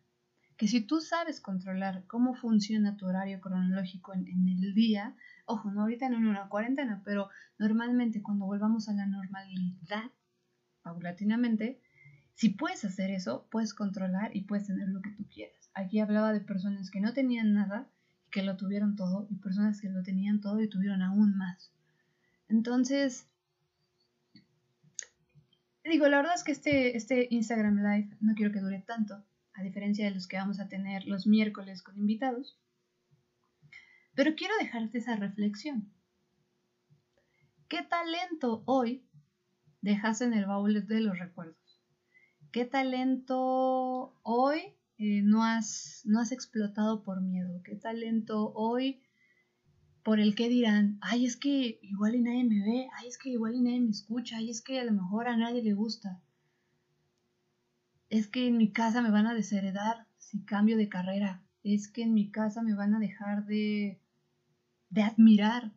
Que 0.57 0.69
si 0.69 0.81
tú 0.81 1.01
sabes 1.01 1.41
controlar 1.41 2.05
cómo 2.07 2.35
funciona 2.35 2.97
tu 2.97 3.07
horario 3.07 3.41
cronológico 3.41 4.15
en, 4.15 4.27
el 4.49 4.75
día, 4.75 5.17
ojo, 5.47 5.71
no 5.71 5.83
ahorita 5.83 6.09
no 6.09 6.19
en 6.19 6.27
una 6.27 6.49
cuarentena, 6.49 7.03
pero 7.05 7.29
normalmente 7.59 8.23
cuando 8.23 8.47
volvamos 8.47 8.89
a 8.89 8.93
la 8.93 9.07
normalidad, 9.07 10.11
paulatinamente, 10.83 11.81
si 12.35 12.51
puedes 12.51 12.85
hacer 12.85 13.11
eso, 13.11 13.47
puedes 13.51 13.75
controlar 13.75 14.37
y 14.37 14.43
puedes 14.43 14.67
tener 14.67 14.89
lo 14.89 15.01
que 15.01 15.11
tú 15.11 15.27
quieras. 15.29 15.64
Aquí 15.75 16.01
hablaba 16.01 16.33
de 16.33 16.41
personas 16.41 16.91
que 16.91 17.01
no 17.01 17.13
tenían 17.13 17.53
nada 17.53 17.89
que 18.31 18.43
lo 18.43 18.57
tuvieron 18.57 18.97
todo 18.97 19.27
y 19.31 19.37
personas 19.37 19.81
que 19.81 19.89
lo 19.89 20.03
tenían 20.03 20.41
todo 20.41 20.61
y 20.61 20.69
tuvieron 20.69 21.03
aún 21.03 21.37
más. 21.37 21.71
Entonces, 22.49 23.29
digo, 25.85 26.09
la 26.09 26.17
verdad 26.17 26.35
es 26.35 26.45
que 26.45 26.53
este, 26.53 26.97
este 26.97 27.29
Instagram 27.31 27.77
Live 27.77 28.17
no 28.21 28.35
quiero 28.35 28.53
que 28.53 28.61
dure 28.61 28.81
tanto, 28.81 29.25
a 29.55 29.63
diferencia 29.63 30.05
de 30.05 30.11
los 30.11 30.27
que 30.27 30.37
vamos 30.37 30.59
a 30.59 30.69
tener 30.69 31.07
los 31.07 31.27
miércoles 31.27 31.83
con 31.83 31.97
invitados, 31.97 32.59
pero 34.15 34.35
quiero 34.35 34.55
dejarte 34.61 34.99
esa 34.99 35.17
reflexión. 35.17 35.93
¿Qué 37.69 37.83
talento 37.83 38.63
hoy 38.67 39.05
dejas 39.81 40.21
en 40.21 40.35
el 40.35 40.47
baúl 40.47 40.87
de 40.87 41.01
los 41.01 41.19
recuerdos? 41.19 41.81
¿Qué 42.53 42.65
talento 42.65 44.17
hoy 44.23 44.75
eh, 44.99 45.23
no, 45.23 45.45
has, 45.45 46.03
no 46.05 46.21
has 46.21 46.33
explotado 46.33 47.03
por 47.03 47.21
miedo? 47.21 47.63
¿Qué 47.65 47.77
talento 47.77 48.53
hoy 48.55 49.03
por 50.05 50.21
el 50.21 50.35
que 50.35 50.49
dirán, 50.51 50.99
ay, 51.01 51.25
es 51.25 51.37
que 51.37 51.79
igual 51.83 52.15
y 52.15 52.21
nadie 52.21 52.45
me 52.45 52.61
ve, 52.61 52.89
ay, 52.99 53.09
es 53.09 53.17
que 53.17 53.31
igual 53.31 53.55
y 53.55 53.63
nadie 53.63 53.81
me 53.81 53.91
escucha, 53.91 54.37
ay, 54.37 54.51
es 54.51 54.61
que 54.61 54.79
a 54.79 54.85
lo 54.85 54.93
mejor 54.93 55.29
a 55.29 55.37
nadie 55.37 55.63
le 55.63 55.73
gusta? 55.73 56.21
Es 58.11 58.29
que 58.29 58.47
en 58.47 58.59
mi 58.59 58.71
casa 58.71 59.01
me 59.01 59.11
van 59.11 59.27
a 59.27 59.35
desheredar 59.35 60.07
si 60.19 60.45
cambio 60.45 60.77
de 60.77 60.89
carrera. 60.89 61.43
Es 61.63 61.89
que 61.89 62.03
en 62.03 62.13
mi 62.13 62.31
casa 62.31 62.63
me 62.63 62.75
van 62.75 62.95
a 62.95 63.01
dejar 63.01 63.47
de, 63.47 63.99
de 64.91 65.03
admirar. 65.03 65.73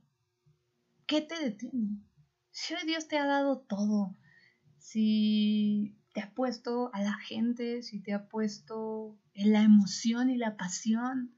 ¿Qué 1.06 1.22
te 1.22 1.40
detiene? 1.40 2.02
Si 2.52 2.74
hoy 2.74 2.82
Dios 2.86 3.08
te 3.08 3.18
ha 3.18 3.26
dado 3.26 3.60
todo, 3.60 4.18
si 4.78 5.97
te 6.18 6.24
ha 6.24 6.34
puesto 6.34 6.90
a 6.96 7.04
la 7.04 7.14
gente, 7.14 7.84
si 7.84 8.02
te 8.02 8.12
ha 8.12 8.28
puesto 8.28 9.20
en 9.36 9.54
la 9.54 9.62
emoción 9.62 10.32
y 10.32 10.38
la 10.38 10.58
pasión. 10.58 11.36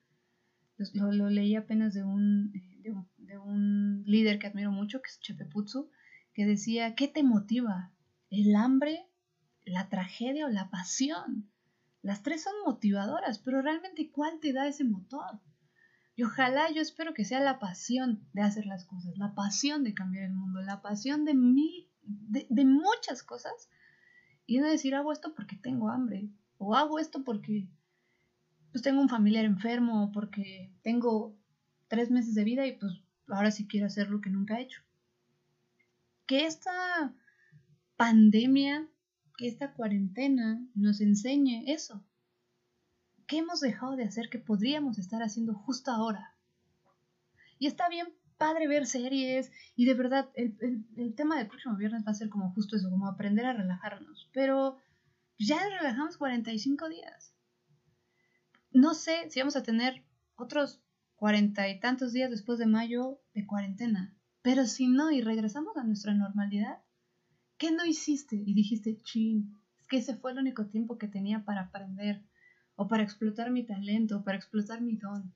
Lo, 0.93 1.29
leí 1.29 1.57
apenas 1.57 1.93
de 1.93 2.05
un, 2.05 2.53
de 3.17 3.37
un, 3.37 4.03
líder 4.05 4.39
que 4.39 4.47
admiro 4.47 4.71
mucho, 4.71 5.01
que 5.01 5.09
es 5.09 5.19
Chepe 5.19 5.43
Putsu, 5.43 5.91
que 6.33 6.45
decía, 6.45 6.95
¿qué 6.95 7.09
te 7.09 7.23
motiva? 7.23 7.91
¿El 8.29 8.55
hambre, 8.55 9.05
la 9.65 9.89
tragedia 9.89 10.45
o 10.45 10.49
la 10.49 10.69
pasión? 10.69 11.51
Las 12.01 12.23
tres 12.23 12.43
son 12.43 12.53
motivadoras, 12.65 13.39
pero 13.39 13.61
realmente 13.61 14.09
¿cuál 14.09 14.39
te 14.39 14.53
da 14.53 14.65
ese 14.65 14.85
motor? 14.85 15.41
Y 16.15 16.23
ojalá 16.23 16.71
yo 16.71 16.81
espero 16.81 17.13
que 17.13 17.25
sea 17.25 17.41
la 17.41 17.59
pasión 17.59 18.25
de 18.31 18.43
hacer 18.43 18.65
las 18.65 18.85
cosas, 18.85 19.17
la 19.17 19.35
pasión 19.35 19.83
de 19.83 19.93
cambiar 19.93 20.23
el 20.23 20.35
mundo, 20.35 20.61
la 20.61 20.81
pasión 20.81 21.25
de 21.25 21.33
mil, 21.33 21.89
de, 22.01 22.47
de 22.49 22.63
muchas 22.63 23.23
cosas 23.23 23.67
y 24.49 24.57
no 24.57 24.67
decir, 24.67 24.95
hago 24.95 25.11
esto 25.11 25.35
porque 25.35 25.55
tengo 25.55 25.89
hambre, 25.89 26.27
o 26.57 26.75
hago 26.75 26.97
esto 26.97 27.23
porque 27.23 27.67
pues 28.71 28.81
tengo 28.81 28.99
un 28.99 29.07
familiar 29.07 29.45
enfermo, 29.45 30.05
o 30.05 30.11
porque 30.11 30.73
tengo 30.81 31.37
tres 31.87 32.09
meses 32.09 32.33
de 32.33 32.43
vida 32.43 32.65
y 32.65 32.71
pues 32.71 32.93
ahora 33.27 33.51
sí 33.51 33.67
quiero 33.67 33.85
hacer 33.85 34.09
lo 34.09 34.21
que 34.21 34.31
nunca 34.31 34.57
he 34.57 34.63
hecho. 34.63 34.81
Que 36.25 36.47
esta 36.47 37.13
pandemia, 37.95 38.87
que 39.37 39.47
esta 39.47 39.73
cuarentena 39.73 40.59
nos 40.73 40.99
enseñe 40.99 41.65
eso. 41.67 42.03
¿Qué 43.27 43.37
hemos 43.37 43.59
dejado 43.59 43.95
de 43.97 44.05
hacer 44.05 44.31
que 44.31 44.39
podríamos 44.39 44.97
estar 44.97 45.21
haciendo 45.21 45.53
justo 45.53 45.91
ahora? 45.91 46.35
Y 47.59 47.67
está 47.67 47.87
bien 47.87 48.07
padre 48.39 48.67
ver 48.67 48.87
series 48.87 49.51
y 49.75 49.85
de 49.85 49.93
verdad 49.93 50.29
el, 50.33 51.13
tema 51.15 51.37
del 51.37 51.47
próximo 51.47 51.75
viernes 51.75 52.03
va 52.07 52.11
a 52.11 52.15
ser 52.15 52.29
como 52.29 52.51
justo 52.53 52.77
eso, 52.77 52.89
como 52.89 53.07
aprender 53.07 53.45
a 53.45 53.53
relajarnos. 53.53 54.29
Pero 54.33 54.77
ya 55.37 55.59
relajamos 55.77 56.17
45 56.17 56.89
días. 56.89 57.35
No 58.71 58.95
sé 58.95 59.29
si 59.29 59.39
vamos 59.39 59.57
a 59.57 59.63
tener 59.63 60.03
otros 60.35 60.81
cuarenta 61.15 61.67
y 61.67 61.79
tantos 61.81 62.13
días 62.13 62.31
después 62.31 62.57
de 62.59 62.65
mayo 62.65 63.19
de 63.33 63.45
cuarentena. 63.45 64.15
Pero 64.41 64.65
si 64.65 64.87
no 64.87 65.11
y 65.11 65.21
regresamos 65.21 65.75
a 65.75 65.83
nuestra 65.83 66.13
normalidad, 66.13 66.81
¿qué 67.57 67.71
no 67.71 67.85
hiciste? 67.85 68.37
Y 68.37 68.53
dijiste, 68.53 69.01
chin, 69.03 69.61
es 69.77 69.87
que 69.87 69.97
ese 69.97 70.15
fue 70.15 70.31
el 70.31 70.39
único 70.39 70.67
tiempo 70.67 70.97
que 70.97 71.09
tenía 71.09 71.43
para 71.43 71.63
aprender, 71.63 72.23
o 72.75 72.87
para 72.87 73.03
explotar 73.03 73.51
mi 73.51 73.65
talento, 73.65 74.19
o 74.19 74.23
para 74.23 74.37
explotar 74.37 74.81
mi 74.81 74.95
don 74.95 75.35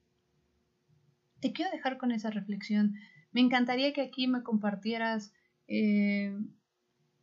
te 1.44 1.52
quiero 1.52 1.70
dejar 1.72 1.98
con 1.98 2.10
esa 2.10 2.30
reflexión. 2.30 2.94
Me 3.32 3.42
encantaría 3.42 3.92
que 3.92 4.00
aquí 4.00 4.26
me 4.28 4.42
compartieras, 4.42 5.34
eh, 5.68 6.34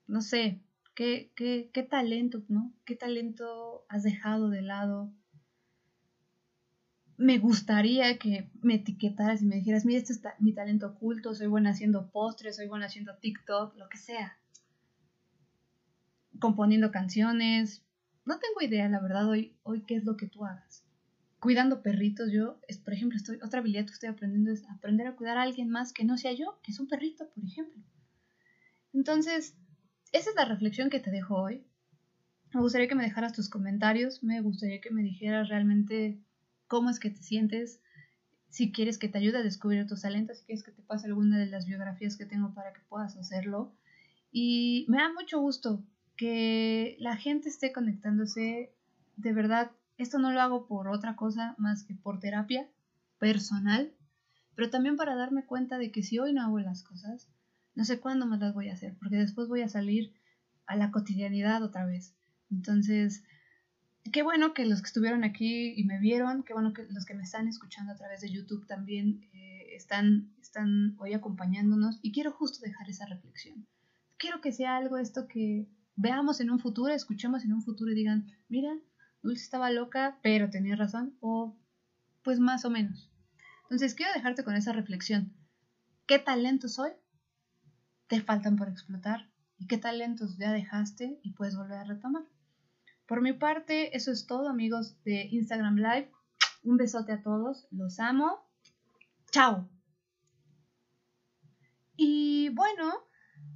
no 0.05 0.22
sé, 0.22 0.61
qué, 0.93 1.32
qué, 1.36 1.72
qué 1.74 1.82
talento, 1.82 2.43
¿no? 2.47 2.72
¿Qué 2.86 2.95
talento 2.95 3.84
has 3.89 4.03
dejado 4.03 4.49
de 4.49 4.61
lado? 4.61 5.11
me 7.17 7.38
gustaría 7.38 8.17
que 8.17 8.49
me 8.61 8.76
etiquetaras 8.76 9.41
y 9.41 9.45
me 9.45 9.57
dijeras, 9.57 9.86
mira, 9.86 9.99
este 9.99 10.13
es 10.13 10.22
mi 10.39 10.53
talento 10.53 10.88
oculto, 10.88 11.36
soy 11.36 11.45
buena 11.47 11.69
haciendo 11.69 12.11
postres, 12.11 12.55
soy 12.55 12.67
buena 12.67 12.88
haciendo 12.88 13.15
TikTok, 13.15 13.76
lo 13.76 13.89
que 13.89 13.97
sea. 13.97 14.38
Componiendo 16.39 16.91
canciones. 16.91 17.84
No 18.26 18.39
tengo 18.39 18.61
idea, 18.61 18.89
la 18.89 18.99
verdad, 18.99 19.30
hoy, 19.30 19.55
hoy 19.61 19.82
qué 19.82 19.95
es 19.95 20.03
lo 20.03 20.17
que 20.17 20.28
tú 20.28 20.45
hagas 20.45 20.80
cuidando 21.41 21.81
perritos, 21.81 22.31
yo, 22.31 22.59
es, 22.67 22.77
por 22.77 22.93
ejemplo, 22.93 23.17
estoy, 23.17 23.39
otra 23.41 23.59
habilidad 23.59 23.85
que 23.85 23.93
estoy 23.93 24.09
aprendiendo 24.09 24.51
es 24.51 24.63
aprender 24.69 25.07
a 25.07 25.15
cuidar 25.15 25.39
a 25.39 25.41
alguien 25.41 25.69
más 25.69 25.91
que 25.91 26.05
no 26.05 26.15
sea 26.15 26.31
yo, 26.33 26.59
que 26.61 26.71
es 26.71 26.79
un 26.79 26.87
perrito, 26.87 27.27
por 27.33 27.43
ejemplo. 27.43 27.81
Entonces, 28.93 29.55
esa 30.11 30.29
es 30.29 30.35
la 30.35 30.45
reflexión 30.45 30.91
que 30.91 30.99
te 30.99 31.09
dejo 31.09 31.35
hoy. 31.35 31.65
Me 32.53 32.61
gustaría 32.61 32.87
que 32.87 32.93
me 32.93 33.03
dejaras 33.03 33.33
tus 33.33 33.49
comentarios, 33.49 34.21
me 34.21 34.39
gustaría 34.39 34.81
que 34.81 34.91
me 34.91 35.01
dijeras 35.01 35.49
realmente 35.49 36.19
cómo 36.67 36.91
es 36.91 36.99
que 36.99 37.09
te 37.09 37.23
sientes, 37.23 37.81
si 38.49 38.71
quieres 38.71 38.99
que 38.99 39.09
te 39.09 39.17
ayude 39.17 39.39
a 39.39 39.43
descubrir 39.43 39.87
tus 39.87 40.01
talentos, 40.01 40.37
si 40.37 40.45
quieres 40.45 40.63
que 40.63 40.71
te 40.71 40.83
pase 40.83 41.07
alguna 41.07 41.39
de 41.39 41.47
las 41.47 41.65
biografías 41.65 42.17
que 42.17 42.27
tengo 42.27 42.53
para 42.53 42.71
que 42.71 42.81
puedas 42.87 43.17
hacerlo. 43.17 43.73
Y 44.31 44.85
me 44.87 44.97
da 44.97 45.11
mucho 45.11 45.39
gusto 45.39 45.83
que 46.17 46.97
la 46.99 47.17
gente 47.17 47.49
esté 47.49 47.71
conectándose. 47.71 48.69
De 49.17 49.33
verdad, 49.33 49.71
esto 50.02 50.20
no 50.20 50.32
lo 50.32 50.41
hago 50.41 50.68
por 50.68 50.88
otra 50.88 51.16
cosa 51.16 51.56
más 51.58 51.84
que 51.84 51.95
por 51.95 52.20
terapia 52.20 52.68
personal, 53.20 53.93
pero 54.56 54.70
también 54.70 54.97
para 54.97 55.16
darme 55.16 55.45
cuenta 55.45 55.78
de 55.78 55.91
que 55.91 56.04
si 56.04 56.20
hoy 56.20 56.34
no 56.34 56.41
hago 56.41 56.60
las 56.60 56.84
cosas, 56.84 57.30
no 57.76 57.86
sé 57.86 57.99
cuándo 57.99 58.26
más 58.26 58.39
las 58.39 58.54
voy 58.54 58.70
a 58.70 58.74
hacer, 58.74 58.95
porque 58.99 59.18
después 59.18 59.47
voy 59.47 59.62
a 59.62 59.70
salir 59.70 60.14
a 60.66 60.76
la 60.76 60.91
cotidianidad 60.91 61.64
otra 61.64 61.86
vez. 61.86 62.16
Entonces, 62.49 63.24
qué 64.12 64.24
bueno 64.24 64.54
que 64.54 64.66
los 64.66 64.82
que 64.82 64.88
estuvieron 64.88 65.24
aquí 65.24 65.74
y 65.76 65.84
me 65.84 65.99
vieron, 65.99 66.43
qué 66.43 66.54
bueno 66.54 66.74
que 66.74 66.84
los 66.89 67.06
que 67.06 67.14
me 67.14 67.24
están 67.24 67.47
escuchando 67.47 67.93
a 67.93 67.95
través 67.95 68.22
de 68.22 68.32
YouTube 68.32 68.66
también 68.68 69.30
eh, 69.34 69.68
están, 69.76 70.34
están 70.41 70.95
hoy 70.99 71.14
acompañándonos 71.14 71.99
y 72.02 72.12
quiero 72.12 72.32
justo 72.32 72.66
dejar 72.66 72.89
esa 72.89 73.06
reflexión. 73.06 73.68
Quiero 74.18 74.41
que 74.41 74.52
sea 74.52 74.78
algo 74.78 74.97
esto 74.97 75.28
que 75.28 75.68
veamos 75.95 76.41
en 76.41 76.49
un 76.49 76.60
futuro, 76.60 76.93
escuchemos 76.93 77.43
en 77.43 77.54
un 77.54 77.62
futuro 77.62 77.91
y 77.91 77.95
digan, 77.95 78.32
mira, 78.49 78.74
Dulce 79.22 79.43
estaba 79.43 79.72
loca, 79.72 80.19
pero 80.22 80.49
tenía 80.49 80.76
razón, 80.76 81.15
o 81.19 81.55
pues 82.24 82.39
más 82.39 82.65
o 82.65 82.69
menos. 82.69 83.09
Entonces 83.63 83.95
quiero 83.95 84.13
dejarte 84.13 84.43
con 84.43 84.55
esa 84.55 84.74
reflexión. 84.74 85.34
¿Qué 86.07 86.19
talentos 86.19 86.80
hoy 86.80 86.91
te 88.07 88.22
faltan 88.22 88.57
por 88.57 88.67
explotar? 88.67 89.30
¿Y 89.57 89.67
qué 89.67 89.78
talentos 89.78 90.38
ya 90.38 90.51
dejaste 90.51 91.19
y 91.24 91.34
puedes 91.34 91.55
volver 91.55 91.78
a 91.78 91.84
retomar? 91.84 92.24
Por 93.05 93.22
mi 93.22 93.34
parte, 93.34 93.95
eso 93.95 94.11
es 94.11 94.26
todo, 94.26 94.49
amigos 94.49 94.95
de 95.03 95.28
Instagram 95.32 95.76
Live. 95.76 96.11
Un 96.63 96.78
besote 96.78 97.11
a 97.11 97.22
todos, 97.22 97.67
los 97.72 97.99
amo. 97.99 98.39
Chao. 99.32 99.69
Y 101.95 102.49
bueno, 102.49 102.91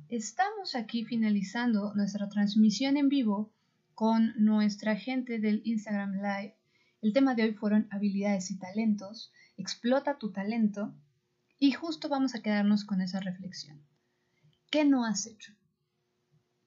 estamos 0.10 0.76
aquí 0.76 1.06
finalizando 1.06 1.94
nuestra 1.96 2.30
transmisión 2.30 2.98
en 2.98 3.10
vivo 3.10 3.55
con 3.96 4.34
nuestra 4.38 4.98
gente 4.98 5.40
del 5.40 5.62
Instagram 5.64 6.16
Live. 6.18 6.56
El 7.02 7.14
tema 7.14 7.34
de 7.34 7.44
hoy 7.44 7.54
fueron 7.54 7.88
habilidades 7.92 8.52
y 8.52 8.60
talentos. 8.60 9.32
Explota 9.58 10.18
tu 10.18 10.32
talento. 10.32 10.94
Y 11.58 11.72
justo 11.72 12.10
vamos 12.10 12.36
a 12.36 12.42
quedarnos 12.42 12.84
con 12.84 13.02
esa 13.02 13.22
reflexión. 13.22 13.82
¿Qué 14.70 14.84
no 14.84 15.06
has 15.06 15.26
hecho? 15.26 15.54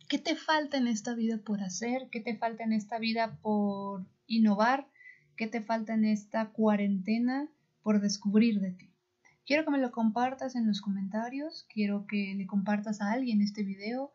¿Qué 0.09 0.19
te 0.19 0.35
falta 0.35 0.79
en 0.79 0.89
esta 0.89 1.15
vida 1.15 1.37
por 1.37 1.63
hacer? 1.63 2.09
¿Qué 2.11 2.21
te 2.21 2.35
falta 2.37 2.65
en 2.65 2.73
esta 2.73 2.99
vida 2.99 3.39
por 3.43 4.07
innovar? 4.27 4.89
¿Qué 5.37 5.47
te 5.47 5.61
falta 5.61 5.93
en 5.93 6.07
esta 6.07 6.51
cuarentena 6.51 7.49
por 7.83 8.01
descubrir 8.01 8.61
de 8.61 8.73
ti? 8.73 8.95
Quiero 9.45 9.65
que 9.65 9.71
me 9.71 9.79
lo 9.79 9.93
compartas 9.93 10.57
en 10.57 10.67
los 10.67 10.81
comentarios, 10.81 11.67
quiero 11.73 12.07
que 12.07 12.35
le 12.35 12.47
compartas 12.47 13.01
a 13.01 13.13
alguien 13.13 13.43
este 13.43 13.63
video. 13.63 14.13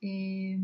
Eh, 0.00 0.58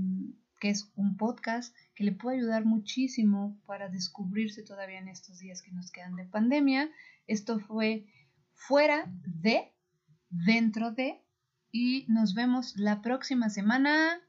que 0.62 0.70
es 0.70 0.92
un 0.94 1.16
podcast 1.16 1.74
que 1.96 2.04
le 2.04 2.12
puede 2.12 2.36
ayudar 2.36 2.64
muchísimo 2.64 3.60
para 3.66 3.88
descubrirse 3.88 4.62
todavía 4.62 5.00
en 5.00 5.08
estos 5.08 5.40
días 5.40 5.60
que 5.60 5.72
nos 5.72 5.90
quedan 5.90 6.14
de 6.14 6.24
pandemia. 6.24 6.88
Esto 7.26 7.58
fue 7.58 8.06
fuera 8.54 9.12
de, 9.26 9.72
dentro 10.30 10.92
de, 10.92 11.20
y 11.72 12.06
nos 12.06 12.34
vemos 12.34 12.76
la 12.76 13.02
próxima 13.02 13.50
semana. 13.50 14.20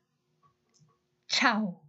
Chao. 1.28 1.83